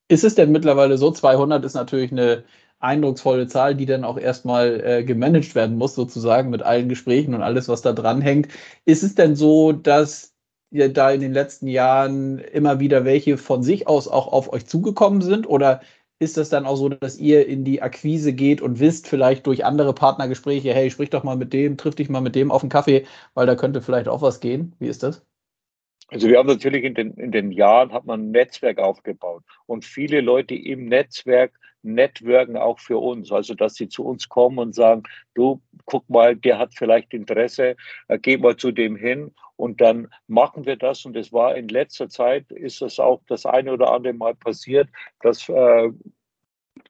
Ist 0.08 0.24
es 0.24 0.34
denn 0.34 0.52
mittlerweile 0.52 0.98
so? 0.98 1.10
200 1.10 1.64
ist 1.64 1.74
natürlich 1.74 2.12
eine 2.12 2.44
eindrucksvolle 2.78 3.46
Zahl, 3.46 3.74
die 3.74 3.86
dann 3.86 4.04
auch 4.04 4.18
erstmal 4.18 4.80
äh, 4.84 5.04
gemanagt 5.04 5.54
werden 5.54 5.76
muss, 5.76 5.94
sozusagen 5.94 6.50
mit 6.50 6.62
allen 6.62 6.88
Gesprächen 6.88 7.34
und 7.34 7.42
alles, 7.42 7.68
was 7.68 7.82
da 7.82 7.92
dran 7.92 8.20
hängt. 8.20 8.48
Ist 8.84 9.02
es 9.02 9.14
denn 9.14 9.34
so, 9.36 9.72
dass 9.72 10.34
ihr 10.70 10.92
da 10.92 11.10
in 11.10 11.20
den 11.20 11.32
letzten 11.32 11.68
Jahren 11.68 12.38
immer 12.38 12.80
wieder 12.80 13.04
welche 13.04 13.38
von 13.38 13.62
sich 13.62 13.86
aus 13.88 14.08
auch 14.08 14.26
auf 14.32 14.52
euch 14.52 14.66
zugekommen 14.66 15.22
sind? 15.22 15.46
Oder 15.48 15.80
ist 16.18 16.36
das 16.36 16.48
dann 16.50 16.66
auch 16.66 16.76
so, 16.76 16.88
dass 16.90 17.18
ihr 17.18 17.46
in 17.46 17.64
die 17.64 17.80
Akquise 17.82 18.32
geht 18.34 18.60
und 18.60 18.80
wisst 18.80 19.08
vielleicht 19.08 19.46
durch 19.46 19.64
andere 19.64 19.94
Partnergespräche, 19.94 20.74
hey, 20.74 20.90
sprich 20.90 21.10
doch 21.10 21.24
mal 21.24 21.36
mit 21.36 21.52
dem, 21.52 21.76
triff 21.78 21.94
dich 21.94 22.08
mal 22.10 22.20
mit 22.20 22.34
dem 22.34 22.50
auf 22.52 22.62
einen 22.62 22.70
Kaffee, 22.70 23.06
weil 23.34 23.46
da 23.46 23.54
könnte 23.56 23.80
vielleicht 23.82 24.08
auch 24.08 24.20
was 24.22 24.40
gehen? 24.40 24.74
Wie 24.78 24.88
ist 24.88 25.02
das? 25.02 25.24
Also 26.08 26.28
wir 26.28 26.38
haben 26.38 26.48
natürlich 26.48 26.84
in 26.84 26.94
den, 26.94 27.14
in 27.14 27.32
den 27.32 27.50
Jahren 27.50 27.92
hat 27.92 28.04
man 28.04 28.20
ein 28.20 28.30
Netzwerk 28.30 28.78
aufgebaut 28.78 29.42
und 29.66 29.84
viele 29.84 30.20
Leute 30.20 30.54
im 30.54 30.86
Netzwerk 30.86 31.52
networken 31.82 32.56
auch 32.56 32.78
für 32.78 32.98
uns, 32.98 33.30
also 33.30 33.54
dass 33.54 33.74
sie 33.74 33.88
zu 33.88 34.04
uns 34.04 34.28
kommen 34.28 34.58
und 34.58 34.74
sagen, 34.74 35.02
du 35.34 35.60
guck 35.84 36.08
mal, 36.08 36.34
der 36.34 36.58
hat 36.58 36.74
vielleicht 36.74 37.12
Interesse, 37.12 37.76
äh, 38.08 38.18
geh 38.18 38.36
mal 38.38 38.56
zu 38.56 38.72
dem 38.72 38.96
hin 38.96 39.32
und 39.56 39.80
dann 39.80 40.08
machen 40.26 40.64
wir 40.66 40.76
das. 40.76 41.04
Und 41.04 41.16
es 41.16 41.32
war 41.32 41.56
in 41.56 41.68
letzter 41.68 42.08
Zeit 42.08 42.50
ist 42.50 42.82
es 42.82 42.98
auch 42.98 43.20
das 43.28 43.46
eine 43.46 43.72
oder 43.72 43.92
andere 43.92 44.14
Mal 44.14 44.34
passiert, 44.34 44.88
dass 45.20 45.48
äh, 45.48 45.90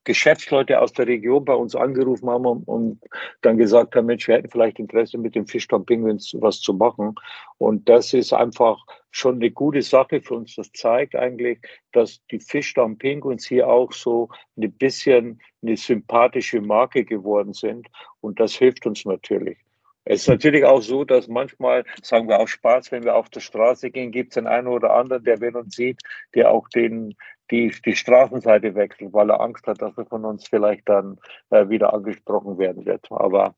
Geschäftsleute 0.05 0.81
aus 0.81 0.93
der 0.93 1.07
Region 1.07 1.45
bei 1.45 1.55
uns 1.55 1.75
angerufen 1.75 2.29
haben 2.29 2.47
und, 2.47 2.69
und 2.69 3.01
dann 3.41 3.57
gesagt 3.57 3.97
haben, 3.97 4.07
Mensch, 4.07 4.29
wir 4.29 4.37
hätten 4.37 4.51
vielleicht 4.51 4.79
Interesse 4.79 5.19
mit 5.19 5.35
dem 5.35 5.47
Fischtown 5.47 5.87
Penguins 5.87 6.37
was 6.39 6.61
zu 6.61 6.75
machen. 6.75 7.15
Und 7.59 7.89
das 7.89 8.13
ist 8.13 8.33
einfach 8.33 8.85
schon 9.11 9.37
eine 9.37 9.51
gute 9.51 9.83
Sache 9.83 10.21
für 10.21 10.35
uns. 10.35 10.57
Das 10.57 10.71
zeigt 10.73 11.17
eigentlich, 11.17 11.59
dass 11.93 12.25
die 12.31 12.41
Fischtown 12.41 12.99
Penguins 12.99 13.47
hier 13.47 13.69
auch 13.69 13.93
so 13.93 14.29
ein 14.57 14.73
bisschen 14.73 15.41
eine 15.63 15.77
sympathische 15.77 16.61
Marke 16.61 17.05
geworden 17.05 17.55
sind. 17.55 17.89
Und 18.21 18.41
das 18.41 18.55
hilft 18.55 18.87
uns 18.87 19.05
natürlich. 19.05 19.59
Es 20.07 20.23
ist 20.23 20.29
natürlich 20.29 20.65
auch 20.65 20.83
so, 20.83 21.05
dass 21.05 21.29
manchmal, 21.29 21.85
sagen 22.03 22.29
wir 22.29 22.39
auch 22.39 22.49
Spaß, 22.49 22.93
wenn 22.93 23.05
wir 23.05 23.15
auf 23.15 23.31
der 23.31 23.41
Straße 23.41 23.91
gehen, 23.91 24.13
gibt 24.13 24.33
es 24.33 24.35
den 24.35 24.47
einen 24.47 24.67
oder 24.67 24.93
anderen, 24.93 25.25
der, 25.25 25.41
wenn 25.41 25.57
uns 25.57 25.77
sieht, 25.77 26.03
der 26.35 26.51
auch 26.51 26.69
den, 26.69 27.15
die, 27.51 27.75
die 27.85 27.97
Straßenseite 27.97 28.75
wechselt, 28.75 29.13
weil 29.13 29.31
er 29.31 29.41
Angst 29.41 29.67
hat, 29.67 29.83
dass 29.83 29.97
er 29.99 30.07
von 30.07 30.25
uns 30.25 30.47
vielleicht 30.47 30.89
dann 30.89 31.19
äh, 31.51 31.69
wieder 31.69 31.93
angesprochen 31.93 32.59
werden 32.59 32.87
wird. 32.87 33.07
Aber 33.11 33.55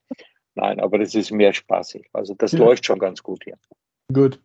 nein, 0.55 0.81
aber 0.81 0.99
das 0.99 1.15
ist 1.15 1.31
mehr 1.31 1.53
spaßig. 1.53 2.09
Also 2.13 2.35
das 2.35 2.53
ja. 2.53 2.59
läuft 2.59 2.87
schon 2.87 2.99
ganz 2.99 3.23
gut 3.23 3.45
hier. 3.45 3.59
Gut. 4.13 4.41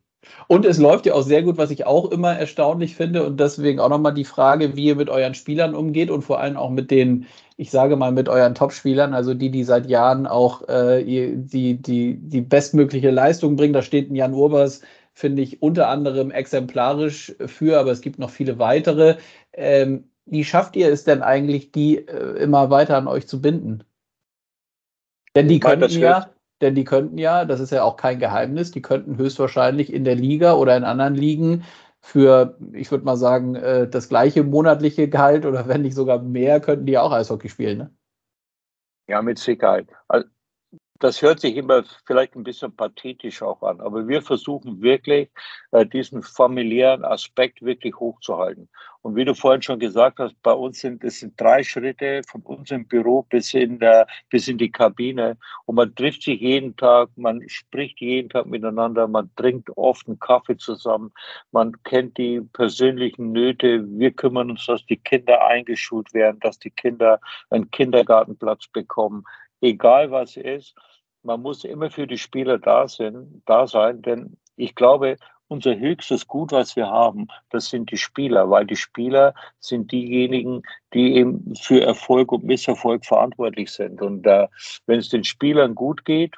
Und 0.47 0.65
es 0.65 0.77
läuft 0.77 1.07
ja 1.07 1.15
auch 1.15 1.23
sehr 1.23 1.41
gut, 1.41 1.57
was 1.57 1.71
ich 1.71 1.87
auch 1.87 2.11
immer 2.11 2.33
erstaunlich 2.37 2.95
finde. 2.95 3.25
Und 3.25 3.39
deswegen 3.39 3.79
auch 3.79 3.89
nochmal 3.89 4.13
die 4.13 4.25
Frage, 4.25 4.75
wie 4.75 4.85
ihr 4.85 4.95
mit 4.95 5.09
euren 5.09 5.33
Spielern 5.33 5.73
umgeht 5.73 6.11
und 6.11 6.21
vor 6.21 6.39
allem 6.39 6.57
auch 6.57 6.69
mit 6.69 6.91
den, 6.91 7.25
ich 7.57 7.71
sage 7.71 7.95
mal, 7.95 8.11
mit 8.11 8.29
euren 8.29 8.53
Top-Spielern, 8.53 9.15
also 9.15 9.33
die, 9.33 9.49
die 9.49 9.63
seit 9.63 9.89
Jahren 9.89 10.27
auch 10.27 10.67
äh, 10.69 11.03
die, 11.03 11.75
die, 11.75 12.17
die 12.17 12.41
bestmögliche 12.41 13.09
Leistung 13.09 13.55
bringen. 13.55 13.73
Da 13.73 13.81
steht 13.81 14.11
ein 14.11 14.15
Jan 14.15 14.33
Urbers, 14.33 14.81
finde 15.13 15.41
ich, 15.41 15.61
unter 15.61 15.87
anderem 15.89 16.31
exemplarisch 16.31 17.35
für, 17.45 17.79
aber 17.79 17.91
es 17.91 18.01
gibt 18.01 18.19
noch 18.19 18.29
viele 18.29 18.59
weitere. 18.59 19.17
Ähm, 19.53 20.09
wie 20.25 20.43
schafft 20.43 20.75
ihr 20.75 20.91
es 20.91 21.03
denn 21.03 21.21
eigentlich, 21.21 21.71
die 21.71 21.97
äh, 22.07 22.37
immer 22.41 22.69
weiter 22.69 22.97
an 22.97 23.07
euch 23.07 23.27
zu 23.27 23.41
binden? 23.41 23.83
Denn 25.35 25.47
die 25.47 25.59
können 25.59 25.89
ja, 25.89 26.29
denn 26.61 26.75
die 26.75 26.83
könnten 26.83 27.17
ja, 27.17 27.45
das 27.45 27.59
ist 27.59 27.71
ja 27.71 27.83
auch 27.83 27.97
kein 27.97 28.19
Geheimnis, 28.19 28.71
die 28.71 28.81
könnten 28.81 29.17
höchstwahrscheinlich 29.17 29.91
in 29.91 30.03
der 30.03 30.15
Liga 30.15 30.53
oder 30.53 30.75
in 30.77 30.83
anderen 30.83 31.15
Ligen 31.15 31.63
für, 32.01 32.57
ich 32.73 32.91
würde 32.91 33.05
mal 33.05 33.15
sagen, 33.15 33.55
äh, 33.55 33.87
das 33.87 34.09
gleiche 34.09 34.43
monatliche 34.43 35.07
Gehalt 35.07 35.45
oder 35.45 35.67
wenn 35.67 35.81
nicht 35.81 35.95
sogar 35.95 36.21
mehr, 36.21 36.59
könnten 36.59 36.85
die 36.85 36.97
auch 36.97 37.11
Eishockey 37.11 37.49
spielen, 37.49 37.77
ne? 37.77 37.91
Ja, 39.07 39.21
mit 39.21 39.39
Sicherheit. 39.39 39.89
Also, 40.07 40.27
das 41.01 41.21
hört 41.21 41.39
sich 41.39 41.55
immer 41.57 41.83
vielleicht 42.05 42.35
ein 42.35 42.43
bisschen 42.43 42.75
pathetisch 42.75 43.41
auch 43.41 43.61
an, 43.63 43.81
aber 43.81 44.07
wir 44.07 44.21
versuchen 44.21 44.81
wirklich, 44.81 45.29
äh, 45.71 45.85
diesen 45.85 46.21
familiären 46.21 47.03
Aspekt 47.03 47.61
wirklich 47.61 47.95
hochzuhalten. 47.95 48.69
Und 49.01 49.15
wie 49.15 49.25
du 49.25 49.33
vorhin 49.33 49.63
schon 49.63 49.79
gesagt 49.79 50.19
hast, 50.19 50.39
bei 50.43 50.53
uns 50.53 50.79
sind 50.79 51.03
es 51.03 51.19
sind 51.19 51.39
drei 51.41 51.63
Schritte 51.63 52.21
von 52.29 52.41
unserem 52.43 52.85
Büro 52.85 53.23
bis 53.23 53.53
in 53.55 53.79
der, 53.79 54.05
bis 54.29 54.47
in 54.47 54.59
die 54.59 54.71
Kabine. 54.71 55.37
Und 55.65 55.75
man 55.75 55.95
trifft 55.95 56.21
sich 56.21 56.39
jeden 56.39 56.75
Tag, 56.75 57.09
man 57.15 57.41
spricht 57.49 57.99
jeden 57.99 58.29
Tag 58.29 58.45
miteinander, 58.45 59.07
man 59.07 59.31
trinkt 59.35 59.75
oft 59.75 60.07
einen 60.07 60.19
Kaffee 60.19 60.57
zusammen, 60.57 61.11
man 61.51 61.71
kennt 61.83 62.17
die 62.19 62.41
persönlichen 62.53 63.31
Nöte. 63.31 63.83
Wir 63.97 64.11
kümmern 64.11 64.51
uns, 64.51 64.67
dass 64.67 64.85
die 64.85 64.97
Kinder 64.97 65.43
eingeschult 65.45 66.13
werden, 66.13 66.39
dass 66.41 66.59
die 66.59 66.69
Kinder 66.69 67.19
einen 67.49 67.71
Kindergartenplatz 67.71 68.67
bekommen, 68.67 69.23
egal 69.61 70.11
was 70.11 70.37
ist 70.37 70.75
man 71.23 71.41
muss 71.41 71.63
immer 71.63 71.89
für 71.89 72.07
die 72.07 72.17
Spieler 72.17 72.57
da 72.57 72.87
sein, 72.87 73.41
da 73.45 73.67
sein, 73.67 74.01
denn 74.01 74.37
ich 74.55 74.75
glaube, 74.75 75.17
unser 75.47 75.77
höchstes 75.77 76.27
Gut, 76.27 76.51
was 76.51 76.75
wir 76.75 76.87
haben, 76.87 77.27
das 77.49 77.69
sind 77.69 77.91
die 77.91 77.97
Spieler, 77.97 78.49
weil 78.49 78.65
die 78.65 78.77
Spieler 78.77 79.33
sind 79.59 79.91
diejenigen, 79.91 80.63
die 80.93 81.15
eben 81.15 81.53
für 81.55 81.81
Erfolg 81.81 82.31
und 82.31 82.45
Misserfolg 82.45 83.05
verantwortlich 83.05 83.69
sind. 83.69 84.01
Und 84.01 84.25
äh, 84.25 84.47
wenn 84.85 84.99
es 84.99 85.09
den 85.09 85.25
Spielern 85.25 85.75
gut 85.75 86.05
geht, 86.05 86.35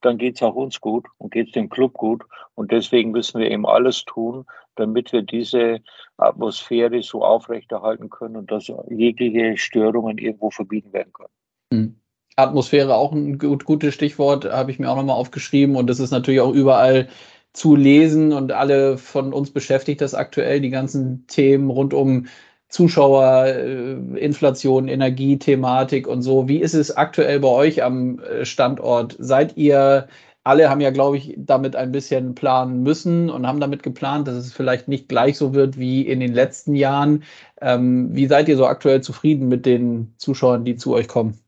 dann 0.00 0.18
geht 0.18 0.36
es 0.36 0.42
auch 0.42 0.56
uns 0.56 0.80
gut 0.80 1.06
und 1.18 1.32
geht 1.32 1.48
es 1.48 1.52
dem 1.52 1.68
Club 1.68 1.92
gut. 1.92 2.24
Und 2.56 2.72
deswegen 2.72 3.12
müssen 3.12 3.40
wir 3.40 3.48
eben 3.48 3.64
alles 3.64 4.04
tun, 4.04 4.44
damit 4.74 5.12
wir 5.12 5.22
diese 5.22 5.80
Atmosphäre 6.16 7.00
so 7.02 7.24
aufrechterhalten 7.24 8.10
können 8.10 8.36
und 8.36 8.50
dass 8.50 8.72
jegliche 8.90 9.56
Störungen 9.56 10.18
irgendwo 10.18 10.50
verbieten 10.50 10.92
werden 10.92 11.12
können. 11.12 11.32
Mhm. 11.70 12.01
Atmosphäre 12.36 12.94
auch 12.94 13.12
ein 13.12 13.38
gut, 13.38 13.64
gutes 13.64 13.94
Stichwort, 13.94 14.44
habe 14.50 14.70
ich 14.70 14.78
mir 14.78 14.90
auch 14.90 14.96
nochmal 14.96 15.16
aufgeschrieben. 15.16 15.76
Und 15.76 15.88
das 15.88 16.00
ist 16.00 16.10
natürlich 16.10 16.40
auch 16.40 16.52
überall 16.52 17.08
zu 17.52 17.76
lesen 17.76 18.32
und 18.32 18.52
alle 18.52 18.96
von 18.98 19.32
uns 19.32 19.50
beschäftigt 19.50 20.00
das 20.00 20.14
aktuell, 20.14 20.60
die 20.60 20.70
ganzen 20.70 21.26
Themen 21.26 21.70
rund 21.70 21.92
um 21.94 22.26
Zuschauer, 22.68 23.46
äh, 23.46 23.92
Inflation, 24.18 24.88
Energiethematik 24.88 26.06
und 26.08 26.22
so. 26.22 26.48
Wie 26.48 26.58
ist 26.58 26.74
es 26.74 26.96
aktuell 26.96 27.40
bei 27.40 27.48
euch 27.48 27.82
am 27.82 28.18
äh, 28.20 28.46
Standort? 28.46 29.14
Seid 29.18 29.58
ihr, 29.58 30.08
alle 30.44 30.70
haben 30.70 30.80
ja, 30.80 30.90
glaube 30.90 31.18
ich, 31.18 31.34
damit 31.36 31.76
ein 31.76 31.92
bisschen 31.92 32.34
planen 32.34 32.82
müssen 32.82 33.28
und 33.28 33.46
haben 33.46 33.60
damit 33.60 33.82
geplant, 33.82 34.26
dass 34.26 34.36
es 34.36 34.52
vielleicht 34.54 34.88
nicht 34.88 35.08
gleich 35.08 35.36
so 35.36 35.52
wird 35.54 35.78
wie 35.78 36.02
in 36.06 36.20
den 36.20 36.32
letzten 36.32 36.74
Jahren. 36.74 37.24
Ähm, 37.60 38.08
wie 38.14 38.26
seid 38.26 38.48
ihr 38.48 38.56
so 38.56 38.66
aktuell 38.66 39.02
zufrieden 39.02 39.48
mit 39.48 39.66
den 39.66 40.14
Zuschauern, 40.16 40.64
die 40.64 40.76
zu 40.76 40.94
euch 40.94 41.08
kommen? 41.08 41.41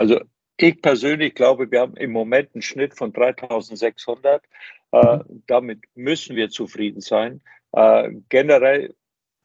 Also 0.00 0.18
ich 0.56 0.80
persönlich 0.80 1.34
glaube, 1.34 1.70
wir 1.70 1.80
haben 1.80 1.96
im 1.98 2.10
Moment 2.10 2.54
einen 2.54 2.62
Schnitt 2.62 2.96
von 2.96 3.12
3600. 3.12 4.42
Äh, 4.92 5.16
mhm. 5.16 5.42
damit 5.46 5.80
müssen 5.94 6.36
wir 6.36 6.48
zufrieden 6.48 7.02
sein. 7.02 7.42
Äh, 7.72 8.10
generell 8.30 8.94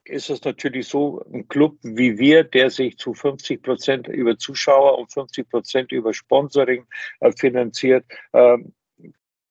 ist 0.05 0.29
es 0.29 0.41
natürlich 0.45 0.87
so, 0.87 1.25
ein 1.33 1.49
Club 1.49 1.77
wie 1.83 2.17
wir, 2.17 2.45
der 2.45 2.69
sich 2.69 2.97
zu 2.97 3.13
50 3.13 3.63
Prozent 3.63 4.07
über 4.07 4.37
Zuschauer 4.37 4.97
und 4.97 5.11
50 5.11 5.49
Prozent 5.49 5.91
über 5.91 6.13
Sponsoring 6.13 6.85
äh, 7.19 7.33
finanziert, 7.33 8.05
ähm, 8.31 8.73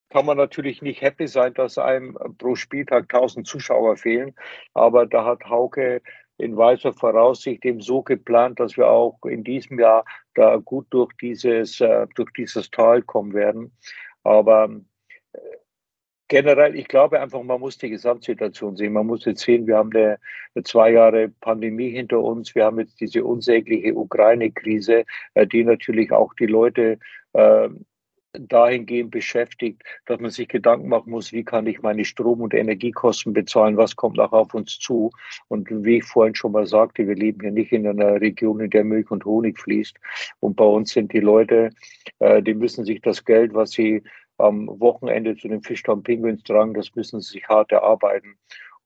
kann 0.08 0.24
man 0.24 0.38
natürlich 0.38 0.80
nicht 0.80 1.02
happy 1.02 1.28
sein, 1.28 1.52
dass 1.52 1.76
einem 1.76 2.16
pro 2.38 2.54
Spieltag 2.54 3.12
1000 3.12 3.46
Zuschauer 3.46 3.98
fehlen. 3.98 4.34
Aber 4.72 5.04
da 5.04 5.26
hat 5.26 5.44
Hauke 5.50 6.00
in 6.38 6.56
weiser 6.56 6.92
Voraussicht 6.92 7.64
eben 7.64 7.80
so 7.80 8.02
geplant, 8.02 8.60
dass 8.60 8.76
wir 8.76 8.88
auch 8.88 9.18
in 9.24 9.44
diesem 9.44 9.78
Jahr 9.78 10.04
da 10.34 10.56
gut 10.56 10.86
durch 10.90 11.12
dieses, 11.20 11.80
äh, 11.80 12.06
durch 12.16 12.30
dieses 12.36 12.70
Tal 12.70 13.02
kommen 13.02 13.34
werden. 13.34 13.72
Aber 14.24 14.68
äh, 15.32 15.38
generell, 16.28 16.74
ich 16.74 16.88
glaube 16.88 17.20
einfach, 17.20 17.42
man 17.42 17.60
muss 17.60 17.78
die 17.78 17.90
Gesamtsituation 17.90 18.76
sehen. 18.76 18.94
Man 18.94 19.06
muss 19.06 19.24
jetzt 19.24 19.42
sehen, 19.42 19.66
wir 19.66 19.76
haben 19.76 19.90
eine, 19.94 20.18
zwei 20.64 20.90
Jahre 20.92 21.28
Pandemie 21.40 21.90
hinter 21.90 22.20
uns. 22.20 22.54
Wir 22.54 22.64
haben 22.64 22.80
jetzt 22.80 23.00
diese 23.00 23.24
unsägliche 23.24 23.94
Ukraine-Krise, 23.94 25.04
äh, 25.34 25.46
die 25.46 25.62
natürlich 25.62 26.10
auch 26.12 26.34
die 26.34 26.46
Leute 26.46 26.98
dahingehend 28.38 29.10
beschäftigt, 29.10 29.82
dass 30.06 30.20
man 30.20 30.30
sich 30.30 30.48
Gedanken 30.48 30.88
machen 30.88 31.10
muss, 31.10 31.32
wie 31.32 31.44
kann 31.44 31.66
ich 31.66 31.82
meine 31.82 32.04
Strom- 32.04 32.40
und 32.40 32.54
Energiekosten 32.54 33.32
bezahlen, 33.32 33.76
was 33.76 33.96
kommt 33.96 34.16
nachher 34.16 34.38
auf 34.38 34.54
uns 34.54 34.78
zu. 34.78 35.10
Und 35.48 35.68
wie 35.70 35.98
ich 35.98 36.04
vorhin 36.04 36.34
schon 36.34 36.52
mal 36.52 36.66
sagte, 36.66 37.06
wir 37.06 37.14
leben 37.14 37.44
ja 37.44 37.50
nicht 37.50 37.72
in 37.72 37.86
einer 37.86 38.20
Region, 38.20 38.60
in 38.60 38.70
der 38.70 38.84
Milch 38.84 39.10
und 39.10 39.24
Honig 39.24 39.58
fließt. 39.58 39.96
Und 40.40 40.56
bei 40.56 40.64
uns 40.64 40.92
sind 40.92 41.12
die 41.12 41.20
Leute, 41.20 41.70
äh, 42.18 42.42
die 42.42 42.54
müssen 42.54 42.84
sich 42.84 43.00
das 43.00 43.24
Geld, 43.24 43.54
was 43.54 43.70
sie 43.70 44.02
am 44.38 44.68
Wochenende 44.80 45.36
zu 45.36 45.48
den 45.48 45.62
Fischtown 45.62 46.02
Penguins 46.02 46.42
tragen, 46.42 46.74
das 46.74 46.94
müssen 46.94 47.20
sie 47.20 47.34
sich 47.34 47.48
hart 47.48 47.70
erarbeiten. 47.70 48.36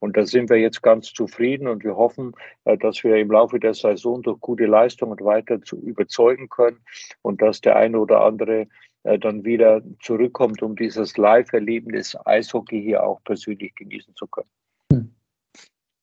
Und 0.01 0.17
da 0.17 0.25
sind 0.25 0.49
wir 0.49 0.59
jetzt 0.59 0.83
ganz 0.83 1.13
zufrieden 1.13 1.67
und 1.67 1.83
wir 1.83 1.97
hoffen, 1.97 2.33
äh, 2.65 2.77
dass 2.79 3.03
wir 3.03 3.17
im 3.17 3.31
Laufe 3.31 3.59
der 3.59 3.75
Saison 3.75 4.23
durch 4.23 4.41
gute 4.41 4.67
Leistungen 4.67 5.19
weiter 5.25 5.61
zu 5.63 5.81
überzeugen 5.81 6.49
können 6.49 6.79
und 7.23 7.43
dass 7.43 7.61
der 7.61 7.77
eine 7.77 7.99
oder 7.99 8.23
andere 8.25 8.69
dann 9.03 9.45
wieder 9.45 9.83
zurückkommt, 10.03 10.63
um 10.63 10.77
dieses 10.77 11.17
Live-Erlebnis 11.17 12.17
Eishockey 12.25 12.83
hier 12.83 13.03
auch 13.03 13.23
persönlich 13.25 13.75
genießen 13.75 14.15
zu 14.15 14.27
können. 14.27 14.51
Hm. 14.93 15.15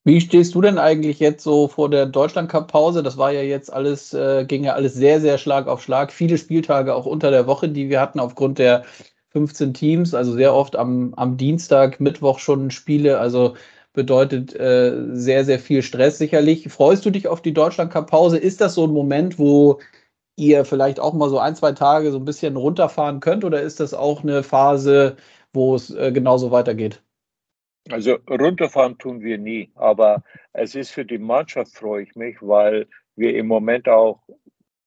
Wie 0.04 0.22
stehst 0.22 0.54
du 0.54 0.62
denn 0.62 0.78
eigentlich 0.78 1.20
jetzt 1.20 1.44
so 1.44 1.68
vor 1.68 1.90
der 1.90 2.06
Deutschland-Cup-Pause? 2.06 3.02
Das 3.02 3.18
war 3.18 3.32
ja 3.32 3.42
jetzt 3.42 3.74
alles, 3.74 4.14
äh, 4.14 4.46
ging 4.46 4.64
ja 4.64 4.74
alles 4.74 4.94
sehr, 4.94 5.20
sehr 5.20 5.38
Schlag 5.38 5.68
auf 5.68 5.82
Schlag. 5.82 6.12
Viele 6.12 6.38
Spieltage 6.38 6.94
auch 6.94 7.08
unter 7.08 7.32
der 7.32 7.48
Woche, 7.48 7.70
die 7.70 7.90
wir 7.90 8.00
hatten 8.00 8.20
aufgrund 8.20 8.60
der 8.60 8.86
15 9.30 9.74
Teams, 9.74 10.14
also 10.14 10.34
sehr 10.34 10.54
oft 10.54 10.76
am, 10.76 11.14
am 11.16 11.38
Dienstag, 11.38 12.00
Mittwoch 12.00 12.40
schon 12.40 12.72
Spiele. 12.72 13.20
Also 13.20 13.56
bedeutet 13.94 14.56
äh, 14.56 14.94
sehr, 15.14 15.44
sehr 15.44 15.58
viel 15.58 15.82
Stress 15.82 16.20
sicherlich. 16.20 16.70
Freust 16.70 17.06
du 17.06 17.10
dich 17.10 17.28
auf 17.28 17.42
die 17.42 17.54
Deutschland-Cup-Pause? 17.54 18.38
Ist 18.38 18.62
das 18.62 18.76
so 18.76 18.86
ein 18.86 18.94
Moment, 18.94 19.40
wo 19.40 19.80
ihr 20.36 20.66
vielleicht 20.66 21.00
auch 21.00 21.14
mal 21.14 21.30
so 21.30 21.40
ein, 21.40 21.56
zwei 21.56 21.72
Tage 21.72 22.12
so 22.12 22.18
ein 22.18 22.26
bisschen 22.26 22.56
runterfahren 22.58 23.20
könnt 23.20 23.44
oder 23.44 23.62
ist 23.62 23.80
das 23.80 23.94
auch 23.94 24.24
eine 24.24 24.44
Phase, 24.44 25.18
wo 25.54 25.76
es 25.76 25.94
äh, 25.94 26.12
genauso 26.12 26.52
weitergeht? 26.52 27.02
Also 27.90 28.18
runterfahren 28.30 28.98
tun 28.98 29.22
wir 29.22 29.38
nie, 29.38 29.72
aber 29.76 30.24
es 30.54 30.76
ist 30.76 30.92
für 30.92 31.06
die 31.06 31.20
Mannschaft 31.20 31.76
freue 31.76 32.04
ich 32.04 32.16
mich, 32.16 32.38
weil 32.42 32.88
wir 33.16 33.36
im 33.38 33.48
Moment 33.48 33.88
auch, 33.88 34.24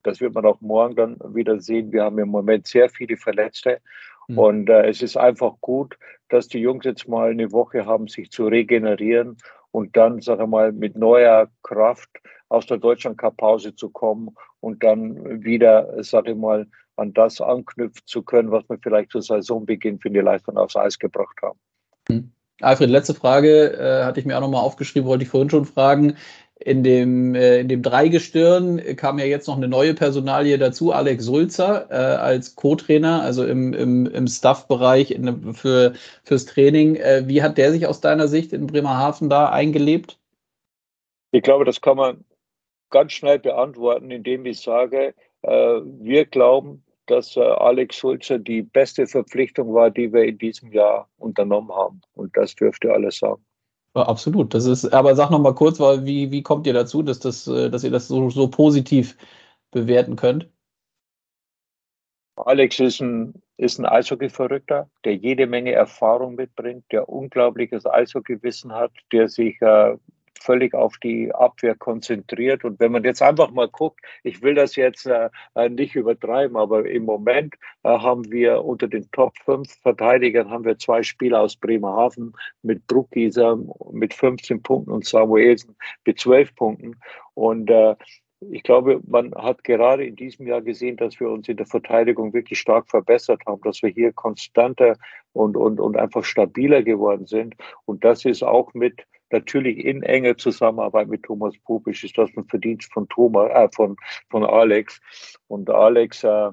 das 0.02 0.20
wird 0.20 0.34
man 0.34 0.44
auch 0.44 0.60
morgen 0.60 0.96
dann 0.96 1.34
wieder 1.34 1.60
sehen, 1.60 1.92
wir 1.92 2.04
haben 2.04 2.18
im 2.18 2.28
Moment 2.28 2.66
sehr 2.66 2.88
viele 2.90 3.16
Verletzte 3.16 3.80
mhm. 4.26 4.38
und 4.38 4.68
äh, 4.68 4.88
es 4.88 5.00
ist 5.00 5.16
einfach 5.16 5.54
gut, 5.60 5.96
dass 6.28 6.48
die 6.48 6.58
Jungs 6.58 6.84
jetzt 6.84 7.08
mal 7.08 7.30
eine 7.30 7.52
Woche 7.52 7.86
haben, 7.86 8.08
sich 8.08 8.30
zu 8.30 8.46
regenerieren 8.46 9.38
und 9.78 9.96
dann, 9.96 10.20
sage 10.20 10.42
ich 10.42 10.48
mal, 10.48 10.72
mit 10.72 10.96
neuer 10.96 11.46
Kraft 11.62 12.10
aus 12.48 12.66
der 12.66 12.78
Deutschland 12.78 13.16
Cup 13.16 13.36
Pause 13.36 13.76
zu 13.76 13.88
kommen 13.90 14.34
und 14.58 14.82
dann 14.82 15.44
wieder, 15.44 16.02
sage 16.02 16.32
ich 16.32 16.36
mal, 16.36 16.66
an 16.96 17.12
das 17.12 17.40
anknüpfen 17.40 18.02
zu 18.04 18.22
können, 18.22 18.50
was 18.50 18.68
wir 18.68 18.76
vielleicht 18.82 19.12
zu 19.12 19.20
Saisonbeginn 19.20 20.00
für 20.00 20.10
die 20.10 20.18
Leistung 20.18 20.56
aufs 20.56 20.74
Eis 20.74 20.98
gebracht 20.98 21.36
haben. 21.42 21.58
Hm. 22.08 22.32
Alfred, 22.60 22.90
letzte 22.90 23.14
Frage 23.14 23.72
äh, 23.74 24.02
hatte 24.02 24.18
ich 24.18 24.26
mir 24.26 24.36
auch 24.36 24.40
nochmal 24.40 24.62
aufgeschrieben, 24.62 25.08
wollte 25.08 25.22
ich 25.22 25.30
vorhin 25.30 25.48
schon 25.48 25.64
fragen. 25.64 26.16
In 26.60 26.82
dem, 26.82 27.34
äh, 27.36 27.60
in 27.60 27.68
dem 27.68 27.82
Dreigestirn 27.82 28.82
kam 28.96 29.18
ja 29.18 29.24
jetzt 29.24 29.46
noch 29.46 29.56
eine 29.56 29.68
neue 29.68 29.94
Personalie 29.94 30.58
dazu, 30.58 30.92
Alex 30.92 31.24
Sulzer 31.24 31.86
äh, 31.90 31.94
als 31.94 32.56
Co-Trainer, 32.56 33.22
also 33.22 33.46
im, 33.46 33.72
im, 33.72 34.06
im 34.06 34.26
Staff-Bereich 34.26 35.16
für, 35.52 35.92
fürs 36.24 36.46
Training. 36.46 36.96
Äh, 36.96 37.24
wie 37.26 37.42
hat 37.42 37.58
der 37.58 37.70
sich 37.70 37.86
aus 37.86 38.00
deiner 38.00 38.26
Sicht 38.26 38.52
in 38.52 38.66
Bremerhaven 38.66 39.30
da 39.30 39.50
eingelebt? 39.50 40.18
Ich 41.30 41.42
glaube, 41.42 41.64
das 41.64 41.80
kann 41.80 41.96
man 41.96 42.24
ganz 42.90 43.12
schnell 43.12 43.38
beantworten, 43.38 44.10
indem 44.10 44.46
ich 44.46 44.60
sage, 44.60 45.14
äh, 45.42 45.50
wir 45.50 46.24
glauben, 46.26 46.82
dass 47.06 47.36
äh, 47.36 47.40
Alex 47.40 47.98
Sulzer 47.98 48.38
die 48.38 48.62
beste 48.62 49.06
Verpflichtung 49.06 49.72
war, 49.74 49.90
die 49.90 50.12
wir 50.12 50.24
in 50.24 50.38
diesem 50.38 50.72
Jahr 50.72 51.08
unternommen 51.18 51.72
haben. 51.72 52.00
Und 52.14 52.36
das 52.36 52.54
dürfte 52.54 52.92
alles 52.92 53.18
sagen. 53.18 53.44
Ja, 53.94 54.02
absolut. 54.02 54.54
Das 54.54 54.66
ist, 54.66 54.92
aber 54.92 55.16
sag 55.16 55.30
noch 55.30 55.40
mal 55.40 55.54
kurz, 55.54 55.80
weil 55.80 56.04
wie, 56.04 56.30
wie 56.30 56.42
kommt 56.42 56.66
ihr 56.66 56.72
dazu, 56.72 57.02
dass, 57.02 57.18
das, 57.18 57.46
äh, 57.46 57.70
dass 57.70 57.84
ihr 57.84 57.90
das 57.90 58.08
so, 58.08 58.30
so 58.30 58.48
positiv 58.48 59.16
bewerten 59.70 60.16
könnt? 60.16 60.48
Alex 62.36 62.78
ist 62.78 63.00
ein, 63.00 63.42
ist 63.56 63.78
ein 63.78 63.86
Eishockey-Verrückter, 63.86 64.88
der 65.04 65.16
jede 65.16 65.46
Menge 65.46 65.72
Erfahrung 65.72 66.36
mitbringt, 66.36 66.84
der 66.92 67.08
unglaubliches 67.08 67.86
Eishockey-Wissen 67.86 68.72
hat, 68.72 68.92
der 69.12 69.28
sich 69.28 69.60
äh, 69.60 69.96
völlig 70.48 70.72
auf 70.72 70.96
die 70.96 71.30
Abwehr 71.30 71.74
konzentriert. 71.74 72.64
Und 72.64 72.80
wenn 72.80 72.90
man 72.90 73.04
jetzt 73.04 73.20
einfach 73.20 73.50
mal 73.50 73.68
guckt, 73.68 74.00
ich 74.22 74.40
will 74.40 74.54
das 74.54 74.76
jetzt 74.76 75.04
äh, 75.06 75.28
äh 75.54 75.68
nicht 75.68 75.94
übertreiben, 75.94 76.56
aber 76.56 76.88
im 76.88 77.04
Moment 77.04 77.54
äh, 77.82 77.90
haben 77.90 78.32
wir 78.32 78.64
unter 78.64 78.88
den 78.88 79.10
Top 79.10 79.34
5 79.44 79.70
Verteidigern 79.82 80.48
haben 80.48 80.64
wir 80.64 80.78
zwei 80.78 81.02
Spieler 81.02 81.42
aus 81.42 81.56
Bremerhaven 81.56 82.32
mit 82.62 82.86
Bruckgieser 82.86 83.58
mit 83.92 84.14
15 84.14 84.62
Punkten 84.62 84.90
und 84.90 85.04
Samuelsen 85.04 85.76
mit 86.06 86.18
12 86.18 86.54
Punkten. 86.54 86.96
Und 87.34 87.68
äh, 87.68 87.94
ich 88.40 88.62
glaube, 88.62 89.00
man 89.06 89.34
hat 89.34 89.64
gerade 89.64 90.06
in 90.06 90.16
diesem 90.16 90.46
Jahr 90.46 90.62
gesehen, 90.62 90.96
dass 90.96 91.20
wir 91.20 91.28
uns 91.28 91.46
in 91.48 91.58
der 91.58 91.66
Verteidigung 91.66 92.32
wirklich 92.32 92.58
stark 92.58 92.88
verbessert 92.88 93.42
haben, 93.46 93.60
dass 93.62 93.82
wir 93.82 93.90
hier 93.90 94.12
konstanter 94.12 94.96
und, 95.34 95.58
und, 95.58 95.78
und 95.78 95.96
einfach 95.98 96.24
stabiler 96.24 96.82
geworden 96.82 97.26
sind. 97.26 97.54
Und 97.84 98.04
das 98.04 98.24
ist 98.24 98.42
auch 98.42 98.72
mit 98.74 99.04
natürlich 99.32 99.84
in 99.84 100.02
enger 100.02 100.36
Zusammenarbeit 100.36 101.08
mit 101.08 101.22
Thomas 101.22 101.54
Popisch 101.64 102.04
ist 102.04 102.18
das 102.18 102.30
ein 102.36 102.44
Verdienst 102.44 102.92
von 102.92 103.08
Thomas, 103.08 103.50
äh, 103.52 103.68
von, 103.74 103.96
von 104.30 104.44
Alex. 104.44 105.00
Und 105.48 105.70
Alex 105.70 106.24
äh, 106.24 106.50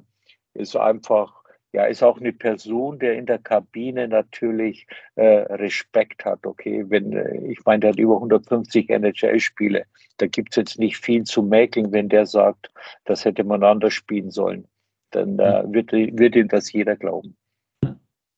ist 0.54 0.76
einfach, 0.76 1.44
ja, 1.74 1.86
ist 1.86 2.04
auch 2.04 2.20
eine 2.20 2.34
Person, 2.34 3.00
der 3.00 3.16
in 3.16 3.26
der 3.26 3.40
Kabine 3.40 4.08
natürlich 4.08 4.88
äh, 5.16 5.26
Respekt 5.26 6.26
hat. 6.26 6.46
Okay, 6.46 6.86
wenn, 6.88 7.14
äh, 7.14 7.52
ich 7.52 7.64
meine, 7.66 7.82
der 7.82 7.90
hat 7.92 8.00
über 8.00 8.16
150 8.16 8.90
NHL-Spiele. 8.90 9.86
Da 10.18 10.28
gibt's 10.28 10.56
jetzt 10.56 10.80
nicht 10.80 10.98
viel 10.98 11.24
zu 11.24 11.44
mäkeln, 11.44 11.92
wenn 11.92 12.10
der 12.10 12.26
sagt, 12.26 12.72
das 13.04 13.26
hätte 13.26 13.44
man 13.44 13.64
anders 13.64 13.94
spielen 13.94 14.32
sollen. 14.32 14.68
Dann 15.12 15.40
äh, 15.40 15.64
wird, 15.68 15.92
wird 15.92 16.36
ihm 16.36 16.48
das 16.48 16.72
jeder 16.72 16.96
glauben. 16.96 17.36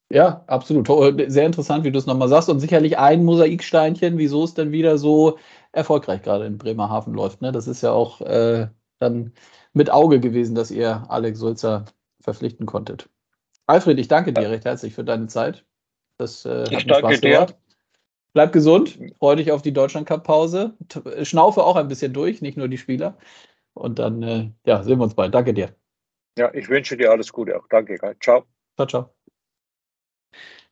Ja, 0.10 0.43
absolut. 0.48 0.88
Sehr 1.28 1.46
interessant, 1.46 1.84
wie 1.84 1.91
du 1.91 2.00
es 2.00 2.06
nochmal 2.06 2.30
sagst. 2.30 2.50
Und 2.50 2.60
sicherlich 2.60 2.98
ein 2.98 3.26
Mosaiksteinchen, 3.26 4.17
wieso 4.17 4.43
es 4.43 4.54
denn 4.54 4.72
wieder 4.72 4.98
so 4.98 5.38
erfolgreich 5.74 6.22
gerade 6.22 6.46
in 6.46 6.58
Bremerhaven 6.58 7.13
läuft. 7.13 7.41
Ne? 7.41 7.52
Das 7.52 7.67
ist 7.67 7.82
ja 7.82 7.91
auch 7.91 8.22
äh, 8.22 8.67
dann 9.00 9.34
mit 9.74 9.91
Auge 9.91 10.20
gewesen, 10.20 10.56
dass 10.56 10.72
ihr 10.72 11.06
Alex 11.10 11.39
Sulzer 11.39 11.86
verpflichten 12.22 12.65
konntet. 12.65 13.10
Alfred, 13.67 14.00
ich 14.00 14.08
danke 14.08 14.32
dir 14.32 14.50
recht 14.50 14.65
herzlich 14.65 14.93
für 14.93 15.04
deine 15.04 15.28
Zeit. 15.28 15.65
Das 16.17 16.46
äh, 16.46 16.63
hat 16.63 16.72
ich 16.72 16.86
mir 16.86 16.96
Spaß 16.96 17.22
gemacht. 17.22 17.58
Bleib 18.34 18.54
gesund, 18.54 19.00
freue 19.20 19.38
dich 19.38 19.52
auf 19.52 19.62
die 19.62 19.74
Deutschland-Cup-Pause. 19.74 20.78
Schnaufe 21.24 21.63
auch 21.63 21.76
ein 21.76 21.88
bisschen 21.88 22.13
durch, 22.13 22.41
nicht 22.41 22.58
nur 22.58 22.67
die 22.67 22.78
Spieler. 22.78 23.17
Und 23.74 24.00
dann 24.00 24.24
äh, 24.24 24.52
ja, 24.65 24.84
sehen 24.84 25.00
wir 25.00 25.04
uns 25.04 25.15
bald. 25.15 25.34
Danke 25.34 25.54
dir. 25.54 25.76
Ja, 26.38 26.54
ich 26.54 26.70
wünsche 26.70 26.96
dir 26.98 27.12
alles 27.12 27.34
Gute 27.34 27.58
auch. 27.58 27.67
Danke. 27.67 27.98
Ciao. 28.20 28.46
Ciao, 28.76 28.88
ciao. 28.88 29.16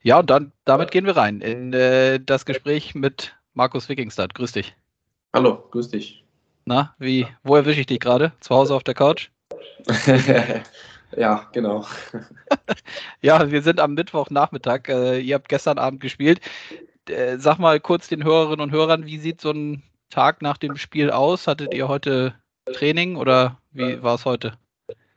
Ja, 0.05 0.19
und 0.19 0.29
dann 0.29 0.51
damit 0.65 0.91
gehen 0.91 1.07
wir 1.07 1.17
rein 1.17 1.41
in 1.41 1.73
äh, 1.73 2.19
das 2.23 2.45
Gespräch 2.45 2.93
mit 2.93 3.35
Markus 3.55 3.89
Wikingstad. 3.89 4.35
Grüß 4.35 4.51
dich. 4.51 4.75
Hallo, 5.33 5.67
grüß 5.71 5.89
dich. 5.89 6.23
Na, 6.65 6.93
wie, 6.99 7.25
wo 7.41 7.55
erwische 7.55 7.79
ich 7.79 7.87
dich 7.87 7.99
gerade? 7.99 8.31
Zu 8.39 8.53
Hause 8.53 8.75
auf 8.75 8.83
der 8.83 8.93
Couch? 8.93 9.29
ja, 11.17 11.49
genau. 11.53 11.87
ja, 13.21 13.49
wir 13.49 13.63
sind 13.63 13.79
am 13.79 13.95
Mittwochnachmittag. 13.95 14.89
Äh, 14.89 15.21
ihr 15.21 15.33
habt 15.33 15.49
gestern 15.49 15.79
Abend 15.79 16.01
gespielt. 16.01 16.39
Äh, 17.09 17.39
sag 17.39 17.57
mal 17.57 17.79
kurz 17.79 18.07
den 18.07 18.23
Hörerinnen 18.23 18.61
und 18.61 18.71
Hörern, 18.71 19.07
wie 19.07 19.17
sieht 19.17 19.41
so 19.41 19.49
ein 19.49 19.81
Tag 20.11 20.43
nach 20.43 20.59
dem 20.59 20.77
Spiel 20.77 21.09
aus? 21.09 21.47
Hattet 21.47 21.73
ihr 21.73 21.87
heute 21.87 22.35
Training 22.71 23.15
oder 23.15 23.57
wie 23.71 24.03
war 24.03 24.13
es 24.13 24.25
heute? 24.25 24.55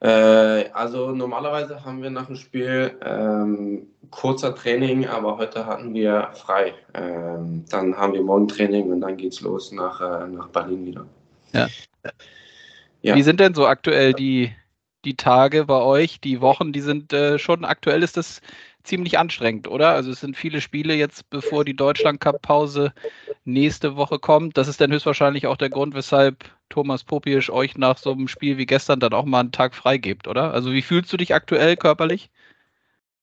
Äh, 0.00 0.70
also 0.72 1.10
normalerweise 1.10 1.84
haben 1.84 2.02
wir 2.02 2.10
nach 2.10 2.26
dem 2.26 2.36
Spiel 2.36 2.96
ähm, 3.04 3.88
kurzer 4.10 4.54
Training, 4.54 5.06
aber 5.06 5.38
heute 5.38 5.66
hatten 5.66 5.92
wir 5.92 6.30
frei. 6.34 6.74
Ähm, 6.94 7.64
dann 7.68 7.96
haben 7.96 8.12
wir 8.12 8.22
morgen 8.22 8.46
Training 8.46 8.92
und 8.92 9.00
dann 9.00 9.16
geht's 9.16 9.40
los 9.40 9.72
nach, 9.72 10.00
äh, 10.00 10.28
nach 10.28 10.48
Berlin 10.48 10.86
wieder. 10.86 11.06
Ja. 11.52 11.66
ja. 13.02 13.14
Wie 13.16 13.22
sind 13.22 13.40
denn 13.40 13.54
so 13.54 13.66
aktuell 13.66 14.12
die, 14.12 14.52
die 15.04 15.16
Tage 15.16 15.64
bei 15.64 15.80
euch, 15.80 16.20
die 16.20 16.40
Wochen? 16.40 16.72
Die 16.72 16.80
sind 16.80 17.12
äh, 17.12 17.38
schon 17.38 17.64
aktuell 17.64 18.04
ist 18.04 18.16
das 18.16 18.40
ziemlich 18.88 19.18
anstrengend, 19.18 19.68
oder? 19.68 19.90
Also 19.90 20.10
es 20.10 20.20
sind 20.20 20.36
viele 20.36 20.60
Spiele 20.60 20.94
jetzt, 20.94 21.28
bevor 21.30 21.64
die 21.64 21.76
Deutschland 21.76 22.20
Cup 22.20 22.42
Pause 22.42 22.92
nächste 23.44 23.96
Woche 23.96 24.18
kommt. 24.18 24.56
Das 24.56 24.68
ist 24.68 24.80
dann 24.80 24.92
höchstwahrscheinlich 24.92 25.46
auch 25.46 25.56
der 25.56 25.70
Grund, 25.70 25.94
weshalb 25.94 26.44
Thomas 26.68 27.04
Popisch 27.04 27.50
euch 27.50 27.78
nach 27.78 27.98
so 27.98 28.12
einem 28.12 28.28
Spiel 28.28 28.58
wie 28.58 28.66
gestern 28.66 29.00
dann 29.00 29.12
auch 29.12 29.24
mal 29.24 29.40
einen 29.40 29.52
Tag 29.52 29.74
freigibt, 29.74 30.28
oder? 30.28 30.52
Also 30.52 30.72
wie 30.72 30.82
fühlst 30.82 31.12
du 31.12 31.16
dich 31.16 31.34
aktuell 31.34 31.76
körperlich? 31.76 32.30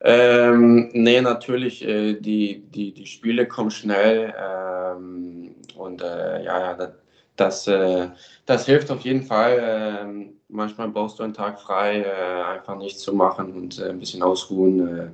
Ähm, 0.02 0.90
nee, 0.94 1.22
natürlich, 1.22 1.84
äh, 1.84 2.14
die, 2.14 2.64
die, 2.70 2.94
die 2.94 3.06
Spiele 3.06 3.48
kommen 3.48 3.72
schnell 3.72 4.34
ähm, 4.40 5.56
und 5.76 6.02
äh, 6.02 6.44
ja, 6.44 6.60
ja, 6.60 6.74
das, 6.76 6.92
das, 7.36 7.68
äh, 7.68 8.10
das, 8.46 8.66
hilft 8.66 8.92
auf 8.92 9.02
jeden 9.02 9.24
Fall. 9.24 9.58
Ähm, 9.64 10.34
manchmal 10.50 10.90
brauchst 10.90 11.20
du 11.20 11.24
einen 11.24 11.34
Tag 11.34 11.60
frei, 11.60 12.02
äh, 12.02 12.44
einfach 12.44 12.76
nichts 12.78 13.02
zu 13.02 13.14
machen 13.14 13.54
und 13.54 13.80
äh, 13.80 13.90
ein 13.90 14.00
bisschen 14.00 14.22
ausruhen, 14.22 14.88
äh, 14.88 15.08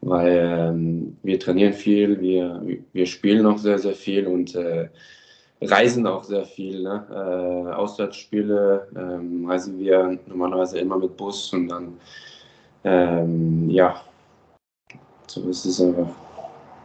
weil 0.00 0.56
ähm, 0.58 1.16
wir 1.22 1.38
trainieren 1.40 1.72
viel, 1.72 2.20
wir, 2.20 2.62
wir 2.92 3.06
spielen 3.06 3.42
noch 3.42 3.58
sehr, 3.58 3.78
sehr 3.78 3.94
viel 3.94 4.26
und 4.26 4.56
reisen 5.60 6.06
auch 6.06 6.22
sehr 6.22 6.44
viel. 6.44 6.82
Ne? 6.82 7.74
Auswärtsspiele 7.76 8.88
ähm, 8.94 9.46
reisen 9.46 9.78
wir 9.78 10.18
normalerweise 10.26 10.78
immer 10.78 10.98
mit 10.98 11.16
Bus 11.16 11.52
und 11.52 11.68
dann 11.68 11.94
ähm, 12.86 13.68
ja, 13.68 14.00
so 15.26 15.48
ist 15.48 15.64
es 15.64 15.80
einfach. 15.80 16.08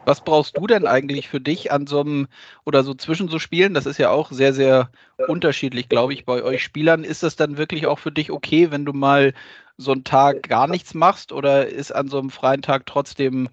Was 0.05 0.21
brauchst 0.21 0.57
du 0.57 0.65
denn 0.65 0.87
eigentlich 0.87 1.29
für 1.29 1.39
dich 1.39 1.71
an 1.71 1.85
so 1.85 1.99
einem 1.99 2.27
oder 2.65 2.83
so 2.83 2.95
zwischen 2.95 3.27
so 3.27 3.37
Spielen? 3.37 3.75
Das 3.75 3.85
ist 3.85 3.99
ja 3.99 4.09
auch 4.09 4.31
sehr, 4.31 4.51
sehr 4.51 4.89
unterschiedlich, 5.27 5.89
glaube 5.89 6.13
ich, 6.13 6.25
bei 6.25 6.41
euch 6.41 6.63
Spielern. 6.63 7.03
Ist 7.03 7.21
das 7.21 7.35
dann 7.35 7.57
wirklich 7.57 7.85
auch 7.85 7.99
für 7.99 8.11
dich 8.11 8.31
okay, 8.31 8.71
wenn 8.71 8.83
du 8.83 8.93
mal 8.93 9.33
so 9.81 9.91
einen 9.91 10.03
Tag 10.03 10.43
gar 10.43 10.67
nichts 10.67 10.93
machst 10.93 11.31
oder 11.31 11.67
ist 11.67 11.91
an 11.93 12.07
so 12.07 12.19
einem 12.19 12.29
freien 12.29 12.61
Tag 12.61 12.85
trotzdem, 12.85 13.49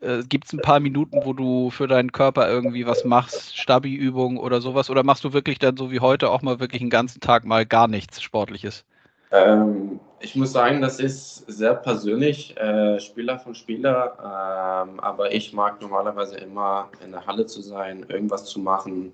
äh, 0.00 0.22
gibt 0.28 0.46
es 0.46 0.52
ein 0.52 0.60
paar 0.60 0.80
Minuten, 0.80 1.20
wo 1.24 1.32
du 1.32 1.70
für 1.70 1.86
deinen 1.86 2.12
Körper 2.12 2.48
irgendwie 2.48 2.86
was 2.86 3.04
machst, 3.04 3.56
Stabi-Übung 3.56 4.38
oder 4.38 4.60
sowas? 4.60 4.90
Oder 4.90 5.02
machst 5.02 5.24
du 5.24 5.32
wirklich 5.32 5.58
dann 5.58 5.76
so 5.76 5.90
wie 5.90 6.00
heute 6.00 6.30
auch 6.30 6.42
mal 6.42 6.60
wirklich 6.60 6.80
einen 6.80 6.90
ganzen 6.90 7.20
Tag 7.20 7.44
mal 7.44 7.66
gar 7.66 7.88
nichts 7.88 8.22
Sportliches? 8.22 8.84
Ähm, 9.30 10.00
ich 10.20 10.34
muss 10.36 10.52
sagen, 10.52 10.80
das 10.80 11.00
ist 11.00 11.44
sehr 11.46 11.74
persönlich, 11.74 12.56
äh, 12.56 12.98
Spieler 13.00 13.38
von 13.38 13.54
Spieler. 13.54 14.16
Ähm, 14.18 15.00
aber 15.00 15.32
ich 15.32 15.52
mag 15.52 15.80
normalerweise 15.80 16.36
immer 16.36 16.88
in 17.04 17.12
der 17.12 17.26
Halle 17.26 17.46
zu 17.46 17.60
sein, 17.62 18.06
irgendwas 18.08 18.44
zu 18.46 18.60
machen, 18.60 19.12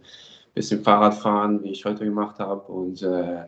bisschen 0.54 0.82
Fahrrad 0.82 1.14
fahren, 1.14 1.62
wie 1.64 1.70
ich 1.70 1.84
heute 1.84 2.04
gemacht 2.04 2.38
habe 2.38 2.60
und 2.72 3.02
äh, 3.02 3.44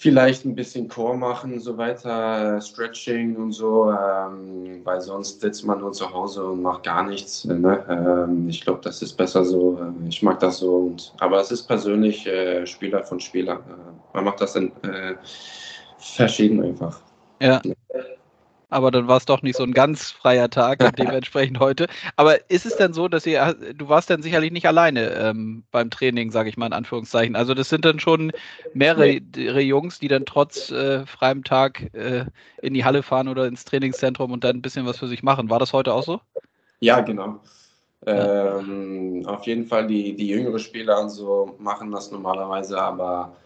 vielleicht 0.00 0.46
ein 0.46 0.54
bisschen 0.54 0.88
Core 0.88 1.14
machen 1.14 1.52
und 1.52 1.60
so 1.60 1.76
weiter, 1.76 2.58
Stretching 2.62 3.36
und 3.36 3.52
so, 3.52 3.90
ähm, 3.92 4.80
weil 4.82 4.98
sonst 5.02 5.42
sitzt 5.42 5.62
man 5.66 5.80
nur 5.80 5.92
zu 5.92 6.10
Hause 6.10 6.42
und 6.42 6.62
macht 6.62 6.84
gar 6.84 7.06
nichts. 7.06 7.44
Ne? 7.44 7.84
Ähm, 7.86 8.48
ich 8.48 8.62
glaube, 8.62 8.80
das 8.82 9.02
ist 9.02 9.12
besser 9.12 9.44
so. 9.44 9.78
Ähm, 9.78 10.06
ich 10.08 10.22
mag 10.22 10.40
das 10.40 10.56
so. 10.56 10.74
Und, 10.76 11.12
aber 11.20 11.38
es 11.38 11.50
ist 11.50 11.64
persönlich 11.64 12.26
äh, 12.26 12.66
Spieler 12.66 13.04
von 13.04 13.20
Spieler. 13.20 13.56
Äh, 13.56 14.14
man 14.14 14.24
macht 14.24 14.40
das 14.40 14.56
in, 14.56 14.72
äh, 14.84 15.16
verschieden 15.98 16.64
einfach. 16.64 16.98
Ja. 17.42 17.60
Aber 18.70 18.90
dann 18.90 19.08
war 19.08 19.16
es 19.16 19.26
doch 19.26 19.42
nicht 19.42 19.56
so 19.56 19.64
ein 19.64 19.72
ganz 19.72 20.10
freier 20.10 20.48
Tag 20.48 20.82
und 20.82 20.98
dementsprechend 20.98 21.58
heute. 21.60 21.86
Aber 22.16 22.50
ist 22.50 22.64
es 22.64 22.76
denn 22.76 22.92
so, 22.92 23.08
dass 23.08 23.26
ihr, 23.26 23.54
du 23.74 23.88
warst 23.88 24.08
dann 24.08 24.22
sicherlich 24.22 24.52
nicht 24.52 24.66
alleine 24.66 25.10
ähm, 25.10 25.64
beim 25.70 25.90
Training, 25.90 26.30
sage 26.30 26.48
ich 26.48 26.56
mal 26.56 26.66
in 26.66 26.72
Anführungszeichen. 26.72 27.36
Also 27.36 27.54
das 27.54 27.68
sind 27.68 27.84
dann 27.84 27.98
schon 27.98 28.32
mehrere 28.72 29.20
nee. 29.36 29.60
Jungs, 29.60 29.98
die 29.98 30.08
dann 30.08 30.24
trotz 30.24 30.70
äh, 30.70 31.04
freiem 31.04 31.44
Tag 31.44 31.92
äh, 31.94 32.24
in 32.62 32.74
die 32.74 32.84
Halle 32.84 33.02
fahren 33.02 33.28
oder 33.28 33.46
ins 33.46 33.64
Trainingszentrum 33.64 34.32
und 34.32 34.44
dann 34.44 34.56
ein 34.56 34.62
bisschen 34.62 34.86
was 34.86 34.98
für 34.98 35.08
sich 35.08 35.22
machen. 35.22 35.50
War 35.50 35.58
das 35.58 35.72
heute 35.72 35.92
auch 35.92 36.04
so? 36.04 36.20
Ja, 36.80 37.00
genau. 37.00 37.40
Ähm, 38.06 39.24
auf 39.26 39.44
jeden 39.44 39.66
Fall 39.66 39.86
die, 39.86 40.16
die 40.16 40.28
jüngeren 40.28 40.58
Spieler 40.58 41.00
und 41.00 41.10
so 41.10 41.56
machen 41.58 41.92
das 41.92 42.10
normalerweise, 42.10 42.80
aber 42.80 43.36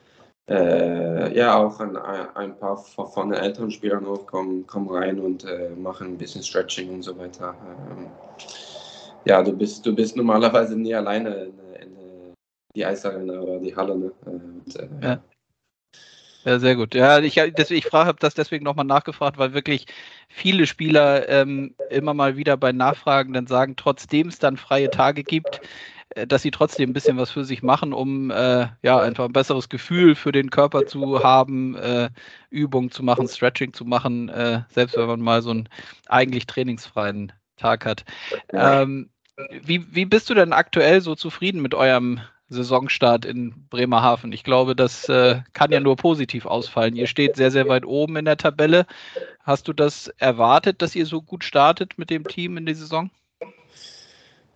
äh, 0.49 1.37
ja, 1.37 1.57
auch 1.57 1.81
ein, 1.81 1.97
ein 1.97 2.59
paar 2.59 2.77
von 2.77 3.31
den 3.31 3.41
älteren 3.41 3.71
Spielern 3.71 4.07
auch 4.07 4.27
kommen, 4.27 4.67
kommen 4.67 4.91
rein 4.91 5.19
und 5.19 5.45
äh, 5.45 5.71
machen 5.71 6.09
ein 6.09 6.19
bisschen 6.19 6.43
Stretching 6.43 6.91
und 6.91 7.03
so 7.03 7.17
weiter. 7.19 7.55
Ähm, 7.91 8.09
ja, 9.25 9.43
du 9.43 9.53
bist, 9.53 9.85
du 9.87 9.95
bist 9.95 10.17
normalerweise 10.17 10.77
nie 10.77 10.95
alleine 10.95 11.45
in, 11.45 11.59
in 11.81 12.35
die 12.75 12.85
Eisarena 12.85 13.41
oder 13.41 13.59
die 13.59 13.75
Halle. 13.75 13.97
Ne? 13.97 14.13
Und, 14.27 14.77
äh, 14.77 14.89
ja. 15.03 15.21
Ja, 16.45 16.59
sehr 16.59 16.77
gut. 16.77 16.95
Ja, 16.95 17.21
ich, 17.21 17.35
deswegen, 17.35 17.79
ich 17.79 17.87
frage, 17.87 18.09
habe 18.09 18.19
das 18.21 18.35
deswegen 18.35 18.65
nochmal 18.65 18.85
nachgefragt, 18.85 19.39
weil 19.39 19.55
wirklich 19.55 19.87
viele 20.29 20.67
Spieler 20.67 21.27
ähm, 21.31 21.75
immer 21.89 22.13
mal 22.13 22.37
wieder 22.37 22.59
bei 22.59 22.71
Nachfragen 22.71 23.33
dann 23.33 23.47
sagen, 23.47 23.77
trotzdem 23.77 24.29
es 24.29 24.41
dann 24.41 24.59
freie 24.59 24.91
Tage 24.91 25.25
gibt, 25.25 25.63
dass 26.27 26.43
sie 26.43 26.51
trotzdem 26.51 26.91
ein 26.91 26.93
bisschen 26.93 27.17
was 27.17 27.31
für 27.31 27.45
sich 27.45 27.63
machen, 27.63 27.93
um 27.93 28.31
äh, 28.31 28.69
ja 28.83 29.01
einfach 29.01 29.25
ein 29.25 29.33
besseres 29.33 29.69
Gefühl 29.69 30.15
für 30.15 30.33
den 30.33 30.51
Körper 30.51 30.87
zu 30.87 31.23
haben, 31.23 31.77
äh, 31.77 32.11
Übungen 32.51 32.91
zu 32.91 33.03
machen, 33.03 33.29
Stretching 33.29 33.73
zu 33.73 33.85
machen, 33.85 34.29
äh, 34.29 34.63
selbst 34.69 34.97
wenn 34.97 35.07
man 35.07 35.21
mal 35.21 35.43
so 35.43 35.51
einen 35.51 35.69
eigentlich 36.09 36.47
trainingsfreien 36.47 37.33
Tag 37.57 37.87
hat. 37.87 38.05
Ähm, 38.53 39.11
wie, 39.63 39.95
wie 39.95 40.05
bist 40.05 40.31
du 40.31 40.35
denn 40.35 40.53
aktuell 40.53 41.01
so 41.01 41.15
zufrieden 41.15 41.61
mit 41.63 41.75
eurem 41.75 42.21
Saisonstart 42.49 43.25
in 43.25 43.67
Bremerhaven. 43.69 44.33
Ich 44.33 44.45
glaube, 44.45 44.77
das 44.77 45.09
äh, 45.09 45.41
kann 45.53 45.73
ja 45.73 45.81
nur 45.81 45.97
positiv 45.97 46.47
ausfallen. 46.47 46.95
Ihr 46.95 47.07
steht 47.07 47.37
sehr, 47.37 47.51
sehr 47.51 47.69
weit 47.69 47.87
oben 47.87 48.17
in 48.17 48.25
der 48.27 48.37
Tabelle. 48.37 48.87
Hast 49.41 49.67
du 49.69 49.73
das 49.73 50.09
erwartet, 50.19 50.83
dass 50.83 50.95
ihr 50.95 51.07
so 51.07 51.23
gut 51.23 51.43
startet 51.43 51.99
mit 51.99 52.11
dem 52.11 52.25
Team 52.25 52.57
in 52.57 52.67
die 52.67 52.75
Saison? 52.75 53.11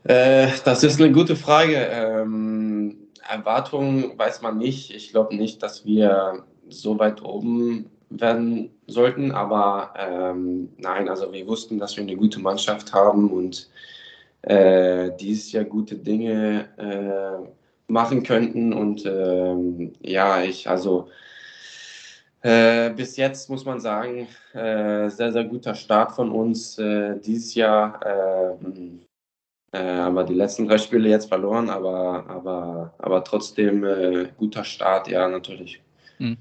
Äh, 0.05 0.49
das 0.65 0.85
ist 0.85 1.01
eine 1.01 1.13
gute 1.13 1.37
Frage. 1.37 1.75
Ähm, 1.75 3.09
Erwartungen 3.29 4.19
weiß 4.19 4.43
man 4.43 4.59
nicht. 4.59 4.95
Ich 4.95 5.11
glaube 5.11 5.37
nicht, 5.37 5.63
dass 5.63 5.85
wir 5.85 6.45
so 6.69 6.99
weit 6.99 7.23
oben 7.23 7.91
werden 8.11 8.71
sollten, 8.87 9.33
aber 9.33 9.93
ähm, 9.99 10.71
nein, 10.79 11.09
also 11.09 11.31
wir 11.33 11.47
wussten, 11.47 11.79
dass 11.79 11.97
wir 11.97 12.05
eine 12.05 12.17
gute 12.17 12.41
Mannschaft 12.41 12.93
haben 12.95 13.31
und 13.31 13.69
äh, 14.43 15.11
dieses 15.21 15.53
Jahr 15.53 15.65
gute 15.65 15.97
Dinge 15.97 16.69
äh, 16.79 17.49
machen 17.93 18.23
könnten. 18.23 18.73
Und 18.73 19.05
ähm, 19.05 19.93
ja, 20.01 20.43
ich, 20.43 20.69
also 20.69 21.09
äh, 22.43 22.91
bis 22.91 23.17
jetzt 23.17 23.51
muss 23.51 23.65
man 23.65 23.81
sagen, 23.81 24.29
äh, 24.55 25.11
sehr, 25.11 25.33
sehr 25.33 25.45
guter 25.45 25.75
Start 25.75 26.13
von 26.13 26.31
uns 26.31 26.79
äh, 26.79 27.19
dieses 27.21 27.55
Jahr. 27.55 28.01
Äh, 29.73 29.79
aber 29.79 30.25
die 30.25 30.35
letzten 30.35 30.67
drei 30.67 30.79
Spiele 30.79 31.09
jetzt 31.09 31.29
verloren, 31.29 31.69
aber, 31.69 32.25
aber, 32.29 32.95
aber 32.99 33.25
trotzdem 33.25 33.85
äh, 33.85 34.29
guter 34.37 34.65
Start, 34.65 35.09
ja, 35.09 35.29
natürlich. 35.29 35.81
Hm. 36.19 36.39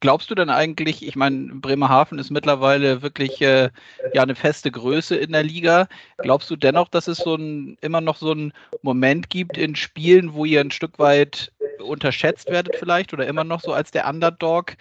Glaubst 0.00 0.30
du 0.30 0.34
denn 0.34 0.50
eigentlich, 0.50 1.06
ich 1.06 1.14
meine, 1.14 1.54
Bremerhaven 1.54 2.18
ist 2.18 2.30
mittlerweile 2.30 3.02
wirklich 3.02 3.40
äh, 3.40 3.70
ja 4.14 4.22
eine 4.22 4.34
feste 4.34 4.70
Größe 4.70 5.14
in 5.14 5.32
der 5.32 5.44
Liga. 5.44 5.86
Glaubst 6.18 6.50
du 6.50 6.56
dennoch, 6.56 6.88
dass 6.88 7.06
es 7.06 7.18
so 7.18 7.36
ein, 7.36 7.76
immer 7.82 8.00
noch 8.00 8.16
so 8.16 8.32
einen 8.32 8.52
Moment 8.82 9.30
gibt 9.30 9.56
in 9.56 9.76
Spielen, 9.76 10.34
wo 10.34 10.44
ihr 10.44 10.60
ein 10.60 10.72
Stück 10.72 10.98
weit 10.98 11.52
unterschätzt 11.78 12.50
werdet 12.50 12.76
vielleicht 12.76 13.12
oder 13.12 13.26
immer 13.26 13.44
noch 13.44 13.60
so 13.60 13.72
als 13.72 13.90
der 13.90 14.08
Underdog 14.08 14.76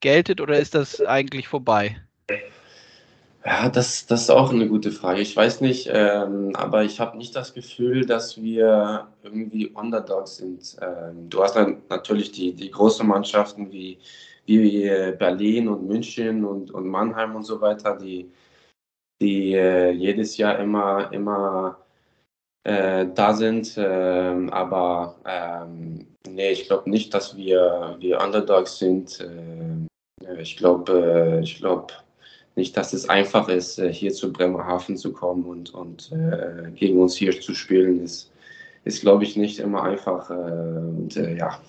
geltet 0.00 0.40
oder 0.40 0.58
ist 0.58 0.74
das 0.74 1.00
eigentlich 1.00 1.48
vorbei? 1.48 1.96
Ja, 3.46 3.68
das, 3.68 4.06
das 4.06 4.22
ist 4.22 4.30
auch 4.30 4.50
eine 4.50 4.66
gute 4.68 4.90
Frage. 4.90 5.20
Ich 5.20 5.36
weiß 5.36 5.60
nicht, 5.60 5.88
ähm, 5.92 6.56
aber 6.56 6.82
ich 6.82 6.98
habe 6.98 7.16
nicht 7.16 7.36
das 7.36 7.54
Gefühl, 7.54 8.04
dass 8.04 8.42
wir 8.42 9.06
irgendwie 9.22 9.68
Underdogs 9.68 10.38
sind. 10.38 10.76
Ähm, 10.82 11.30
du 11.30 11.44
hast 11.44 11.54
dann 11.54 11.82
natürlich 11.88 12.32
die, 12.32 12.54
die 12.54 12.70
großen 12.72 13.06
Mannschaften 13.06 13.70
wie 13.70 13.98
wie 14.46 14.84
äh, 14.84 15.14
Berlin 15.16 15.68
und 15.68 15.86
München 15.86 16.44
und, 16.44 16.70
und 16.72 16.88
Mannheim 16.88 17.36
und 17.36 17.44
so 17.44 17.60
weiter, 17.60 17.96
die, 17.96 18.32
die 19.20 19.54
äh, 19.54 19.90
jedes 19.92 20.36
Jahr 20.36 20.58
immer, 20.58 21.12
immer 21.12 21.78
äh, 22.64 23.06
da 23.14 23.34
sind. 23.34 23.74
Ähm, 23.78 24.50
aber 24.52 25.16
ähm, 25.26 26.16
nee, 26.28 26.52
ich 26.52 26.66
glaube 26.66 26.90
nicht, 26.90 27.14
dass 27.14 27.36
wir, 27.36 27.96
wir 28.00 28.20
Underdogs 28.20 28.78
sind. 28.78 29.20
Äh, 29.20 30.40
ich 30.40 30.56
glaube 30.56 31.40
ich 31.44 31.58
glaub 31.58 32.05
nicht, 32.56 32.76
dass 32.76 32.92
es 32.92 33.08
einfach 33.08 33.48
ist, 33.48 33.78
äh, 33.78 33.92
hier 33.92 34.12
zu 34.12 34.32
Bremerhaven 34.32 34.96
zu 34.96 35.12
kommen 35.12 35.44
und, 35.44 35.72
und 35.72 36.10
äh, 36.12 36.70
gegen 36.74 36.98
uns 36.98 37.16
hier 37.16 37.38
zu 37.40 37.54
spielen. 37.54 38.02
Ist, 38.02 38.32
ist 38.84 39.02
glaube 39.02 39.24
ich, 39.24 39.36
nicht 39.36 39.58
immer 39.58 39.82
einfach. 39.82 40.30
und 40.30 41.14
ja, 41.14 41.60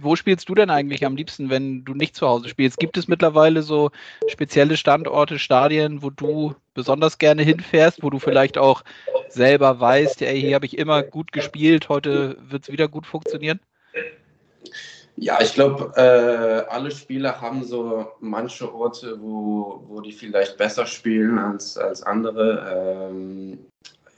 wo 0.00 0.16
spielst 0.16 0.48
du 0.48 0.54
denn 0.54 0.70
eigentlich 0.70 1.04
am 1.04 1.16
liebsten, 1.16 1.50
wenn 1.50 1.84
du 1.84 1.94
nicht 1.94 2.14
zu 2.14 2.26
Hause 2.26 2.48
spielst? 2.48 2.78
Gibt 2.78 2.96
es 2.96 3.08
mittlerweile 3.08 3.62
so 3.62 3.90
spezielle 4.28 4.76
Standorte, 4.76 5.38
Stadien, 5.38 6.02
wo 6.02 6.10
du 6.10 6.54
besonders 6.74 7.18
gerne 7.18 7.42
hinfährst, 7.42 8.02
wo 8.02 8.10
du 8.10 8.18
vielleicht 8.18 8.58
auch 8.58 8.82
selber 9.28 9.80
weißt, 9.80 10.22
ey, 10.22 10.40
hier 10.40 10.54
habe 10.54 10.66
ich 10.66 10.78
immer 10.78 11.02
gut 11.02 11.32
gespielt, 11.32 11.88
heute 11.88 12.36
wird 12.40 12.64
es 12.64 12.72
wieder 12.72 12.88
gut 12.88 13.06
funktionieren? 13.06 13.60
Ja, 15.16 15.38
ich 15.40 15.54
glaube, 15.54 15.92
äh, 15.96 16.70
alle 16.70 16.90
Spieler 16.90 17.40
haben 17.40 17.62
so 17.64 18.06
manche 18.20 18.72
Orte, 18.72 19.20
wo, 19.20 19.84
wo 19.86 20.00
die 20.00 20.12
vielleicht 20.12 20.56
besser 20.56 20.86
spielen 20.86 21.38
als, 21.38 21.76
als 21.76 22.02
andere. 22.02 23.08
Ähm, 23.10 23.58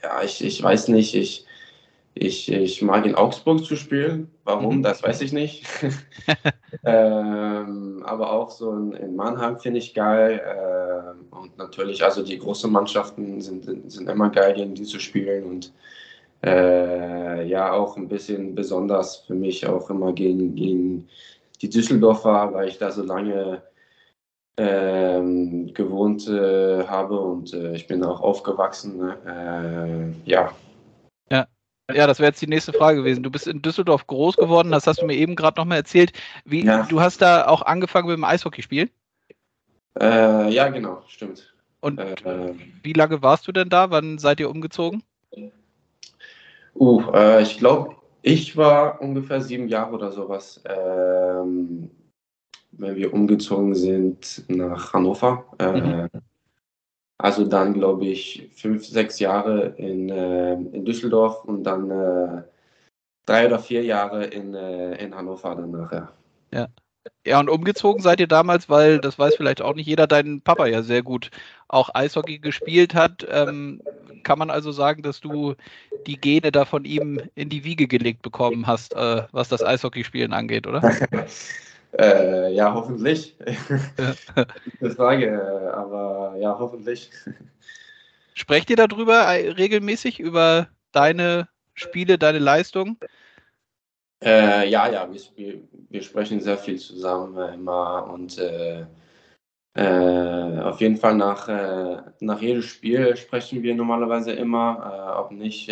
ja, 0.01 0.23
ich, 0.23 0.43
ich 0.43 0.61
weiß 0.61 0.89
nicht, 0.89 1.15
ich, 1.15 1.45
ich, 2.13 2.51
ich 2.51 2.81
mag 2.81 3.05
in 3.05 3.15
Augsburg 3.15 3.65
zu 3.65 3.75
spielen. 3.75 4.29
Warum, 4.43 4.77
mhm. 4.77 4.83
das 4.83 5.01
weiß 5.01 5.21
ich 5.21 5.33
nicht. 5.33 5.65
ähm, 6.85 8.03
aber 8.05 8.31
auch 8.31 8.51
so 8.51 8.71
in, 8.71 8.93
in 8.93 9.15
Mannheim 9.15 9.59
finde 9.59 9.79
ich 9.79 9.93
geil. 9.93 10.41
Ähm, 10.45 11.25
und 11.31 11.57
natürlich, 11.57 12.03
also 12.03 12.23
die 12.23 12.37
großen 12.37 12.71
Mannschaften 12.71 13.41
sind, 13.41 13.91
sind 13.91 14.09
immer 14.09 14.29
geil, 14.29 14.53
gegen 14.53 14.75
die 14.75 14.83
zu 14.83 14.99
spielen. 14.99 15.45
Und 15.45 15.73
äh, 16.45 17.43
ja, 17.47 17.71
auch 17.71 17.97
ein 17.97 18.07
bisschen 18.07 18.55
besonders 18.55 19.17
für 19.17 19.35
mich 19.35 19.67
auch 19.67 19.89
immer 19.89 20.13
gegen, 20.13 20.55
gegen 20.55 21.09
die 21.61 21.69
Düsseldorfer, 21.69 22.53
weil 22.53 22.67
ich 22.67 22.77
da 22.77 22.91
so 22.91 23.03
lange 23.03 23.61
ähm, 24.57 25.73
gewohnt 25.73 26.27
äh, 26.27 26.85
habe 26.85 27.19
und 27.19 27.53
äh, 27.53 27.75
ich 27.75 27.87
bin 27.87 28.03
auch 28.03 28.21
aufgewachsen. 28.21 28.97
Ne? 28.97 30.15
Äh, 30.25 30.29
ja, 30.29 30.53
ja, 31.91 32.07
das 32.07 32.19
wäre 32.19 32.29
jetzt 32.29 32.41
die 32.41 32.47
nächste 32.47 32.71
Frage 32.71 32.99
gewesen. 32.99 33.23
Du 33.23 33.29
bist 33.29 33.47
in 33.47 33.61
Düsseldorf 33.61 34.07
groß 34.07 34.37
geworden, 34.37 34.71
das 34.71 34.87
hast 34.87 35.01
du 35.01 35.05
mir 35.05 35.15
eben 35.15 35.35
gerade 35.35 35.59
nochmal 35.59 35.77
erzählt. 35.77 36.13
Wie, 36.45 36.63
ja. 36.63 36.83
Du 36.83 37.01
hast 37.01 37.21
da 37.21 37.47
auch 37.47 37.61
angefangen 37.61 38.07
mit 38.07 38.15
dem 38.15 38.23
Eishockeyspielen? 38.23 38.89
Äh, 39.99 40.49
ja, 40.49 40.69
genau, 40.69 41.03
stimmt. 41.07 41.53
Und 41.81 41.99
äh, 41.99 42.55
wie 42.81 42.93
lange 42.93 43.21
warst 43.21 43.47
du 43.47 43.51
denn 43.51 43.69
da? 43.69 43.91
Wann 43.91 44.17
seid 44.17 44.39
ihr 44.39 44.49
umgezogen? 44.49 45.03
Uh, 46.75 47.03
äh, 47.13 47.41
ich 47.41 47.57
glaube, 47.57 47.95
ich 48.21 48.55
war 48.57 49.01
ungefähr 49.01 49.41
sieben 49.41 49.67
Jahre 49.67 49.93
oder 49.93 50.11
sowas, 50.11 50.61
ähm, 50.65 51.91
wenn 52.71 52.95
wir 52.95 53.13
umgezogen 53.13 53.75
sind 53.75 54.43
nach 54.47 54.93
Hannover. 54.93 55.45
Äh, 55.59 55.81
mhm. 55.81 56.09
Also 57.17 57.45
dann, 57.45 57.73
glaube 57.73 58.05
ich, 58.05 58.49
fünf, 58.55 58.85
sechs 58.85 59.19
Jahre 59.19 59.75
in, 59.77 60.09
äh, 60.09 60.53
in 60.53 60.83
Düsseldorf 60.83 61.45
und 61.45 61.63
dann 61.63 61.91
äh, 61.91 62.43
drei 63.25 63.47
oder 63.47 63.59
vier 63.59 63.83
Jahre 63.83 64.25
in, 64.25 64.53
äh, 64.53 64.95
in 65.03 65.15
Hannover 65.15 65.55
danach, 65.55 65.91
ja. 65.91 66.11
Ja. 66.51 66.67
Ja, 67.25 67.39
und 67.39 67.49
umgezogen 67.49 68.01
seid 68.01 68.19
ihr 68.19 68.27
damals, 68.27 68.69
weil, 68.69 68.99
das 68.99 69.19
weiß 69.19 69.35
vielleicht 69.35 69.61
auch 69.61 69.75
nicht 69.75 69.87
jeder, 69.87 70.07
dein 70.07 70.41
Papa 70.41 70.67
ja 70.67 70.83
sehr 70.83 71.03
gut 71.03 71.31
auch 71.67 71.89
Eishockey 71.93 72.39
gespielt 72.39 72.95
hat. 72.95 73.25
Ähm, 73.29 73.81
kann 74.23 74.39
man 74.39 74.49
also 74.49 74.71
sagen, 74.71 75.03
dass 75.03 75.19
du 75.19 75.55
die 76.07 76.19
Gene 76.19 76.51
da 76.51 76.65
von 76.65 76.85
ihm 76.85 77.21
in 77.35 77.49
die 77.49 77.63
Wiege 77.63 77.87
gelegt 77.87 78.21
bekommen 78.21 78.67
hast, 78.67 78.95
äh, 78.95 79.23
was 79.31 79.49
das 79.49 79.63
Eishockeyspielen 79.63 80.33
angeht, 80.33 80.67
oder? 80.67 80.81
Äh, 81.95 82.51
ja, 82.53 82.73
hoffentlich. 82.73 83.35
Gute 84.79 84.95
Frage, 84.95 85.71
aber 85.75 86.35
ja, 86.39 86.57
hoffentlich. 86.57 87.11
Sprecht 88.33 88.71
ihr 88.71 88.75
darüber 88.75 89.19
äh, 89.27 89.51
regelmäßig, 89.51 90.19
über 90.19 90.69
deine 90.91 91.47
Spiele, 91.75 92.17
deine 92.17 92.39
Leistung? 92.39 92.97
Äh, 94.25 94.69
ja, 94.69 94.89
ja, 94.89 95.07
wir, 95.11 95.59
wir, 95.89 96.01
sprechen 96.01 96.39
sehr 96.39 96.57
viel 96.57 96.77
zusammen 96.77 97.37
äh, 97.37 97.53
immer 97.53 98.09
und 98.11 98.37
äh, 98.37 98.85
Äh, 99.75 100.59
auf 100.59 100.81
jeden 100.81 100.97
Fall 100.97 101.15
nach, 101.15 101.47
äh, 101.47 101.97
nach 102.19 102.41
jedem 102.41 102.61
Spiel 102.61 103.15
sprechen 103.17 103.63
wir 103.63 103.73
normalerweise 103.73 104.31
immer, 104.31 104.67
äh, 104.85 105.19
ob 105.19 105.31
nicht 105.31 105.71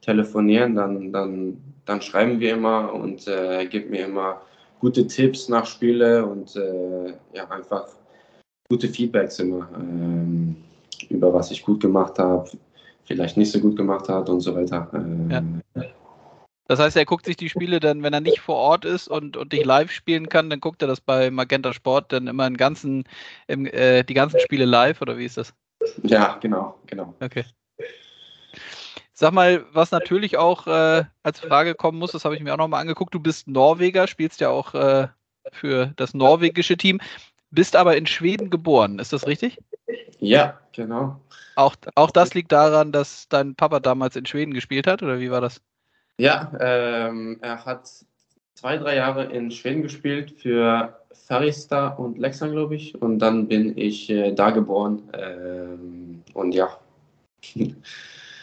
telefonieren, 0.00 0.76
dann, 0.76 1.12
dann, 1.12 1.58
dann 1.84 2.00
schreiben 2.00 2.38
wir 2.38 2.54
immer 2.54 2.92
und 2.94 3.26
äh, 3.26 3.66
gibt 3.66 3.90
mir 3.90 4.04
immer 4.04 4.40
gute 4.78 5.04
Tipps 5.06 5.48
nach 5.48 5.66
Spiele 5.66 6.24
und 6.24 6.54
ja, 7.34 7.50
einfach 7.50 7.88
gute 8.70 8.88
Feedbacks 8.88 9.40
immer 9.40 9.68
ähm, 9.74 10.56
über 11.08 11.34
was 11.34 11.50
ich 11.50 11.64
gut 11.64 11.80
gemacht 11.80 12.18
habe, 12.20 12.48
vielleicht 13.04 13.36
nicht 13.36 13.50
so 13.50 13.58
gut 13.58 13.76
gemacht 13.76 14.08
hat 14.08 14.28
und 14.28 14.40
so 14.40 14.54
weiter. 14.54 14.88
Ja. 15.28 15.42
Das 16.68 16.78
heißt, 16.78 16.96
er 16.98 17.06
guckt 17.06 17.24
sich 17.24 17.36
die 17.36 17.48
Spiele 17.48 17.80
dann, 17.80 18.02
wenn 18.02 18.12
er 18.12 18.20
nicht 18.20 18.40
vor 18.40 18.56
Ort 18.56 18.84
ist 18.84 19.08
und, 19.08 19.38
und 19.38 19.54
dich 19.54 19.64
live 19.64 19.90
spielen 19.90 20.28
kann, 20.28 20.50
dann 20.50 20.60
guckt 20.60 20.82
er 20.82 20.88
das 20.88 21.00
bei 21.00 21.30
Magenta 21.30 21.72
Sport 21.72 22.12
dann 22.12 22.26
immer 22.26 22.50
ganzen, 22.50 23.04
im, 23.46 23.64
äh, 23.66 24.04
die 24.04 24.14
ganzen 24.14 24.38
Spiele 24.38 24.66
live 24.66 25.00
oder 25.00 25.16
wie 25.16 25.24
ist 25.24 25.38
das? 25.38 25.54
Ja, 26.02 26.36
genau, 26.40 26.78
genau. 26.86 27.14
Okay. 27.20 27.44
Sag 29.14 29.32
mal, 29.32 29.64
was 29.72 29.90
natürlich 29.90 30.36
auch 30.36 30.66
äh, 30.66 31.04
als 31.22 31.40
Frage 31.40 31.74
kommen 31.74 31.98
muss, 31.98 32.12
das 32.12 32.26
habe 32.26 32.36
ich 32.36 32.42
mir 32.42 32.52
auch 32.52 32.58
nochmal 32.58 32.82
angeguckt. 32.82 33.14
Du 33.14 33.20
bist 33.20 33.48
Norweger, 33.48 34.06
spielst 34.06 34.40
ja 34.40 34.50
auch 34.50 34.74
äh, 34.74 35.08
für 35.50 35.92
das 35.96 36.12
norwegische 36.12 36.76
Team, 36.76 37.00
bist 37.50 37.76
aber 37.76 37.96
in 37.96 38.06
Schweden 38.06 38.50
geboren, 38.50 38.98
ist 38.98 39.14
das 39.14 39.26
richtig? 39.26 39.58
Ja, 40.18 40.60
genau. 40.72 41.18
Auch, 41.56 41.74
auch 41.94 42.10
das 42.10 42.34
liegt 42.34 42.52
daran, 42.52 42.92
dass 42.92 43.26
dein 43.28 43.54
Papa 43.54 43.80
damals 43.80 44.16
in 44.16 44.26
Schweden 44.26 44.52
gespielt 44.52 44.86
hat, 44.86 45.02
oder 45.02 45.18
wie 45.18 45.30
war 45.30 45.40
das? 45.40 45.62
Ja, 46.18 46.50
ähm, 46.60 47.38
er 47.40 47.64
hat 47.64 47.88
zwei, 48.54 48.76
drei 48.76 48.96
Jahre 48.96 49.24
in 49.26 49.50
Schweden 49.50 49.82
gespielt 49.82 50.32
für 50.32 50.98
Färjestad 51.12 51.98
und 51.98 52.18
Leksand, 52.18 52.52
glaube 52.52 52.74
ich. 52.74 53.00
Und 53.00 53.20
dann 53.20 53.46
bin 53.46 53.78
ich 53.78 54.10
äh, 54.10 54.32
da 54.32 54.50
geboren. 54.50 55.02
Ähm, 55.12 56.22
und 56.34 56.54
ja. 56.54 56.76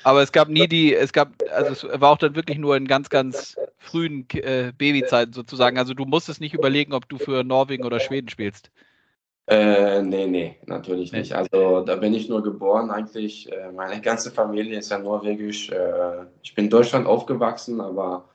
Aber 0.03 0.21
es 0.21 0.32
gab 0.32 0.49
nie 0.49 0.67
die, 0.67 0.93
es 0.93 1.11
gab, 1.11 1.34
also 1.51 1.88
es 1.88 1.99
war 1.99 2.11
auch 2.11 2.17
dann 2.19 2.36
wirklich 2.36 2.59
nur 2.59 2.78
in 2.78 2.88
ganz, 2.88 3.09
ganz 3.09 3.57
frühen 3.80 4.28
äh, 4.34 4.71
Babyzeiten 4.78 5.34
sozusagen. 5.34 5.80
Also 5.80 5.95
du 5.95 6.05
musstest 6.05 6.39
nicht 6.41 6.53
überlegen, 6.53 6.93
ob 6.93 7.09
du 7.09 7.17
für 7.17 7.43
Norwegen 7.43 7.84
oder 7.84 7.99
Schweden 7.99 8.30
spielst. 8.30 8.69
Äh, 9.47 10.01
nee, 10.01 10.25
nee, 10.25 10.57
natürlich 10.65 11.11
nicht. 11.11 11.33
Also 11.33 11.81
da 11.81 11.95
bin 11.95 12.15
ich 12.15 12.29
nur 12.29 12.41
geboren 12.41 12.89
eigentlich. 12.89 13.51
Äh, 13.51 13.71
meine 13.71 14.01
ganze 14.01 14.31
Familie 14.31 14.79
ist 14.79 14.89
ja 14.89 14.97
norwegisch. 14.97 15.69
Äh, 15.69 16.25
ich 16.41 16.55
bin 16.55 16.65
in 16.65 16.71
Deutschland 16.71 17.05
aufgewachsen, 17.05 17.79
aber 17.79 18.27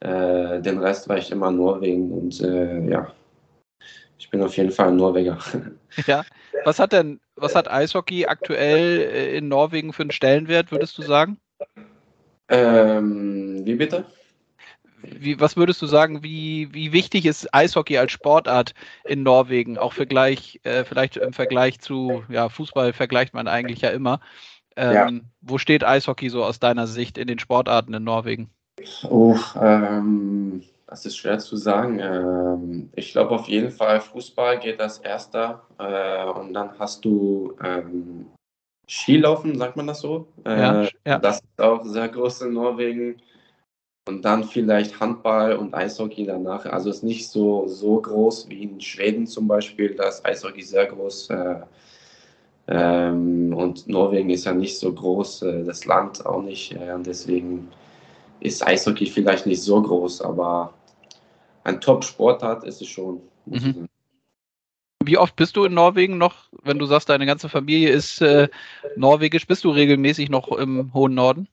äh, 0.00 0.60
den 0.60 0.78
Rest 0.78 1.08
war 1.08 1.16
ich 1.18 1.30
immer 1.30 1.50
Norwegen 1.52 2.10
und 2.10 2.40
äh, 2.40 2.88
ja, 2.88 3.12
ich 4.18 4.30
bin 4.30 4.42
auf 4.42 4.56
jeden 4.56 4.70
Fall 4.70 4.88
ein 4.88 4.96
Norweger. 4.96 5.38
Ja, 6.06 6.22
was 6.64 6.78
hat 6.78 6.92
denn, 6.92 7.18
was 7.34 7.56
hat 7.56 7.68
Eishockey 7.68 8.26
aktuell 8.26 9.00
äh, 9.00 9.36
in 9.36 9.48
Norwegen 9.48 9.92
für 9.92 10.02
einen 10.02 10.12
Stellenwert, 10.12 10.70
würdest 10.70 10.96
du 10.98 11.02
sagen? 11.02 11.40
Ähm, 12.48 13.64
wie 13.64 13.74
bitte? 13.74 14.04
Wie, 15.18 15.40
was 15.40 15.56
würdest 15.56 15.80
du 15.82 15.86
sagen, 15.86 16.22
wie, 16.22 16.72
wie 16.72 16.92
wichtig 16.92 17.26
ist 17.26 17.52
Eishockey 17.54 17.98
als 17.98 18.12
Sportart 18.12 18.74
in 19.04 19.22
Norwegen? 19.22 19.78
Auch 19.78 19.92
Vergleich, 19.92 20.60
äh, 20.64 20.84
vielleicht 20.84 21.16
im 21.16 21.32
Vergleich 21.32 21.80
zu 21.80 22.24
ja, 22.28 22.48
Fußball 22.48 22.92
vergleicht 22.92 23.34
man 23.34 23.48
eigentlich 23.48 23.80
ja 23.80 23.90
immer. 23.90 24.20
Ähm, 24.76 24.92
ja. 24.94 25.10
Wo 25.40 25.58
steht 25.58 25.84
Eishockey 25.84 26.28
so 26.28 26.44
aus 26.44 26.60
deiner 26.60 26.86
Sicht 26.86 27.18
in 27.18 27.26
den 27.26 27.38
Sportarten 27.38 27.94
in 27.94 28.04
Norwegen? 28.04 28.50
Oh, 29.08 29.36
ähm, 29.60 30.62
das 30.86 31.04
ist 31.04 31.16
schwer 31.16 31.38
zu 31.38 31.56
sagen. 31.56 31.98
Ähm, 32.00 32.90
ich 32.94 33.12
glaube 33.12 33.30
auf 33.30 33.48
jeden 33.48 33.70
Fall, 33.70 34.00
Fußball 34.00 34.58
geht 34.60 34.80
als 34.80 34.98
erster 34.98 35.66
äh, 35.78 36.24
und 36.26 36.54
dann 36.54 36.78
hast 36.78 37.04
du 37.04 37.56
ähm, 37.62 38.26
Skilaufen, 38.88 39.58
sagt 39.58 39.76
man 39.76 39.86
das 39.86 40.00
so? 40.00 40.28
Äh, 40.46 40.60
ja, 40.60 40.88
ja. 41.06 41.18
Das 41.18 41.40
ist 41.40 41.60
auch 41.60 41.84
sehr 41.84 42.08
groß 42.08 42.42
in 42.42 42.54
Norwegen. 42.54 43.20
Und 44.08 44.24
dann 44.24 44.44
vielleicht 44.44 45.00
Handball 45.00 45.54
und 45.54 45.74
Eishockey 45.74 46.24
danach. 46.24 46.64
Also 46.64 46.88
ist 46.88 47.04
nicht 47.04 47.28
so, 47.28 47.68
so 47.68 48.00
groß 48.00 48.48
wie 48.48 48.62
in 48.62 48.80
Schweden 48.80 49.26
zum 49.26 49.46
Beispiel. 49.46 49.94
Da 49.94 50.08
ist 50.08 50.24
Eishockey 50.24 50.62
sehr 50.62 50.86
groß. 50.86 51.28
Äh, 51.28 51.56
ähm, 52.68 53.52
und 53.52 53.86
Norwegen 53.86 54.30
ist 54.30 54.46
ja 54.46 54.54
nicht 54.54 54.78
so 54.78 54.94
groß, 54.94 55.42
äh, 55.42 55.64
das 55.64 55.84
Land 55.84 56.24
auch 56.24 56.40
nicht. 56.40 56.72
Äh, 56.72 56.94
und 56.94 57.06
deswegen 57.06 57.68
ist 58.40 58.66
Eishockey 58.66 59.04
vielleicht 59.04 59.44
nicht 59.44 59.62
so 59.62 59.82
groß, 59.82 60.22
aber 60.22 60.72
ein 61.64 61.78
Top-Sportart 61.78 62.64
ist 62.64 62.80
es 62.80 62.88
schon. 62.88 63.20
Mhm. 63.44 63.88
Wie 65.04 65.18
oft 65.18 65.36
bist 65.36 65.54
du 65.54 65.64
in 65.64 65.74
Norwegen 65.74 66.16
noch, 66.16 66.48
wenn 66.62 66.78
du 66.78 66.86
sagst, 66.86 67.10
deine 67.10 67.26
ganze 67.26 67.50
Familie 67.50 67.90
ist 67.90 68.22
äh, 68.22 68.48
norwegisch? 68.96 69.46
Bist 69.46 69.64
du 69.64 69.70
regelmäßig 69.70 70.30
noch 70.30 70.50
im 70.52 70.94
hohen 70.94 71.12
Norden? 71.12 71.46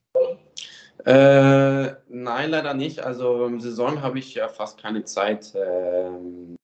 Äh, 1.06 1.94
nein, 2.08 2.50
leider 2.50 2.74
nicht. 2.74 2.98
Also 2.98 3.46
im 3.46 3.60
Saison 3.60 4.02
habe 4.02 4.18
ich 4.18 4.34
ja 4.34 4.48
fast 4.48 4.82
keine 4.82 5.04
Zeit. 5.04 5.54
Ähm, 5.54 6.56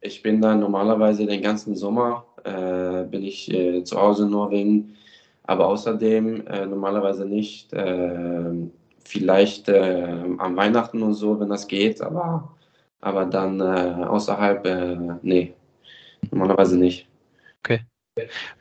ich 0.00 0.22
bin 0.22 0.40
dann 0.40 0.60
normalerweise 0.60 1.26
den 1.26 1.42
ganzen 1.42 1.74
Sommer 1.74 2.24
äh, 2.44 3.04
bin 3.04 3.24
ich 3.24 3.52
äh, 3.52 3.82
zu 3.82 4.00
Hause 4.00 4.24
in 4.24 4.30
Norwegen, 4.30 4.96
aber 5.42 5.66
außerdem 5.66 6.46
äh, 6.46 6.66
normalerweise 6.66 7.24
nicht. 7.24 7.70
Ähm, 7.72 8.70
vielleicht 9.04 9.68
äh, 9.68 10.22
am 10.38 10.56
Weihnachten 10.56 11.02
und 11.02 11.14
so, 11.14 11.40
wenn 11.40 11.48
das 11.48 11.66
geht, 11.66 12.00
aber, 12.00 12.56
aber 13.00 13.24
dann 13.24 13.60
äh, 13.60 14.04
außerhalb, 14.04 15.22
nee, 15.22 15.54
normalerweise 16.30 16.78
nicht. 16.78 17.08
Okay. 17.64 17.80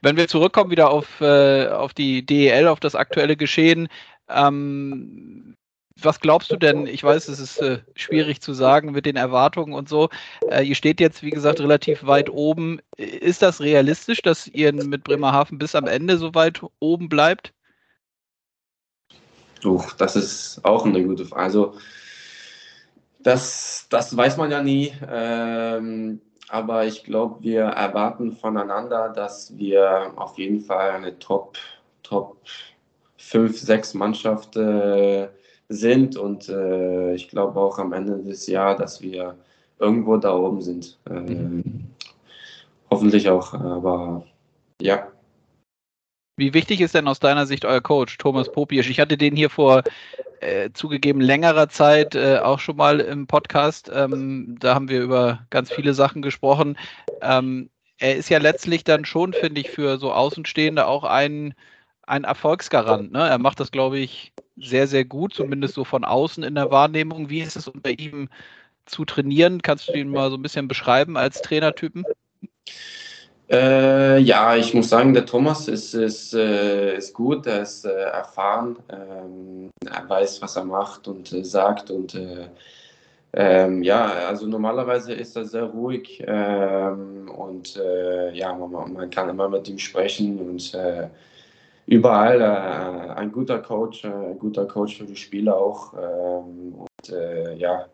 Wenn 0.01 0.17
wir 0.17 0.27
zurückkommen 0.27 0.71
wieder 0.71 0.89
auf, 0.89 1.21
auf 1.21 1.93
die 1.93 2.25
DEL, 2.25 2.67
auf 2.67 2.79
das 2.79 2.95
aktuelle 2.95 3.35
Geschehen, 3.35 3.89
ähm, 4.33 5.55
was 6.03 6.19
glaubst 6.19 6.51
du 6.51 6.55
denn? 6.55 6.87
Ich 6.87 7.03
weiß, 7.03 7.27
es 7.27 7.39
ist 7.39 7.61
äh, 7.61 7.79
schwierig 7.95 8.41
zu 8.41 8.53
sagen 8.53 8.91
mit 8.91 9.05
den 9.05 9.15
Erwartungen 9.15 9.73
und 9.73 9.89
so. 9.89 10.09
Äh, 10.49 10.63
ihr 10.63 10.75
steht 10.75 10.99
jetzt, 10.99 11.23
wie 11.23 11.29
gesagt, 11.29 11.59
relativ 11.59 12.05
weit 12.05 12.29
oben. 12.29 12.79
Ist 12.97 13.41
das 13.41 13.61
realistisch, 13.61 14.21
dass 14.21 14.47
ihr 14.47 14.73
mit 14.73 15.03
Bremerhaven 15.03 15.57
bis 15.57 15.75
am 15.75 15.87
Ende 15.87 16.17
so 16.17 16.33
weit 16.33 16.61
oben 16.79 17.09
bleibt? 17.09 17.53
Uch, 19.63 19.93
das 19.93 20.15
ist 20.15 20.63
auch 20.63 20.85
eine 20.85 21.03
gute 21.03 21.25
Frage. 21.25 21.43
Also, 21.43 21.73
das, 23.19 23.87
das 23.89 24.15
weiß 24.15 24.37
man 24.37 24.49
ja 24.49 24.63
nie. 24.63 24.93
Ähm, 25.07 26.21
aber 26.49 26.85
ich 26.85 27.03
glaube, 27.03 27.43
wir 27.43 27.63
erwarten 27.63 28.31
voneinander, 28.33 29.09
dass 29.09 29.55
wir 29.57 30.13
auf 30.15 30.37
jeden 30.37 30.61
Fall 30.61 30.91
eine 30.91 31.17
Top, 31.19 31.57
Top 32.03 32.37
fünf, 33.31 33.57
sechs 33.57 33.93
Mannschaften 33.93 35.29
sind 35.69 36.17
und 36.17 36.49
äh, 36.49 37.15
ich 37.15 37.29
glaube 37.29 37.59
auch 37.59 37.79
am 37.79 37.93
Ende 37.93 38.21
des 38.21 38.45
Jahres, 38.47 38.77
dass 38.77 39.01
wir 39.01 39.37
irgendwo 39.79 40.17
da 40.17 40.35
oben 40.35 40.61
sind. 40.61 40.99
Äh, 41.09 41.13
mhm. 41.13 41.85
Hoffentlich 42.89 43.29
auch, 43.29 43.53
aber 43.53 44.25
ja. 44.81 45.07
Wie 46.35 46.53
wichtig 46.53 46.81
ist 46.81 46.93
denn 46.93 47.07
aus 47.07 47.19
deiner 47.19 47.45
Sicht 47.45 47.63
euer 47.63 47.79
Coach, 47.79 48.17
Thomas 48.17 48.51
Popisch? 48.51 48.89
Ich 48.89 48.99
hatte 48.99 49.17
den 49.17 49.35
hier 49.35 49.49
vor 49.49 49.83
äh, 50.41 50.71
zugegeben 50.73 51.21
längerer 51.21 51.69
Zeit 51.69 52.15
äh, 52.15 52.39
auch 52.39 52.59
schon 52.59 52.75
mal 52.75 52.99
im 52.99 53.27
Podcast. 53.27 53.89
Ähm, 53.93 54.57
da 54.59 54.75
haben 54.75 54.89
wir 54.89 55.01
über 55.01 55.45
ganz 55.51 55.71
viele 55.71 55.93
Sachen 55.93 56.21
gesprochen. 56.21 56.77
Ähm, 57.21 57.69
er 57.97 58.17
ist 58.17 58.29
ja 58.29 58.39
letztlich 58.39 58.83
dann 58.83 59.05
schon, 59.05 59.31
finde 59.31 59.61
ich, 59.61 59.69
für 59.69 59.99
so 59.99 60.11
Außenstehende 60.11 60.85
auch 60.85 61.05
ein 61.05 61.53
ein 62.11 62.25
Erfolgsgarant. 62.25 63.11
Ne? 63.11 63.27
Er 63.27 63.37
macht 63.37 63.59
das, 63.59 63.71
glaube 63.71 63.97
ich, 63.97 64.33
sehr, 64.57 64.87
sehr 64.87 65.05
gut, 65.05 65.33
zumindest 65.33 65.75
so 65.75 65.85
von 65.85 66.03
außen 66.03 66.43
in 66.43 66.55
der 66.55 66.69
Wahrnehmung. 66.69 67.29
Wie 67.29 67.39
ist 67.39 67.55
es 67.55 67.67
unter 67.67 67.89
ihm 67.89 68.29
zu 68.85 69.05
trainieren? 69.05 69.61
Kannst 69.61 69.87
du 69.87 69.93
ihn 69.93 70.09
mal 70.09 70.29
so 70.29 70.35
ein 70.35 70.41
bisschen 70.41 70.67
beschreiben 70.67 71.15
als 71.15 71.41
Trainertypen? 71.41 72.03
Äh, 73.49 74.19
ja, 74.19 74.55
ich 74.55 74.73
muss 74.73 74.89
sagen, 74.89 75.13
der 75.13 75.25
Thomas 75.25 75.67
ist, 75.67 75.93
ist, 75.93 76.33
äh, 76.33 76.95
ist 76.97 77.13
gut, 77.13 77.45
er 77.47 77.61
ist 77.61 77.85
äh, 77.85 77.89
erfahren, 77.89 78.77
ähm, 78.89 79.69
er 79.85 80.07
weiß, 80.07 80.41
was 80.41 80.55
er 80.55 80.63
macht 80.63 81.07
und 81.07 81.33
äh, 81.33 81.43
sagt 81.43 81.91
und 81.91 82.15
äh, 82.15 82.47
ähm, 83.33 83.83
ja, 83.83 84.05
also 84.27 84.47
normalerweise 84.47 85.13
ist 85.13 85.35
er 85.35 85.45
sehr 85.45 85.63
ruhig 85.63 86.23
ähm, 86.25 87.29
und 87.29 87.75
äh, 87.77 88.33
ja, 88.33 88.53
man, 88.53 88.93
man, 88.93 89.09
kann 89.09 89.27
immer 89.27 89.49
mit 89.49 89.67
ihm 89.67 89.79
sprechen 89.79 90.39
und 90.39 90.73
überall 91.91 92.39
äh, 92.39 93.19
ein 93.19 93.33
guter 93.33 93.59
Coach, 93.59 94.05
äh, 94.05 94.07
ein 94.07 94.39
guter 94.39 94.65
Coach 94.65 94.97
für 94.97 95.03
die 95.03 95.17
Spieler 95.17 95.57
auch. 95.57 95.93
Ähm, 95.93 96.73
und 96.73 97.09
äh, 97.09 97.53
ja, 97.57 97.85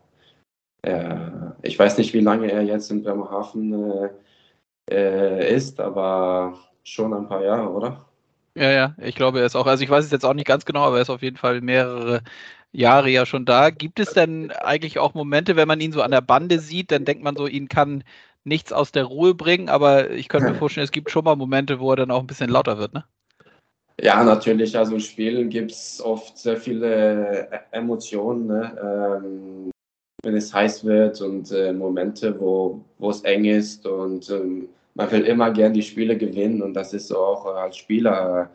äh, 0.84 1.18
ich 1.64 1.78
weiß 1.78 1.98
nicht, 1.98 2.14
wie 2.14 2.20
lange 2.20 2.52
er 2.52 2.62
jetzt 2.62 2.92
in 2.92 3.02
Bremerhaven 3.02 4.12
äh, 4.90 5.56
ist, 5.56 5.80
aber 5.80 6.60
schon 6.84 7.12
ein 7.14 7.28
paar 7.28 7.44
Jahre, 7.44 7.70
oder? 7.72 8.06
Ja, 8.56 8.72
ja, 8.72 8.96
ich 9.00 9.16
glaube, 9.16 9.40
er 9.40 9.48
ist 9.48 9.56
auch, 9.56 9.66
also 9.66 9.84
ich 9.84 9.90
weiß 9.90 10.06
es 10.06 10.12
jetzt 10.12 10.26
auch 10.26 10.34
nicht 10.36 10.48
ganz 10.48 10.66
genau, 10.66 10.82
aber 10.82 10.98
er 10.98 11.02
ist 11.02 11.10
auf 11.10 11.24
jeden 11.24 11.38
Fall 11.38 11.62
mehrere 11.62 12.22
Jahre 12.72 13.10
ja 13.10 13.26
schon 13.26 13.46
da. 13.46 13.72
Gibt 13.72 14.00
es 14.00 14.14
denn 14.14 14.52
eigentlich 14.52 15.00
auch 15.00 15.16
Momente, 15.16 15.56
wenn 15.56 15.68
man 15.68 15.82
ihn 15.82 15.92
so 15.92 16.04
an 16.04 16.12
der 16.12 16.22
Bande 16.22 16.60
sieht, 16.60 16.92
dann 16.92 17.06
denkt 17.06 17.24
man 17.24 17.36
so, 17.36 17.48
ihn 17.48 17.68
kann 17.68 18.04
nichts 18.44 18.72
aus 18.72 18.92
der 18.92 19.06
Ruhe 19.06 19.34
bringen, 19.34 19.70
aber 19.70 20.12
ich 20.12 20.30
könnte 20.30 20.52
mir 20.52 20.56
vorstellen, 20.60 20.86
es 20.86 20.92
gibt 20.92 21.10
schon 21.10 21.24
mal 21.26 21.36
Momente, 21.36 21.80
wo 21.80 21.92
er 21.92 21.98
dann 21.98 22.12
auch 22.12 22.22
ein 22.22 22.28
bisschen 22.28 22.50
lauter 22.50 22.78
wird, 22.78 22.94
ne? 22.94 23.04
Ja, 24.00 24.24
natürlich. 24.24 24.78
Also 24.78 24.96
in 24.96 25.02
Spielen 25.02 25.50
gibt 25.50 25.72
es 25.72 26.02
oft 26.02 26.38
sehr 26.38 26.58
viele 26.58 27.50
äh, 27.50 27.60
Emotionen, 27.72 28.48
ne? 28.48 28.78
ähm, 28.82 29.72
wenn 30.24 30.36
es 30.36 30.54
heiß 30.54 30.86
wird 30.86 31.20
und 31.22 31.52
äh, 31.52 31.74
Momente, 31.74 32.40
wo, 32.40 32.84
es 33.10 33.22
eng 33.22 33.46
ist 33.46 33.86
und 33.86 34.30
ähm, 34.30 34.70
man 34.94 35.12
will 35.12 35.26
immer 35.26 35.52
gern 35.52 35.74
die 35.74 35.84
Spiele 35.84 36.18
gewinnen 36.18 36.62
und 36.62 36.74
das 36.74 36.94
ist 36.94 37.12
auch 37.12 37.46
als 37.46 37.78
Spieler 37.78 38.50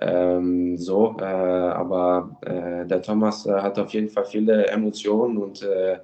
ähm, 0.00 0.76
so. 0.76 1.16
Äh, 1.20 1.24
aber 1.24 2.36
äh, 2.42 2.86
der 2.86 3.02
Thomas 3.02 3.46
äh, 3.46 3.52
hat 3.52 3.78
auf 3.78 3.92
jeden 3.92 4.08
Fall 4.08 4.24
viele 4.24 4.66
Emotionen 4.68 5.38
und, 5.38 5.62
äh, 5.62 5.98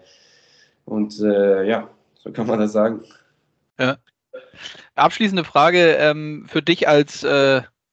und 0.84 1.18
ja, 1.18 1.88
so 2.14 2.32
kann 2.32 2.46
man 2.46 2.58
das 2.58 2.72
sagen. 2.72 3.02
Ja. 3.78 3.96
Abschließende 4.96 5.44
Frage 5.44 5.94
ähm, 5.94 6.46
für 6.48 6.62
dich 6.62 6.88
als 6.88 7.24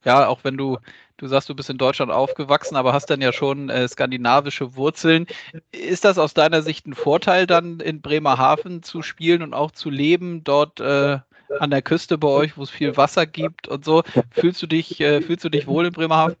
ja, 0.08 0.26
auch 0.26 0.42
wenn 0.42 0.56
du, 0.56 0.78
du 1.18 1.26
sagst, 1.26 1.50
du 1.50 1.54
bist 1.54 1.68
in 1.68 1.76
Deutschland 1.76 2.10
aufgewachsen, 2.10 2.76
aber 2.76 2.94
hast 2.94 3.10
dann 3.10 3.20
ja 3.20 3.30
schon 3.30 3.68
äh, 3.68 3.86
skandinavische 3.86 4.74
Wurzeln. 4.74 5.26
Ist 5.70 6.06
das 6.06 6.16
aus 6.16 6.32
deiner 6.32 6.62
Sicht 6.62 6.86
ein 6.86 6.94
Vorteil, 6.94 7.46
dann 7.46 7.80
in 7.80 8.00
Bremerhaven 8.00 8.82
zu 8.82 9.02
spielen 9.02 9.42
und 9.42 9.52
auch 9.52 9.70
zu 9.70 9.90
leben, 9.90 10.44
dort 10.44 10.80
äh, 10.80 11.18
an 11.60 11.70
der 11.70 11.82
Küste 11.82 12.16
bei 12.16 12.28
euch, 12.28 12.56
wo 12.56 12.62
es 12.62 12.70
viel 12.70 12.96
Wasser 12.96 13.26
gibt 13.26 13.68
und 13.68 13.84
so? 13.84 14.02
Fühlst 14.30 14.62
du 14.62 14.66
dich, 14.66 14.98
äh, 15.02 15.20
fühlst 15.20 15.44
du 15.44 15.50
dich 15.50 15.66
wohl 15.66 15.84
in 15.84 15.92
Bremerhaven? 15.92 16.36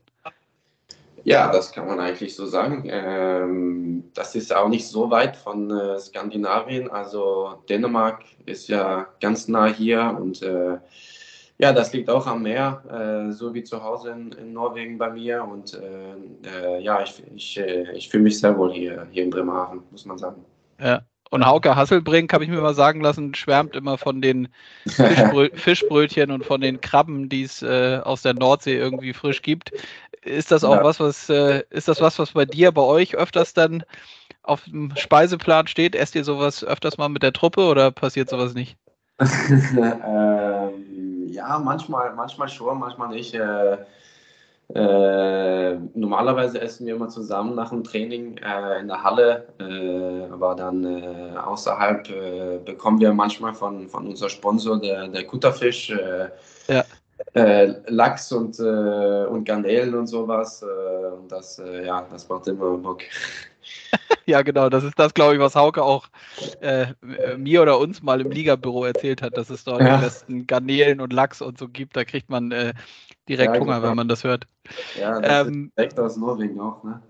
Ja, 1.24 1.52
das 1.52 1.72
kann 1.72 1.86
man 1.86 2.00
eigentlich 2.00 2.34
so 2.34 2.46
sagen. 2.46 2.88
Ähm, 2.90 4.04
das 4.14 4.34
ist 4.34 4.54
auch 4.54 4.70
nicht 4.70 4.88
so 4.88 5.10
weit 5.10 5.36
von 5.36 5.70
äh, 5.70 5.98
Skandinavien. 5.98 6.90
Also 6.90 7.62
Dänemark 7.68 8.22
ist 8.46 8.68
ja 8.68 9.08
ganz 9.20 9.46
nah 9.46 9.66
hier 9.66 10.16
und 10.18 10.40
äh, 10.40 10.78
ja, 11.60 11.72
das 11.72 11.92
liegt 11.92 12.08
auch 12.08 12.26
am 12.26 12.42
Meer, 12.42 12.82
äh, 13.28 13.32
so 13.32 13.52
wie 13.52 13.64
zu 13.64 13.82
Hause 13.82 14.12
in, 14.12 14.30
in, 14.32 14.52
Norwegen 14.52 14.96
bei 14.96 15.10
mir. 15.10 15.42
Und 15.42 15.74
äh, 15.74 16.14
äh 16.48 16.80
ja, 16.80 17.02
ich, 17.02 17.20
ich, 17.34 17.58
äh, 17.58 17.92
ich 17.92 18.08
fühle 18.08 18.22
mich 18.22 18.38
sehr 18.38 18.56
wohl 18.56 18.72
hier, 18.72 19.08
hier 19.10 19.24
in 19.24 19.30
Bremerhaven, 19.30 19.82
muss 19.90 20.04
man 20.04 20.18
sagen. 20.18 20.44
Ja. 20.80 21.02
Und 21.30 21.44
Hauke 21.44 21.76
Hasselbrink, 21.76 22.32
habe 22.32 22.44
ich 22.44 22.50
mir 22.50 22.60
mal 22.60 22.74
sagen 22.74 23.00
lassen, 23.02 23.34
schwärmt 23.34 23.76
immer 23.76 23.98
von 23.98 24.22
den 24.22 24.48
Fischbrö 24.86 25.50
Fischbrötchen 25.54 26.30
und 26.30 26.46
von 26.46 26.60
den 26.60 26.80
Krabben, 26.80 27.28
die 27.28 27.42
es 27.42 27.60
äh, 27.60 28.00
aus 28.02 28.22
der 28.22 28.32
Nordsee 28.32 28.78
irgendwie 28.78 29.12
frisch 29.12 29.42
gibt. 29.42 29.72
Ist 30.22 30.50
das 30.50 30.64
auch 30.64 30.76
ja. 30.76 30.84
was, 30.84 31.00
was 31.00 31.28
äh, 31.28 31.64
ist 31.68 31.88
das 31.88 32.00
was, 32.00 32.18
was 32.18 32.32
bei 32.32 32.46
dir, 32.46 32.72
bei 32.72 32.82
euch 32.82 33.14
öfters 33.14 33.52
dann 33.52 33.82
auf 34.42 34.64
dem 34.64 34.94
Speiseplan 34.96 35.66
steht? 35.66 35.94
Esst 35.94 36.14
ihr 36.14 36.24
sowas 36.24 36.64
öfters 36.64 36.96
mal 36.96 37.10
mit 37.10 37.22
der 37.22 37.34
Truppe 37.34 37.66
oder 37.66 37.90
passiert 37.90 38.30
sowas 38.30 38.54
nicht? 38.54 38.78
ähm, 39.20 41.17
ja, 41.38 41.58
manchmal, 41.58 42.14
manchmal 42.14 42.48
schon, 42.48 42.78
manchmal 42.78 43.08
nicht. 43.08 43.34
Äh, 43.34 43.78
äh, 44.74 45.78
normalerweise 45.94 46.60
essen 46.60 46.86
wir 46.86 46.96
immer 46.96 47.08
zusammen 47.08 47.54
nach 47.54 47.70
dem 47.70 47.84
Training 47.84 48.36
äh, 48.38 48.80
in 48.80 48.88
der 48.88 49.02
Halle, 49.02 49.46
äh, 49.58 50.30
aber 50.30 50.54
dann 50.54 50.84
äh, 50.84 51.38
außerhalb 51.38 52.10
äh, 52.10 52.58
bekommen 52.58 53.00
wir 53.00 53.14
manchmal 53.14 53.54
von, 53.54 53.88
von 53.88 54.06
unserem 54.06 54.28
Sponsor, 54.28 54.78
der, 54.78 55.08
der 55.08 55.24
Kutterfisch, 55.24 55.94
ja. 56.68 56.84
Lachs 57.88 58.30
und, 58.30 58.60
und 58.60 59.44
Garnelen 59.44 59.94
und 59.94 60.06
sowas. 60.06 60.62
und 60.62 61.30
das, 61.32 61.60
ja, 61.84 62.06
das 62.10 62.28
macht 62.28 62.46
immer 62.46 62.78
Bock. 62.78 63.00
ja, 64.26 64.42
genau. 64.42 64.68
Das 64.68 64.84
ist 64.84 64.98
das, 64.98 65.14
glaube 65.14 65.34
ich, 65.34 65.40
was 65.40 65.54
Hauke 65.54 65.82
auch 65.82 66.08
äh, 66.60 66.88
mir 67.36 67.62
oder 67.62 67.78
uns 67.78 68.02
mal 68.02 68.20
im 68.20 68.30
Ligabüro 68.30 68.84
erzählt 68.84 69.22
hat, 69.22 69.36
dass 69.36 69.50
es 69.50 69.64
dort 69.64 69.80
ja. 69.80 69.96
die 69.96 70.04
besten 70.04 70.46
Garnelen 70.46 71.00
und 71.00 71.12
Lachs 71.12 71.40
und 71.42 71.58
so 71.58 71.68
gibt. 71.68 71.96
Da 71.96 72.04
kriegt 72.04 72.28
man 72.28 72.52
äh, 72.52 72.74
direkt 73.28 73.54
ja, 73.54 73.60
Hunger, 73.60 73.76
genau. 73.76 73.88
wenn 73.88 73.96
man 73.96 74.08
das 74.08 74.24
hört. 74.24 74.46
Ja, 74.98 75.20
das 75.20 75.46
ähm, 75.46 75.66
ist 75.66 75.78
direkt 75.78 76.00
aus 76.00 76.16
Norwegen 76.16 76.60
auch. 76.60 76.82
Ne? 76.84 77.02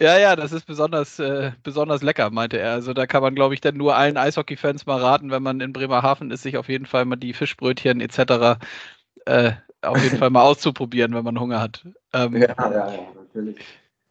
Ja, 0.00 0.18
ja, 0.18 0.34
das 0.34 0.52
ist 0.52 0.64
besonders, 0.64 1.18
äh, 1.18 1.52
besonders 1.62 2.02
lecker, 2.02 2.30
meinte 2.30 2.58
er. 2.58 2.72
Also 2.72 2.94
da 2.94 3.06
kann 3.06 3.22
man, 3.22 3.34
glaube 3.34 3.52
ich, 3.52 3.60
dann 3.60 3.76
nur 3.76 3.96
allen 3.96 4.16
Eishockey-Fans 4.16 4.86
mal 4.86 4.98
raten, 4.98 5.30
wenn 5.30 5.42
man 5.42 5.60
in 5.60 5.74
Bremerhaven 5.74 6.30
ist, 6.30 6.42
sich 6.42 6.56
auf 6.56 6.70
jeden 6.70 6.86
Fall 6.86 7.04
mal 7.04 7.16
die 7.16 7.34
Fischbrötchen 7.34 8.00
etc. 8.00 8.58
Äh, 9.26 9.52
auf 9.82 10.02
jeden 10.02 10.16
Fall 10.18 10.30
mal 10.30 10.42
auszuprobieren, 10.42 11.14
wenn 11.14 11.24
man 11.24 11.38
Hunger 11.38 11.60
hat. 11.60 11.84
Ähm, 12.14 12.34
ja, 12.36 12.54
ja, 12.56 12.92
ja, 12.92 12.98
natürlich. 13.14 13.58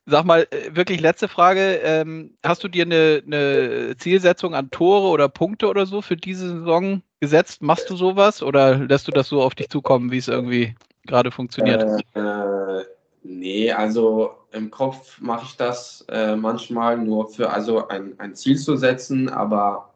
Sag 0.10 0.26
mal, 0.26 0.48
äh, 0.50 0.76
wirklich 0.76 1.02
letzte 1.02 1.28
Frage. 1.28 1.80
Ähm, 1.84 2.36
hast 2.44 2.64
du 2.64 2.68
dir 2.68 2.84
eine, 2.86 3.22
eine, 3.26 3.96
Zielsetzung 3.98 4.56
an 4.56 4.72
Tore 4.72 5.08
oder 5.10 5.30
Punkte 5.30 5.68
oder 5.68 5.86
so 5.86 6.02
für 6.02 6.18
diese 6.18 6.50
Saison 6.50 7.02
gesetzt? 7.20 7.62
Machst 7.62 7.90
du 7.90 7.96
sowas 7.96 8.42
oder 8.42 8.78
lässt 8.78 9.08
du 9.08 9.12
das 9.12 9.28
so 9.28 9.42
auf 9.42 9.56
dich 9.56 9.70
zukommen, 9.70 10.12
wie 10.12 10.18
es 10.18 10.28
irgendwie 10.28 10.76
gerade 11.06 11.32
funktioniert? 11.32 11.84
Äh, 12.16 12.20
äh, 12.20 12.86
nee, 13.24 13.72
also 13.72 14.32
im 14.52 14.72
Kopf 14.72 15.20
mache 15.22 15.46
ich 15.46 15.58
das 15.58 16.06
äh, 16.10 16.36
manchmal 16.36 16.98
nur 16.98 17.30
für 17.30 17.52
also 17.52 17.88
ein, 17.88 18.20
ein 18.20 18.36
Ziel 18.36 18.58
zu 18.58 18.78
setzen, 18.78 19.30
aber 19.30 19.94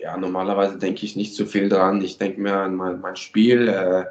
ja, 0.00 0.16
normalerweise 0.16 0.78
denke 0.78 1.04
ich 1.04 1.16
nicht 1.16 1.34
so 1.34 1.44
viel 1.44 1.68
dran. 1.68 2.02
Ich 2.02 2.18
denke 2.18 2.40
mir 2.40 2.54
an 2.54 2.74
mein, 2.74 3.00
mein 3.00 3.16
Spiel 3.16 3.68
äh, 3.68 4.04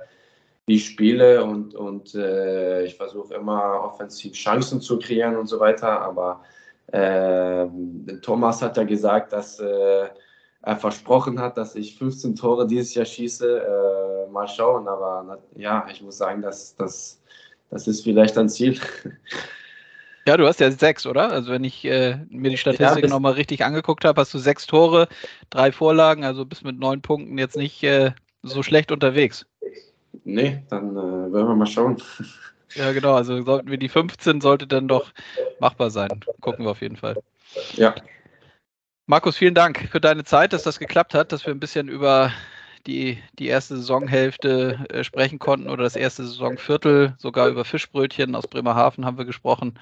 die 0.68 0.80
Spiele 0.80 1.44
und, 1.44 1.76
und 1.76 2.14
äh, 2.16 2.84
ich 2.84 2.96
versuche 2.96 3.36
immer 3.36 3.82
offensiv 3.84 4.34
Chancen 4.34 4.82
zu 4.82 5.00
kreieren 5.00 5.38
und 5.38 5.48
so 5.48 5.60
weiter. 5.60 6.02
Aber 6.02 6.44
äh, 6.88 7.68
Thomas 8.22 8.62
hat 8.62 8.78
ja 8.78 8.84
gesagt, 8.84 9.34
dass 9.34 9.60
äh, 9.60 10.10
er 10.62 10.76
versprochen 10.76 11.40
hat, 11.40 11.58
dass 11.58 11.76
ich 11.76 11.98
15 11.98 12.36
Tore 12.36 12.68
dieses 12.68 12.94
Jahr 12.94 13.06
schieße. 13.06 13.60
Äh, 13.60 14.08
mal 14.32 14.48
schauen, 14.48 14.88
aber 14.88 15.40
ja, 15.56 15.88
ich 15.92 16.02
muss 16.02 16.18
sagen, 16.18 16.42
dass, 16.42 16.76
dass, 16.76 17.22
das 17.70 17.88
ist 17.88 18.04
vielleicht 18.04 18.38
ein 18.38 18.50
Ziel. 18.50 18.80
Ja, 20.28 20.36
du 20.36 20.46
hast 20.46 20.60
ja 20.60 20.70
sechs, 20.70 21.06
oder? 21.08 21.32
Also 21.32 21.52
wenn 21.54 21.64
ich 21.64 21.86
äh, 21.86 22.18
mir 22.30 22.52
die 22.52 22.58
Statistik 22.58 23.04
ja, 23.04 23.10
nochmal 23.10 23.34
richtig 23.34 23.64
angeguckt 23.64 24.04
habe, 24.04 24.20
hast 24.20 24.34
du 24.34 24.40
sechs 24.40 24.68
Tore, 24.68 25.08
drei 25.50 25.72
Vorlagen, 25.72 26.26
also 26.26 26.46
bist 26.46 26.66
mit 26.66 26.78
neun 26.78 27.02
Punkten 27.02 27.38
jetzt 27.38 27.56
nicht 27.56 27.82
äh, 27.84 28.12
so 28.44 28.62
schlecht 28.62 28.92
unterwegs. 28.92 29.46
Nee, 30.24 30.64
dann 30.70 30.92
äh, 30.92 30.96
werden 31.34 31.48
wir 31.48 31.56
mal 31.56 31.66
schauen. 31.66 31.98
Ja, 32.76 32.92
genau. 32.92 33.16
Also 33.16 33.42
sollten 33.44 33.72
wir 33.72 33.78
die 33.78 33.90
15, 33.90 34.42
sollte 34.42 34.68
dann 34.68 34.88
doch 34.88 35.12
machbar 35.60 35.90
sein. 35.90 36.20
Gucken 36.42 36.66
wir 36.66 36.72
auf 36.72 36.82
jeden 36.82 36.98
Fall. 36.98 37.16
Ja. 37.76 37.96
Markus, 39.08 39.38
vielen 39.38 39.56
Dank 39.56 39.88
für 39.90 40.02
deine 40.02 40.26
Zeit, 40.26 40.54
dass 40.54 40.64
das 40.64 40.78
geklappt 40.78 41.14
hat, 41.14 41.32
dass 41.32 41.46
wir 41.46 41.54
ein 41.54 41.62
bisschen 41.62 41.88
über 41.88 42.32
die, 42.86 43.18
die 43.40 43.48
erste 43.48 43.78
Saisonhälfte 43.78 44.86
äh, 44.90 45.04
sprechen 45.04 45.40
konnten 45.40 45.70
oder 45.70 45.84
das 45.84 45.96
erste 45.96 46.24
Saisonviertel, 46.26 47.16
sogar 47.18 47.48
über 47.48 47.66
Fischbrötchen 47.66 48.36
aus 48.36 48.48
Bremerhaven 48.48 49.06
haben 49.06 49.18
wir 49.18 49.26
gesprochen. 49.26 49.80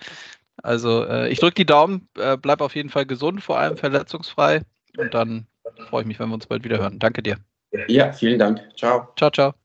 Also 0.61 1.05
äh, 1.05 1.29
ich 1.29 1.39
drücke 1.39 1.55
die 1.55 1.65
Daumen, 1.65 2.07
äh, 2.17 2.38
bleib 2.38 2.61
auf 2.61 2.75
jeden 2.75 2.89
Fall 2.89 3.05
gesund, 3.05 3.43
vor 3.43 3.59
allem 3.59 3.77
verletzungsfrei 3.77 4.61
und 4.97 5.13
dann 5.13 5.47
freue 5.89 6.01
ich 6.01 6.07
mich, 6.07 6.19
wenn 6.19 6.29
wir 6.29 6.36
uns 6.36 6.47
bald 6.47 6.63
wieder 6.63 6.77
hören. 6.77 6.99
Danke 6.99 7.21
dir. 7.21 7.38
Ja, 7.88 8.11
vielen 8.13 8.39
Dank. 8.39 8.61
Ciao. 8.75 9.09
Ciao, 9.17 9.29
ciao. 9.29 9.64